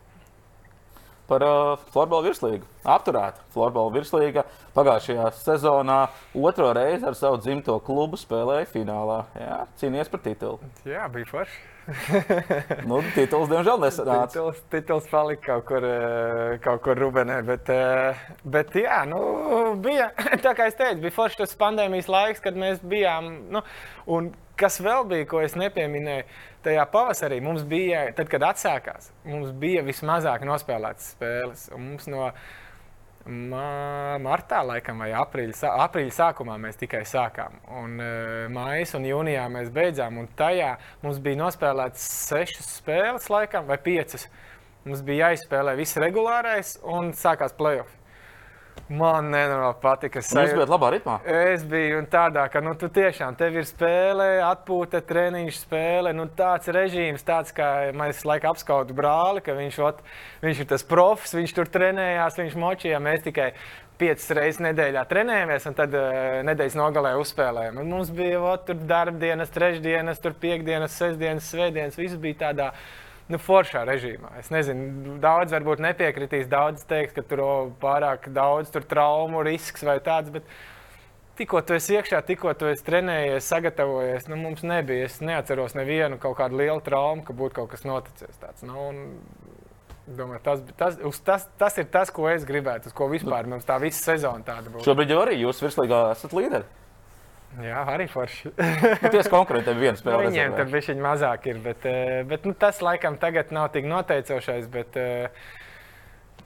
Par 1.29 1.45
uh, 1.45 1.87
florbola 1.93 2.25
virslīgu. 2.25 2.65
Apturēta 2.89 3.43
florbola 3.53 3.93
virslīga 3.93 4.45
pagājušajā 4.75 5.31
sezonā 5.39 5.99
otro 6.33 6.71
reizi 6.73 7.05
ar 7.05 7.17
savu 7.17 7.41
dzimto 7.43 7.77
klubu 7.85 8.17
spēlēja 8.19 8.69
finālā. 8.71 9.23
Jā, 9.37 9.59
cīnījies 9.81 10.09
par 10.09 10.25
titulu. 10.25 10.71
Jā, 10.89 11.05
bija 11.13 11.29
forši 11.29 11.59
nu, 12.89 12.99
tituls, 13.15 13.49
diemžēl, 13.49 13.79
nesanāca. 13.81 14.29
Tituls, 14.33 14.59
tituls 14.71 15.07
palika 15.11 15.45
kaut 15.47 15.65
kur, 15.69 15.85
eh, 15.85 16.57
kaut 16.63 16.83
kur 16.85 16.99
Rubenē. 16.99 17.39
Bet, 17.47 17.71
eh, 17.73 18.19
bet 18.43 18.75
jā, 18.77 19.01
nu, 19.09 19.21
bija 19.83 20.11
tā 20.45 20.53
kā 20.57 20.69
es 20.69 20.77
teicu, 20.79 21.01
bija 21.05 21.15
forši 21.15 21.43
tas 21.43 21.57
pandēmijas 21.59 22.11
laiks, 22.11 22.43
kad 22.43 22.59
mēs 22.59 22.83
bijām. 22.85 23.31
Nu, 23.53 23.63
un 24.09 24.31
kas 24.59 24.79
vēl 24.83 25.05
bija, 25.09 25.27
ko 25.29 25.43
es 25.45 25.55
nepieminēju, 25.59 26.27
tajā 26.65 26.85
pavasarī 26.91 27.39
mums 27.43 27.65
bija, 27.67 28.07
tad, 28.15 28.29
kad 28.31 28.45
atsākās, 28.49 29.11
mums 29.27 29.51
bija 29.59 29.83
vismazāk 29.87 30.45
nospēlētas 30.47 31.13
spēles. 31.15 31.67
Mums 31.77 32.09
no, 32.11 32.29
martā, 34.23 34.61
laikam, 34.65 35.03
vai 35.03 35.11
aprīļa, 35.17 35.73
aprīļa 35.85 36.15
sākumā 36.15 36.57
mēs 36.61 36.79
tikai 36.79 37.03
sākām. 37.07 37.59
Un 37.81 37.99
uh, 37.99 38.47
maijā 38.53 38.97
un 38.97 39.07
jūnijā 39.09 39.45
mēs 39.51 39.69
beidzām. 39.75 40.17
Un 40.21 40.29
tajā 40.39 40.75
mums 41.03 41.19
bija 41.23 41.41
nospēlētas 41.43 42.07
sešas 42.29 42.73
spēles, 42.79 43.29
laikam, 43.29 43.67
vai 43.69 43.77
piecas. 43.77 44.27
Mums 44.85 45.03
bija 45.05 45.29
jāizspēlē 45.29 45.75
viss 45.77 45.99
regulārais 45.99 46.77
un 46.87 47.11
sākās 47.13 47.53
playoffs. 47.57 47.98
Man 48.87 49.27
nenormāli 49.33 49.75
patika. 49.81 50.21
Jūs 50.23 50.53
bijat 50.55 50.71
labā 50.71 50.91
ritmā. 50.95 51.17
Es 51.27 51.65
biju 51.67 51.99
tādā, 52.09 52.45
ka 52.51 52.61
nu, 52.63 52.73
tu 52.79 52.87
tiešām 52.93 53.35
tev 53.39 53.59
ir 53.59 53.67
spēle, 53.69 54.27
atpūta, 54.47 55.01
treniņš, 55.05 55.59
spēle. 55.65 56.13
Nu, 56.17 56.25
tāds 56.37 56.71
režīms, 56.73 57.25
tāds 57.25 57.53
kā 57.55 57.89
mēs 57.97 58.23
laikam 58.25 58.55
apskautu 58.55 58.95
brāli, 58.97 59.43
ka 59.45 59.57
viņš, 59.57 59.77
ot, 59.85 60.01
viņš 60.45 60.63
ir 60.63 60.71
tas 60.71 60.87
profs, 60.87 61.35
viņš 61.37 61.53
tur 61.57 61.69
trenējās, 61.69 62.39
viņš 62.41 62.57
močīja. 62.63 63.03
Mēs 63.03 63.27
tikai 63.27 63.51
piecas 63.99 64.29
reizes 64.37 64.61
nedēļā 64.63 65.03
trenējamies, 65.09 65.67
un 65.69 65.75
tad 65.77 65.93
uh, 65.97 66.39
nedēļas 66.47 66.77
nogalē 66.79 67.13
uzspēlējām. 67.19 67.81
Un 67.81 67.91
mums 67.93 68.13
bija 68.15 68.39
ot, 68.53 68.65
tur 68.69 68.79
darbdienas, 68.89 69.51
trešdienas, 69.53 70.21
tur 70.23 70.37
piekdienas, 70.39 70.95
sestdienas, 70.95 71.49
svētdienas. 71.51 71.99
Viss 71.99 72.19
bija 72.21 72.45
tādā 72.47 72.71
nu, 73.29 73.39
foršā 73.41 73.85
režīmā. 73.87 74.33
Es 74.41 74.49
nezinu, 74.53 75.19
daudz 75.23 75.53
varbūt 75.55 75.83
nepiekritīs, 75.85 76.49
daudz 76.51 76.83
teiks, 76.89 77.15
ka 77.15 77.23
tur 77.25 77.45
pārāk 77.81 78.27
daudz 78.35 78.73
tur 78.73 78.85
traumu 78.89 79.45
risks 79.47 79.85
vai 79.85 79.99
tāds. 80.03 80.33
Bet... 80.33 80.49
Tikko 81.39 81.61
tu 81.63 81.71
esi 81.71 81.93
iekšā, 81.95 82.17
tikko 82.27 82.51
tu 82.59 82.67
esi 82.67 82.83
trenējies, 82.83 83.45
sagatavojies, 83.47 84.25
nu, 84.27 84.35
mums 84.41 84.59
nebija. 84.67 85.05
Es 85.07 85.21
neatceros 85.23 85.71
nevienu 85.77 86.17
kaut 86.19 86.35
kādu 86.35 86.59
lielu 86.59 86.81
traumu, 86.83 87.23
ka 87.23 87.31
būtu 87.31 87.61
kaut 87.61 87.69
kas 87.71 87.85
noticis. 87.87 88.41
Tāds, 88.41 88.65
nu, 88.67 88.75
un, 88.89 88.99
Domāju, 90.09 90.41
tas, 90.41 90.61
tas, 90.77 90.95
tas, 91.21 91.43
tas 91.59 91.75
ir 91.77 91.85
tas, 91.93 92.09
ko 92.09 92.25
es 92.31 92.45
gribētu, 92.47 92.89
uz 92.89 92.95
ko 92.97 93.05
vispār 93.11 93.45
mums 93.49 93.67
tā 93.67 93.75
visa 93.81 94.01
sezona 94.01 94.41
tāda 94.45 94.71
būtu. 94.71 94.81
Šobrīd 94.87 95.13
jau 95.13 95.19
arī 95.21 95.35
jūs 95.43 95.61
virslīgā 95.61 95.99
esat 96.15 96.33
līderi. 96.33 96.65
Jā, 97.57 97.79
arī 97.89 98.05
forši. 98.07 98.51
nu, 98.53 99.09
Tiesa 99.09 99.29
konkurenti 99.33 99.73
viena 99.77 99.97
spēle. 99.97 100.27
Nu, 100.27 100.29
viņiem 100.29 100.53
tur 100.59 100.69
bija 100.69 100.95
mazāk, 101.01 101.49
ir, 101.49 101.57
bet, 101.63 101.87
eh, 101.89 102.19
bet 102.29 102.45
nu, 102.45 102.53
tas 102.53 102.83
laikam 102.85 103.17
tagad 103.19 103.49
nav 103.55 103.71
tik 103.73 103.89
noteicošais. 103.89 104.69
Bet, 104.71 104.99
eh, 104.99 105.49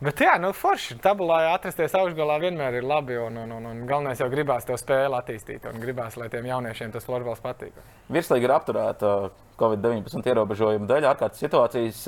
Bet 0.04 0.20
jā, 0.20 0.34
nu, 0.42 0.50
forši. 0.52 0.98
Tabulā 1.00 1.54
atrasties 1.54 1.94
augšgalā 1.96 2.36
vienmēr 2.42 2.80
ir 2.82 2.84
labi. 2.84 3.16
Un, 3.24 3.38
un, 3.40 3.52
un, 3.56 3.68
un 3.70 3.84
galvenais 3.88 4.20
jau 4.20 4.28
gribās 4.28 4.66
to 4.68 4.76
spēli 4.76 5.16
attīstīt. 5.16 5.64
Un 5.70 5.80
gribās, 5.80 6.18
lai 6.20 6.28
tiem 6.34 6.50
jauniešiem 6.50 6.92
tas 6.92 7.06
floorbols 7.08 7.40
patīk. 7.44 7.78
Virslīgi 8.12 8.50
ir 8.50 8.52
apturēta 8.52 9.14
Covid-19 9.62 10.28
ierobežojumu 10.34 10.90
dēļ, 10.90 11.08
ārkārtas 11.14 11.40
situācijas 11.46 12.02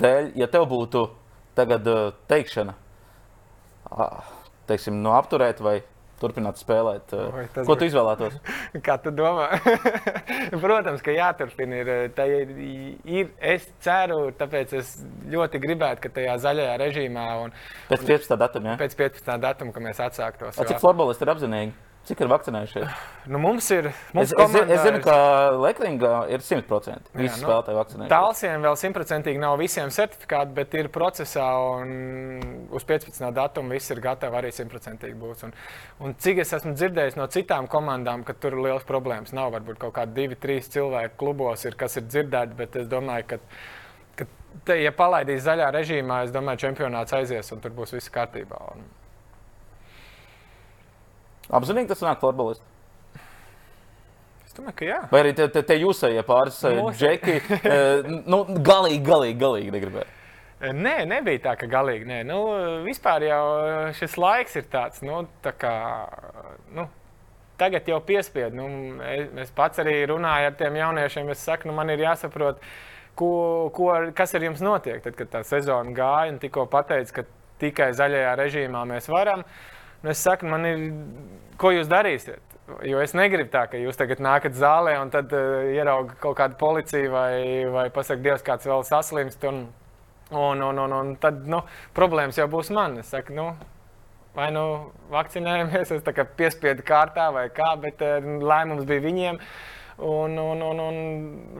dēļ. 0.00 0.32
Ja 0.40 0.48
tev 0.50 0.66
būtu 0.72 1.04
tagad 1.54 1.86
teikšana, 2.32 2.74
teiksim, 4.66 4.98
no 5.04 5.14
apturēt 5.14 5.62
vai 5.62 5.78
turpināt 6.20 6.60
spēlēt. 6.60 7.14
Oi, 7.16 7.46
Ko 7.66 7.76
tu 7.78 7.88
izvēlētos? 7.88 8.36
Kā 8.86 8.98
tu 9.02 9.12
domā? 9.14 9.48
Protams, 10.64 11.02
ka 11.04 11.14
jāturpina. 11.14 11.80
Ir, 11.82 11.90
ir, 12.26 12.54
ir, 13.18 13.32
es 13.54 13.66
ceru, 13.84 14.30
tāpēc 14.36 14.76
es 14.80 14.94
ļoti 15.32 15.60
gribētu, 15.62 16.06
ka 16.06 16.14
tajā 16.20 16.38
zaļajā 16.46 16.78
režīmā 16.84 17.26
un 17.44 17.56
pēc 17.90 18.06
15. 18.06 18.38
datuma, 18.40 18.72
ja? 18.72 18.78
pēc 18.80 18.96
15. 18.98 19.34
datuma, 19.42 19.74
ka 19.76 19.84
mēs 19.84 20.02
atsāktos. 20.08 20.60
Cik 20.60 20.82
futbolisti 20.82 21.26
ir 21.26 21.34
apzinīgi? 21.34 21.76
Cik 22.06 22.20
ir 22.22 22.28
vakcinējušies? 22.30 23.06
Nu, 23.26 23.40
mums 23.42 23.66
ir. 23.74 23.88
Mums 24.14 24.30
es, 24.30 24.38
es, 24.38 24.68
es 24.76 24.82
zinu, 24.84 25.00
ka 25.02 25.14
Leklinga 25.58 26.10
ir 26.30 26.42
100%. 26.44 27.08
Visi 27.18 27.40
nu, 27.40 27.48
spēlētāji 27.48 27.78
vakcinēti. 27.80 28.10
Tālsiem 28.12 28.62
vēl 28.62 28.76
100% 28.78 29.32
nav 29.42 29.56
visiem 29.58 29.90
certifikāti, 29.94 30.54
bet 30.54 30.76
ir 30.78 30.90
procesā 30.94 31.48
un 31.66 32.68
uz 32.70 32.86
15. 32.86 33.26
datumu 33.34 33.74
viss 33.74 33.90
ir 33.90 33.98
gatavi 34.04 34.38
arī 34.38 34.52
100% 34.54 35.10
būs. 35.18 35.42
Un, 35.48 35.56
un 36.06 36.14
cik 36.22 36.44
es 36.44 36.54
esmu 36.60 36.76
dzirdējis 36.76 37.18
no 37.18 37.26
citām 37.32 37.66
komandām, 37.72 38.22
ka 38.28 38.36
tur 38.38 38.54
liels 38.60 38.86
problēmas. 38.86 39.34
Nav 39.34 39.50
varbūt 39.56 39.80
kaut 39.82 39.96
kādi 39.96 40.14
divi, 40.20 40.38
trīs 40.38 40.70
cilvēki 40.76 41.18
klubos, 41.18 41.64
ir, 41.66 41.74
kas 41.80 41.98
ir 41.98 42.06
dzirdēti, 42.06 42.54
bet 42.60 42.78
es 42.84 42.86
domāju, 42.92 43.32
ka. 43.34 43.40
Te, 44.66 44.78
ja 44.80 44.94
palaidīs 44.94 45.42
zaļā 45.44 45.66
režīmā, 45.74 46.22
es 46.24 46.30
domāju, 46.32 46.62
ka 46.62 46.68
čempionāts 46.68 47.18
aizies 47.18 47.50
un 47.52 47.60
tur 47.60 47.74
būs 47.76 47.92
viss 47.92 48.14
kārtībā. 48.14 48.62
Un, 48.72 48.86
Apzināti, 51.54 51.90
tas 51.92 52.02
nāk 52.02 52.18
futbolists. 52.22 52.64
Es 54.46 54.56
domāju, 54.56 54.88
jā. 54.88 55.00
Vai 55.12 55.22
arī 55.22 55.32
te, 55.36 55.46
te, 55.52 55.62
te 55.66 55.78
jūsējie 55.78 56.22
pāris 56.26 56.58
Mūsu... 56.64 56.98
džeki, 57.02 57.40
nu, 58.26 58.42
galīgi, 58.66 59.02
galīgi, 59.06 59.38
galīgi 59.40 59.74
negribēju. 59.74 60.12
Nē, 60.56 60.94
nebija 61.04 61.42
tā, 61.50 61.52
ka 61.60 61.68
galīgi 61.68 62.08
nē. 62.08 62.22
Nu, 62.24 62.38
vispār 62.86 63.26
jau 63.26 63.42
šis 63.98 64.16
laiks 64.16 64.56
ir 64.56 64.70
tāds, 64.72 65.02
nu, 65.04 65.26
tā 65.44 65.52
kā, 65.52 65.74
nu, 66.72 66.86
tagad 67.60 67.88
jau 67.88 68.00
piespiedu. 68.04 68.56
Nu, 68.56 69.04
es 69.42 69.52
pats 69.56 69.82
arī 69.84 69.98
runāju 70.08 70.48
ar 70.48 70.56
tiem 70.56 70.78
jauniešiem. 70.80 71.28
Es 71.34 71.44
saku, 71.44 71.68
nu, 71.68 71.76
man 71.76 71.92
ir 71.92 72.06
jāsaprot, 72.06 72.64
ko, 73.20 73.30
ko, 73.76 73.90
kas 74.16 74.32
ar 74.36 74.48
jums 74.48 74.64
notiek. 74.64 75.02
Tad, 75.04 75.16
kad 75.18 75.32
tā 75.34 75.44
sezona 75.44 75.92
gāja 75.96 76.32
un 76.32 76.40
tikko 76.40 76.64
pateica, 76.72 77.20
ka 77.20 77.26
tikai 77.60 77.92
zaļajā 77.96 78.32
režīmā 78.40 78.84
mēs 78.88 79.12
varam, 79.12 79.44
nu, 80.02 80.10
es 80.12 80.22
saku, 80.22 80.48
man 80.50 80.66
ir, 80.68 80.84
ko 81.60 81.72
jūs 81.74 81.88
darīsiet? 81.90 82.42
Jo 82.82 82.98
es 82.98 83.14
negribu 83.14 83.52
tā, 83.52 83.68
ka 83.70 83.78
jūs 83.78 83.98
tagad 83.98 84.18
nākat 84.24 84.56
zālē 84.58 84.96
un 84.98 85.10
tad 85.14 85.30
uh, 85.36 85.68
ieraugat 85.70 86.18
kaut 86.22 86.34
kādu 86.40 86.58
policiju 86.58 87.12
vai, 87.12 87.34
vai 87.70 87.88
pasakāt, 87.94 88.24
Dievs, 88.24 88.46
kāds 88.46 88.66
vēl 88.66 88.86
saslimst. 88.86 89.44
Un, 89.46 89.66
Un, 90.30 90.58
un, 90.58 90.78
un, 90.82 90.90
un 90.90 91.10
tad 91.22 91.44
nu, 91.46 91.60
problēmas 91.94 92.34
jau 92.34 92.48
būs 92.50 92.72
man. 92.74 92.96
Es 92.98 93.12
saku, 93.14 93.30
nu, 93.36 93.44
vai 94.34 94.48
nu 94.50 94.64
vakcinējamies, 95.12 95.92
es 95.94 96.08
kā 96.16 96.24
piespiedu 96.26 96.82
kārtā 96.86 97.28
vai 97.30 97.44
kā, 97.54 97.68
bet 97.78 98.02
uh, 98.02 98.18
lēmums 98.42 98.88
bija 98.88 99.04
viņiem. 99.04 99.38
Un, 99.96 100.36
un, 100.36 100.60
un, 100.60 100.80
un 100.82 100.96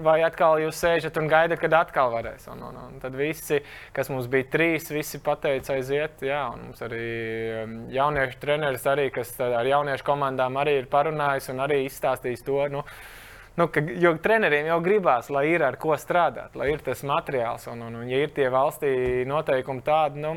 vai 0.04 0.18
atkal 0.26 0.60
jūs 0.60 0.76
sēžat 0.82 1.16
un 1.16 1.28
gaidat, 1.30 1.56
kad 1.62 1.72
atkal 1.72 2.10
varēs. 2.12 2.44
Un, 2.52 2.60
un, 2.68 2.76
un 2.82 2.98
tad 3.00 3.16
visi, 3.16 3.62
kas 3.96 4.10
mums 4.12 4.28
bija 4.28 4.50
trīs, 4.52 4.90
visi 4.92 5.22
pateica 5.24 5.72
aiziet. 5.72 6.20
Jā, 6.26 6.42
un 6.52 6.66
mums 6.68 6.82
arī 6.84 7.06
jauniešu 7.96 8.42
treneris, 8.42 8.84
arī, 8.92 9.08
kas 9.14 9.32
ar 9.40 9.64
jauniešu 9.64 10.04
komandām 10.04 10.60
arī 10.60 10.82
ir 10.82 10.90
parunājis 10.92 11.48
un 11.54 11.64
arī 11.64 11.86
izstāstījis 11.86 12.44
to. 12.44 12.60
Nu, 12.72 12.84
Nu, 13.56 13.70
ka, 13.72 13.80
jo 13.80 14.10
treneriem 14.20 14.66
jau 14.68 14.76
gribās, 14.84 15.30
lai 15.32 15.46
ir 15.54 15.62
ar 15.64 15.78
ko 15.80 15.94
strādāt, 15.96 16.58
lai 16.60 16.66
ir 16.74 16.82
tas 16.84 17.00
materiāls. 17.08 17.64
Un, 17.72 17.86
un, 17.86 17.94
un 18.02 18.10
ja 18.10 18.18
ir 18.20 18.34
tie 18.36 18.50
valstī 18.52 18.90
noteikumi 19.24 19.80
tādi, 19.86 20.20
nu, 20.20 20.34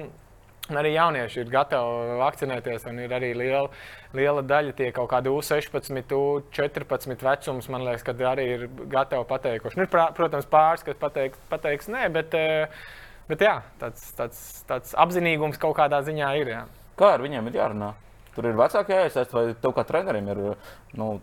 arī 0.78 0.91
jaunieši 0.93 1.39
ir 1.41 1.51
gatavi 1.53 2.17
vakcinēties. 2.20 2.86
Ir 3.05 3.13
arī 3.15 3.32
liela, 3.38 3.70
liela 4.17 4.43
daļa 4.45 4.76
tie 4.78 4.91
kaut 4.95 5.09
kādi 5.13 5.32
U16, 5.34 6.13
U14 6.13 7.26
vecums, 7.26 7.70
man 7.74 7.86
liekas, 7.88 8.05
kad 8.05 8.22
arī 8.34 8.47
ir 8.55 8.65
gatavi 8.91 9.26
pateikuši. 9.30 9.80
Nu, 9.80 9.88
ir, 9.88 9.93
protams, 10.17 10.49
pāris, 10.51 10.86
kas 10.86 10.99
pateiks, 11.01 11.41
pateiks 11.49 11.89
nē, 11.89 12.05
bet, 12.13 12.38
eh, 12.38 12.84
bet 13.32 13.45
jā, 13.47 13.55
tāds, 13.82 14.11
tāds, 14.17 14.43
tāds 14.70 14.93
apzinīgums 15.05 15.61
kaut 15.61 15.78
kādā 15.80 16.03
ziņā 16.05 16.34
ir. 16.41 16.53
Jā. 16.57 16.63
Kā 16.99 17.15
ar 17.15 17.26
viņiem 17.26 17.49
ir 17.49 17.61
jārunā? 17.61 17.93
Tur 18.36 18.45
ir 18.45 18.59
vecākie 18.59 18.93
jāiesaist, 18.93 19.34
vai 19.34 19.47
tev 19.57 19.74
kā 19.76 19.84
trenerim 19.88 20.28
ir 20.30 20.43
nu, 20.95 21.13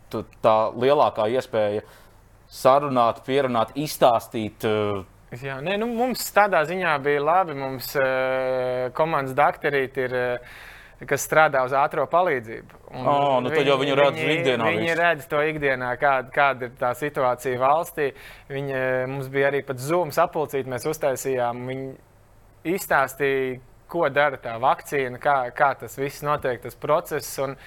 tā 0.42 0.56
lielākā 0.74 1.28
iespēja 1.32 1.84
sarunāt, 2.50 3.22
pierunāt, 3.26 3.72
izstāstīt. 3.78 4.66
Uh, 4.66 5.04
Jā, 5.34 5.58
nē, 5.64 5.74
nu, 5.82 5.90
mums 5.90 6.22
tādā 6.32 6.62
ziņā 6.68 6.94
bija 7.02 7.24
labi. 7.24 7.56
Mums 7.58 7.90
uh, 7.98 8.88
komandas 8.96 9.34
doktorīte 9.36 10.06
ir. 10.06 10.16
Uh, 10.16 10.56
kas 11.04 11.26
strādā 11.26 11.60
uz 11.66 11.74
ātrā 11.76 12.06
palīdzību. 12.08 12.78
Oh, 12.96 13.36
nu 13.44 13.50
viņi, 13.52 13.68
jau 13.68 13.76
viņi 13.82 13.96
redz 13.98 14.16
viņi, 14.16 14.36
ikdienā. 14.38 14.68
Viņi 14.72 14.86
visu. 14.86 14.98
redz 15.00 15.26
to 15.28 15.42
ikdienā, 15.44 15.90
kāda, 16.00 16.32
kāda 16.32 16.68
ir 16.70 16.76
tā 16.80 16.92
situācija 16.96 17.60
valstī. 17.60 18.06
Viņi, 18.48 18.78
mums 19.12 19.28
bija 19.32 19.50
arī 19.50 19.60
pat 19.66 19.82
zūmas 19.82 20.16
apulcīt, 20.22 20.68
mēs 20.70 20.88
uztaisījām. 20.88 21.66
Viņi 21.68 21.90
izstāstīja, 22.76 23.58
ko 23.92 24.08
dara 24.10 24.40
tā 24.42 24.56
vakcīna, 24.62 25.20
kā, 25.22 25.36
kā 25.56 25.74
tas 25.82 25.98
viss 26.00 26.24
notiek, 26.26 26.62
tas 26.64 26.78
process. 26.80 27.36
Un, 27.44 27.58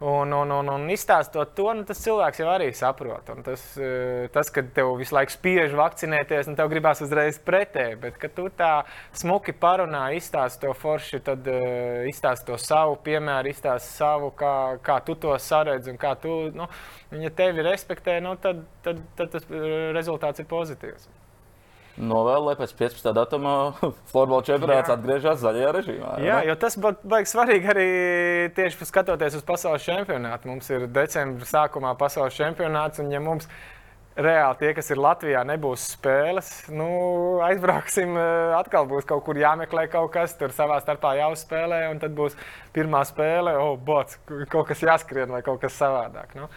Un, 0.00 0.30
un, 0.30 0.50
un, 0.54 0.68
un 0.70 0.84
izstāstot 0.94 1.56
to, 1.58 1.64
nu, 1.74 1.82
tas 1.82 1.98
cilvēks 1.98 2.38
jau 2.38 2.46
arī 2.52 2.68
saprot. 2.76 3.32
Un 3.34 3.42
tas, 3.42 3.64
eh, 3.82 4.28
tas, 4.30 4.46
kad 4.54 4.68
tev 4.76 4.92
visu 5.00 5.16
laiku 5.16 5.34
spiež 5.34 5.74
vakcinēties, 5.74 6.46
un 6.46 6.58
tev 6.60 6.70
gribās 6.70 7.02
uzreiz 7.02 7.40
pretēji, 7.42 7.98
bet 8.04 8.20
kad 8.22 8.36
tu 8.36 8.46
tā 8.54 8.70
smuki 9.10 9.56
parunā, 9.58 10.04
izstāsti 10.14 10.62
to 10.62 10.76
forši, 10.78 11.18
tad 11.26 11.50
uh, 11.50 12.06
izstāsti 12.06 12.46
to 12.46 12.60
savu 12.62 12.94
piemēru, 13.02 13.50
izstāsti 13.50 13.96
savu, 13.98 14.30
kā, 14.38 14.54
kā 14.86 15.00
tu 15.02 15.18
to 15.18 15.34
saredzi 15.42 15.90
un 15.90 15.98
kā 15.98 16.14
tu, 16.22 16.44
nu, 16.54 16.70
ja 17.18 17.34
tevi 17.34 17.66
respektē, 17.66 18.20
nu, 18.22 18.38
tad, 18.38 18.62
tad, 18.86 19.02
tad 19.18 19.34
tas 19.34 19.50
eh, 19.50 19.88
rezultāts 19.98 20.38
ir 20.38 20.46
pozitīvs 20.46 21.10
novēlu, 21.98 22.48
lai 22.48 22.56
pēc 22.58 22.74
15. 22.78 23.10
datuma 23.16 23.54
florbola 24.10 24.44
čempionāts 24.46 24.92
atgriežas 24.94 25.40
zaļajā 25.42 25.72
režīmā. 25.78 26.12
Jā, 26.24 26.42
jo 26.48 26.58
tas 26.60 26.78
baigs 26.78 27.34
svarīgi 27.34 27.72
arī 27.74 27.88
tieši 28.56 28.88
skatoties 28.88 29.38
uz 29.40 29.46
pasaules 29.46 29.86
čempionātu. 29.86 30.50
Mums 30.50 30.70
ir 30.74 30.86
decembris 30.92 31.52
sākumā 31.54 31.94
pasaules 31.98 32.36
čempionāts, 32.38 33.02
un 33.02 33.10
ja 33.14 33.22
mums 33.22 33.50
reāli 34.18 34.58
tie, 34.58 34.72
kas 34.74 34.90
ir 34.90 34.98
Latvijā, 34.98 35.44
nebūs 35.46 35.84
spēles, 35.94 36.50
nu, 36.74 36.88
aizbrauksim, 37.46 38.16
eh, 38.18 38.54
atkal 38.58 38.88
būs 38.90 39.06
kaut 39.06 39.24
kur 39.26 39.38
jāmeklē 39.38 39.86
kaut 39.92 40.10
kas, 40.14 40.34
tur 40.38 40.54
savā 40.54 40.80
starpā 40.82 41.14
jāuzspēlē, 41.20 41.84
un 41.92 42.02
tad 42.02 42.16
būs 42.18 42.34
pirmā 42.74 43.04
spēle, 43.06 43.54
oh, 43.62 43.76
bots, 43.76 44.18
kaut 44.50 44.66
kas 44.72 44.82
jāskrien 44.82 45.30
vai 45.30 45.42
kaut 45.46 45.62
kas 45.62 45.78
savādāk. 45.78 46.34
Nu. 46.34 46.50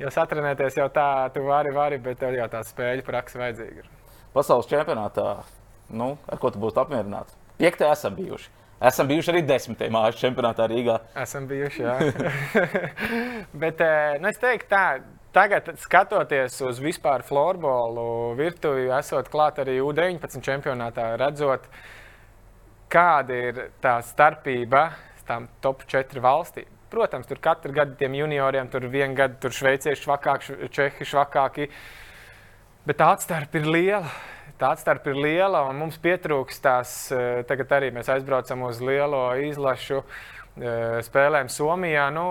Jo 0.00 0.08
satrenēties 0.14 0.78
jau 0.78 0.88
tā, 0.88 1.28
tu 1.34 1.42
vari, 1.44 1.74
vari, 1.74 1.98
bet 1.98 2.22
tev 2.22 2.38
jau 2.38 2.46
tā 2.48 2.62
spēļu 2.64 3.04
praksa 3.04 3.42
vajadzīga. 3.42 3.99
Pasaules 4.30 4.68
čempionātā, 4.70 5.40
nu, 5.90 6.12
ar 6.30 6.38
ko 6.38 6.52
tu 6.54 6.60
būsi 6.62 6.78
apmierināts? 6.78 7.34
Piektā 7.58 7.88
esam 7.90 8.14
bijuši. 8.14 8.46
Esam 8.86 9.08
bijuši 9.10 9.32
arī 9.32 9.40
desmitajā 9.44 9.92
mājas 9.92 10.20
čempionātā 10.20 10.68
Rīgā. 10.70 11.00
Esam 11.18 11.48
bijuši, 11.50 11.82
jā. 11.82 11.96
Bet 13.64 13.82
eh, 13.84 14.20
nu, 14.22 14.30
es 14.30 14.38
teiktu, 14.40 14.68
tā, 14.70 14.84
tagad 15.34 15.72
skatoties 15.82 16.60
uz 16.64 16.78
vispār 16.80 17.24
florbolu 17.26 18.36
virtuvi, 18.38 18.86
esot 19.00 19.28
klāt 19.32 19.58
arī 19.60 19.80
U19 19.82 20.46
čempionātā, 20.46 21.10
redzot, 21.20 21.66
kāda 22.90 23.40
ir 23.50 23.64
tā 23.82 23.98
starpība 24.06 24.92
tām 25.26 25.50
top 25.60 25.82
4 25.90 26.22
valstīm. 26.22 26.70
Protams, 26.90 27.26
tur 27.26 27.42
katru 27.42 27.74
gadu 27.74 27.98
tiem 27.98 28.14
junioriem, 28.22 28.70
tur 28.70 28.86
vienu 28.90 29.18
gadu 29.18 29.42
tur 29.42 29.54
šveicieši 29.54 30.06
švakāki, 30.06 30.70
čehi 30.74 31.06
švakāki. 31.06 31.66
Uh, 31.66 32.06
Bet 32.88 32.96
tā 32.96 33.10
atstarpe 33.12 33.60
ir 33.60 33.66
liela. 33.68 34.08
Tā 34.60 34.70
atstarpe 34.74 35.12
ir 35.12 35.18
liela, 35.20 35.62
un 35.68 35.76
mums 35.80 35.98
pietrūks 36.00 36.60
tās. 36.64 36.90
Eh, 37.12 37.42
tagad 37.48 37.72
arī 37.76 37.90
mēs 37.92 38.08
aizbraucam 38.12 38.66
uz 38.68 38.80
lielo 38.84 39.22
izlašu 39.40 39.98
eh, 40.00 41.00
spēlēm 41.04 41.48
Somijā. 41.52 42.06
Nu, 42.12 42.24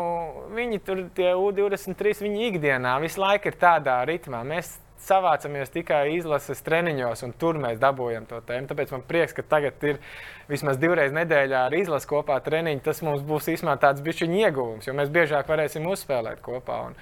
viņi 0.53 0.79
tur, 0.85 1.03
tie 1.13 1.31
U23, 1.37 2.15
viņi 2.25 2.47
ikdienā 2.51 2.95
visu 3.01 3.21
laiku 3.21 3.51
ir 3.51 3.57
tādā 3.61 3.99
ritmā. 4.09 4.41
Mēs 4.45 4.75
savācamies 5.05 5.69
tikai 5.73 6.03
izlases 6.15 6.61
treniņos, 6.65 7.21
un 7.27 7.33
tur 7.39 7.59
mēs 7.61 7.77
dabūjam 7.81 8.25
to 8.29 8.41
tēmu. 8.45 8.69
Tāpēc 8.71 8.93
man 8.93 9.05
prieks, 9.09 9.35
ka 9.37 9.45
tagad 9.45 9.85
ir 9.85 10.01
vismaz 10.49 10.81
divreiz 10.81 11.13
nedēļā 11.15 11.67
ar 11.67 11.77
izlasi 11.77 12.09
kopā 12.09 12.39
treniņi. 12.45 12.81
Tas 12.89 13.03
mums 13.05 13.21
būs 13.25 13.51
īstenībā 13.53 13.77
tāds 13.85 14.01
bišķiņu 14.05 14.41
ieguvums, 14.41 14.89
jo 14.89 14.97
mēs 14.97 15.13
biežāk 15.13 15.49
varēsim 15.49 15.85
uzspēlēt 15.93 16.41
kopā. 16.45 16.81
Un, 16.89 16.97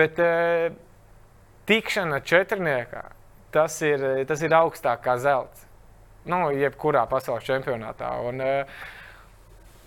bet, 0.00 0.22
uh, 0.22 0.70
tikšana 1.70 2.18
četrniekā, 2.26 3.04
tas 3.54 3.76
ir, 3.86 4.02
tas 4.26 4.42
ir 4.42 4.54
augstāk 4.58 5.04
kā 5.04 5.14
zelts. 5.22 5.68
Nu, 6.28 6.48
jebkurā 6.52 7.04
pasaules 7.08 7.46
čempionātā. 7.46 8.10
Un, 8.28 8.40
eh, 8.40 8.64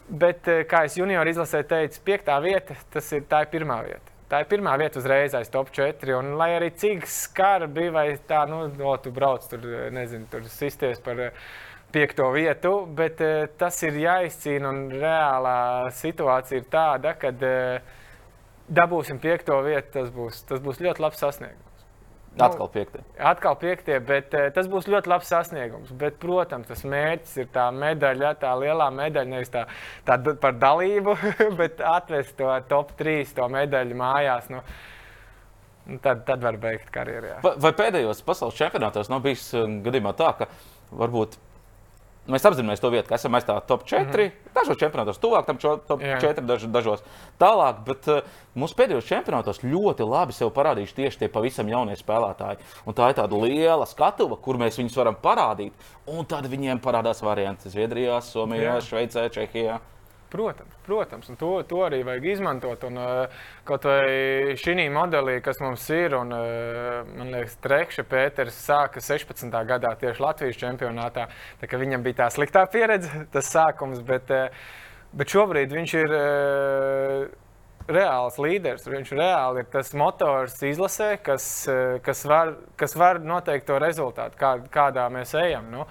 bet, 0.10 0.48
eh, 0.48 0.64
kā 0.64 0.86
es 0.86 0.96
junioru 0.98 1.30
izlasē 1.30 1.64
teicu, 1.64 2.00
piektā 2.06 2.40
vieta, 2.42 2.76
tas 2.92 3.12
ir 3.12 3.22
tā 3.22 3.44
ir 3.44 3.52
pirmā 3.52 3.84
vieta. 3.84 4.12
Tā 4.30 4.40
ir 4.40 4.46
pirmā 4.46 4.78
vieta 4.80 4.98
uzreiz 4.98 5.34
aiz 5.36 5.50
top 5.50 5.70
4. 5.72 6.18
Un, 6.18 6.38
lai 6.38 6.52
arī 6.58 6.72
cik 6.72 7.04
skarbi, 7.06 7.92
vai 7.92 8.18
tā, 8.28 8.48
nu, 8.48 8.68
no, 8.68 8.96
tu 8.98 9.12
brauc 9.12 9.48
tur, 9.50 9.60
nezinu, 9.92 10.26
tur 10.32 10.42
sisties 10.42 11.00
par 11.00 11.32
piekto 11.92 12.32
vietu, 12.32 12.88
bet 12.88 13.18
tas 13.58 13.84
ir 13.84 13.92
jāizcīna. 13.92 14.70
Un 14.70 14.90
reālā 14.90 15.92
situācija 15.92 16.58
ir 16.58 16.66
tāda, 16.72 17.14
ka 17.20 17.30
dabūsim 18.72 19.20
piekto 19.20 19.62
vietu, 19.62 19.92
tas 20.00 20.10
būs, 20.10 20.42
tas 20.48 20.60
būs 20.60 20.82
ļoti 20.82 21.00
labs 21.00 21.20
sasniegums. 21.20 21.73
Nu, 22.34 22.46
atkal 22.48 22.70
piektie. 22.74 23.04
Atkal 23.22 23.58
piektie, 23.62 24.00
bet 24.02 24.34
uh, 24.34 24.48
tas 24.56 24.66
būs 24.70 24.88
ļoti 24.90 25.12
labs 25.12 25.30
sasniegums. 25.30 25.92
Bet, 26.00 26.18
protams, 26.22 26.66
tas 26.70 26.82
mērķis 26.90 27.36
ir 27.44 27.52
tā 27.54 27.68
medaļa, 27.76 28.34
tā 28.42 28.56
lielā 28.58 28.88
medaļa, 28.96 29.30
nevis 29.30 29.54
tā, 29.54 29.68
tā 30.08 30.18
par 30.42 30.58
dalību, 30.58 31.14
bet 31.62 31.84
atvest 31.86 32.34
to 32.40 32.50
top 32.72 32.96
3 32.98 33.36
to 33.38 33.48
medaļu 33.54 34.00
mājās. 34.02 34.50
Nu, 34.50 34.64
nu 35.92 36.02
tad, 36.02 36.26
tad 36.26 36.42
var 36.46 36.58
beigt 36.62 36.90
karjeru. 36.94 37.36
Vai, 37.46 37.54
vai 37.68 37.74
pēdējos 37.84 38.26
pasaules 38.26 38.58
čempionātos 38.58 39.14
nav 39.14 39.22
bijis 39.28 39.52
uh, 39.54 39.70
gadījumā 39.86 40.16
tā, 40.18 40.34
ka 40.42 40.50
varbūt 40.90 41.38
Mēs 42.24 42.46
apzināmies 42.48 42.80
to 42.80 42.88
vietu, 42.88 43.10
ka 43.10 43.18
esam 43.18 43.36
aiz 43.36 43.44
tā 43.44 43.58
top 43.68 43.82
4. 43.84 44.06
Mm 44.06 44.12
-hmm. 44.14 44.54
Dažos 44.56 44.78
čempionātos 44.80 45.20
tuvāk 45.20 45.46
tam 45.46 45.58
top 45.58 46.02
Jā. 46.02 46.20
4, 46.22 46.46
daž, 46.48 46.64
dažos 46.72 47.04
tālāk. 47.40 47.84
Bet 47.86 48.08
uh, 48.08 48.22
mūsu 48.56 48.76
pēdējos 48.76 49.06
čempionātos 49.06 49.64
ļoti 49.64 50.08
labi 50.10 50.34
sev 50.34 50.50
parādījuši 50.50 50.96
tieši 50.96 51.20
tie 51.20 51.28
pavisam 51.28 51.68
jaunie 51.68 51.96
spēlētāji. 51.96 52.58
Un 52.86 52.94
tā 52.94 53.10
ir 53.10 53.16
tāda 53.16 53.42
liela 53.44 53.86
skatuve, 53.86 54.38
kur 54.42 54.56
mēs 54.56 54.78
viņus 54.78 54.98
varam 54.98 55.16
parādīt. 55.16 55.74
Un 56.08 56.26
tad 56.26 56.46
viņiem 56.46 56.80
parādās 56.80 57.22
varianti 57.22 57.70
Zviedrijā, 57.70 58.22
Somijā, 58.22 58.76
Jā. 58.76 58.82
Šveicē, 58.82 59.30
Čehijā. 59.30 59.80
Protams, 60.34 60.78
protams 60.82 61.28
un 61.30 61.38
to, 61.38 61.50
to 61.70 61.84
arī 61.86 62.00
vajag 62.08 62.24
izmantot. 62.32 62.88
Un, 62.88 62.96
uh, 62.98 63.42
kaut 63.68 63.84
vai 63.86 64.56
šī 64.58 64.88
modelī, 64.90 65.36
kas 65.46 65.60
mums 65.62 65.84
ir, 65.94 66.16
un 66.18 66.34
uh, 66.34 67.04
man 67.20 67.30
liekas, 67.36 67.60
Trekša 67.62 68.06
Pēters 68.10 68.58
sāka 68.58 69.04
16. 69.04 69.54
gadā 69.70 69.92
tieši 70.02 70.24
Latvijas 70.26 70.58
čempionātā. 70.58 71.28
Viņam 71.62 72.06
bija 72.08 72.24
tā 72.24 72.32
sliktā 72.34 72.66
pieredze, 72.66 73.12
tas 73.36 73.52
sākums, 73.54 74.02
bet, 74.08 74.34
uh, 74.34 74.74
bet 75.14 75.38
šobrīd 75.38 75.78
viņš 75.78 75.96
ir. 76.02 76.18
Reāls 77.84 78.38
līderis. 78.40 78.86
Viņš 78.88 79.10
reāli 79.20 79.60
ir 79.60 79.66
tas 79.68 79.90
motors 80.00 80.54
izlasē, 80.64 81.18
kas, 81.20 81.68
kas, 82.06 82.22
var, 82.24 82.54
kas 82.80 82.96
var 82.96 83.20
noteikt 83.20 83.68
to 83.68 83.76
rezultātu, 83.84 84.40
kā, 84.40 84.54
kādā 84.72 85.10
mēs 85.12 85.36
ejam. 85.36 85.68
Nu. 85.68 85.84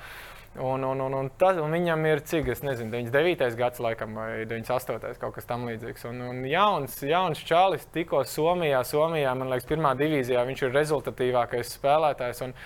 Un, 0.61 0.85
un, 0.85 1.01
un, 1.01 1.15
un, 1.17 1.29
tas, 1.41 1.57
un 1.57 1.73
viņam 1.73 2.03
ir 2.11 2.21
cik, 2.29 2.51
es 2.53 2.61
nezinu, 2.61 2.93
99. 2.93 3.55
gads, 3.57 3.81
laikam, 3.81 4.13
vai 4.19 4.43
98. 4.45 5.17
kaut 5.23 5.33
kas 5.39 5.49
tamlīdzīgs. 5.49 6.05
Un, 6.11 6.21
un 6.29 6.43
jauns, 6.45 6.99
jauns 7.09 7.41
čalis 7.49 7.87
tikko 7.95 8.21
Somijā, 8.29 8.83
Somijā, 8.85 9.33
man 9.39 9.49
liekas, 9.49 9.69
pirmā 9.71 9.95
divīzijā 9.97 10.45
viņš 10.51 10.67
ir 10.67 10.75
rezultatīvākais 10.77 11.77
spēlētājs. 11.79 12.45
Un, 12.49 12.57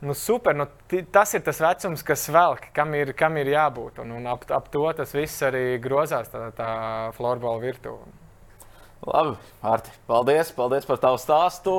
Nu, 0.00 0.14
super, 0.16 0.54
nu, 0.56 0.64
tas 1.12 1.34
ir 1.36 1.42
tas 1.44 1.58
vecums, 1.60 2.00
kas 2.08 2.22
velk, 2.32 2.70
kam 2.72 2.94
ir, 2.96 3.10
kam 3.12 3.34
ir 3.36 3.50
jābūt. 3.52 3.98
Un, 4.00 4.14
un 4.16 4.30
ap, 4.32 4.46
ap 4.48 4.70
to 4.72 4.86
tas 4.96 5.12
viss 5.12 5.42
arī 5.44 5.76
grozās, 5.76 6.30
tā, 6.32 6.46
tā 6.56 6.68
florbola 7.18 7.60
virtuve. 7.60 8.08
Labi, 9.04 9.34
Arti, 9.60 9.92
paldies, 10.08 10.54
paldies 10.56 10.88
par 10.88 11.02
tavu 11.04 11.20
stāstu 11.20 11.74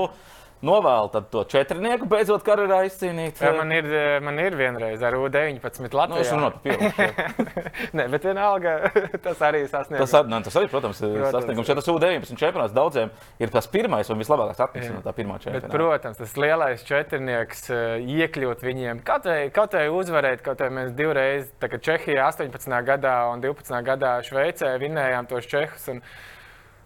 novēlu 0.66 1.24
to 1.32 1.44
četrnieku 1.50 2.08
beidzot 2.10 2.44
karjerā 2.46 2.82
izcīnīt. 2.88 3.42
Jā, 3.42 3.52
man 3.58 3.72
ir, 3.74 3.88
man 4.24 4.40
ir 4.42 4.56
vienreiz 4.58 5.02
ar 5.06 5.18
U-19 5.18 5.96
Latvijā. 5.98 6.10
Nu, 6.12 6.22
es 6.22 6.32
runāju 6.34 6.54
par 6.56 6.62
pieredzi. 6.66 7.52
Nē, 7.98 8.08
bet 8.14 8.28
vienalga 8.30 8.76
tas 9.26 9.42
arī 9.48 9.64
sasniegums. 9.68 10.06
Tas, 10.06 10.16
ar, 10.20 10.30
ne, 10.32 10.42
tas 10.46 10.58
arī, 10.62 10.70
protams, 10.72 11.02
ir 11.06 11.26
sasniegums. 11.34 11.72
Ja 11.72 11.78
tas 11.80 11.90
U-19 11.92 12.42
čempionāts 12.42 12.76
daudziem 12.76 13.14
ir 13.42 13.54
tas 13.54 13.70
pirmais 13.72 14.10
un 14.14 14.22
vislabākais 14.22 14.62
atmiņas 14.68 14.96
no 14.96 15.04
tā 15.06 15.16
pirmā 15.18 15.40
čempionāta. 15.42 15.70
Bet, 15.70 15.76
protams, 15.76 16.20
tas 16.22 16.36
lielais 16.40 16.86
četrnieks 16.88 17.66
eh, 17.72 18.10
iekļūt 18.20 18.66
viņiem, 18.66 19.02
kaut 19.08 19.30
vai, 19.30 19.88
uzvarēt, 20.02 20.44
kaut 20.46 20.62
vai 20.64 20.70
mēs 20.82 20.94
divreiz, 20.98 21.50
tā 21.62 21.72
kā 21.72 21.82
Čehijā 21.82 22.28
18. 22.30 22.78
gadā 22.88 23.16
un 23.32 23.44
12. 23.44 23.82
gadā 23.88 24.18
Šveicē 24.26 24.76
vinējām 24.82 25.30
tos 25.32 25.50
Čehus. 25.50 25.90
Un, 25.92 26.04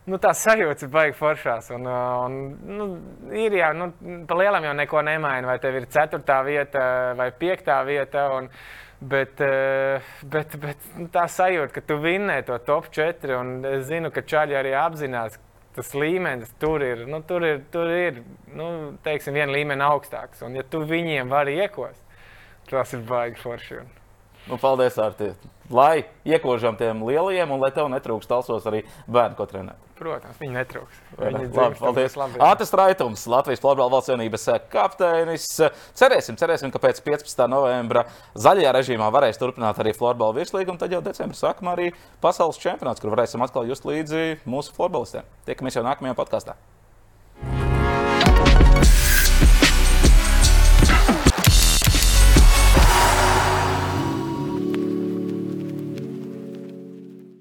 nu, 0.10 0.20
tā 0.22 0.32
sajūta 0.38 0.86
ir 0.86 0.93
baigta 0.93 1.20
foršās. 1.20 1.70
Un, 1.76 1.86
uh, 1.89 2.26
un, 2.26 2.39
nu, 2.78 2.88
ir 3.36 3.58
jau, 3.60 3.74
nu, 3.78 3.91
pa 4.30 4.39
lielam 4.39 4.68
jau 4.68 4.74
neko 4.78 5.03
nemaina, 5.06 5.49
vai 5.49 5.60
tev 5.64 5.80
ir 5.80 5.88
ceturtā 5.91 6.41
vieta 6.47 6.88
vai 7.20 7.32
piektā 7.36 7.84
vieta. 7.88 8.32
Un, 8.39 8.51
Bet, 9.06 9.41
uh, 9.43 10.06
bet, 10.32 10.53
bet 10.56 10.86
nu, 10.95 11.10
tā 11.12 11.26
sajūta, 11.30 11.68
ka 11.76 11.82
tu 11.84 11.97
vinnēji 11.99 12.45
to 12.47 12.56
top 12.64 12.88
4, 12.95 13.34
un 13.36 13.49
es 13.68 13.84
zinu, 13.89 14.08
ka 14.10 14.24
Čāļi 14.24 14.56
arī 14.56 14.72
apzinās, 14.80 15.36
tas 15.76 15.91
līmenis 15.93 16.53
tur 16.62 16.84
ir, 16.84 17.03
nu, 17.12 17.20
tur 17.28 17.43
ir, 17.43 17.60
tur 17.74 17.91
ir 17.91 18.22
nu, 18.56 18.70
teiksim, 19.06 19.36
viena 19.36 19.51
līmeņa 19.51 19.89
augstāks. 19.91 20.45
Un, 20.47 20.56
ja 20.56 20.64
tu 20.64 20.82
viņiem 20.88 21.30
vari 21.30 21.58
iekost, 21.60 21.99
tas 22.72 22.95
ir 22.95 23.03
baigi 23.06 23.43
forši. 23.43 23.84
Nu, 24.47 24.58
paldies, 24.62 24.97
Arti! 25.01 25.34
Lai 25.74 26.05
iekožam 26.28 26.78
tiem 26.78 27.01
lielajiem, 27.07 27.49
un 27.51 27.63
lai 27.63 27.72
tev 27.74 27.89
netrūkst 27.89 28.30
talsos 28.30 28.68
arī 28.70 28.84
bērnu, 29.09 29.38
ko 29.38 29.47
trenēt. 29.49 29.80
Protams, 29.95 30.36
viņi 30.41 30.53
netrūks. 30.57 30.99
Viņi 31.18 31.47
labi, 31.55 31.78
paldies. 31.80 32.18
Ātris 32.43 32.74
Raitums, 32.76 33.24
Latvijas 33.32 33.63
Florbola 33.63 33.93
valsts 33.95 34.11
vienības 34.11 34.45
kapteinis. 34.74 35.47
Cerēsim, 35.95 36.38
cerēsim, 36.38 36.74
ka 36.74 36.84
pēc 36.84 36.99
15. 37.05 37.45
novembra 37.49 38.03
zaļajā 38.36 38.76
režīmā 38.76 39.09
varēs 39.16 39.39
turpināt 39.41 39.80
arī 39.82 39.95
Florbola 39.95 40.36
virslīgu, 40.36 40.76
un 40.76 40.82
tad 40.84 40.93
jau 40.93 41.01
decembrī 41.05 41.39
sākumā 41.39 41.78
arī 41.78 41.89
pasaules 42.22 42.59
čempionāts, 42.61 43.01
kur 43.01 43.16
varēsim 43.16 43.47
atkal 43.47 43.72
just 43.72 43.88
līdzi 43.88 44.41
mūsu 44.43 44.76
florbolistiem. 44.76 45.24
Tiekamies 45.47 45.80
jau 45.80 45.88
nākamajā 45.88 46.20
podkāstā. 46.20 46.59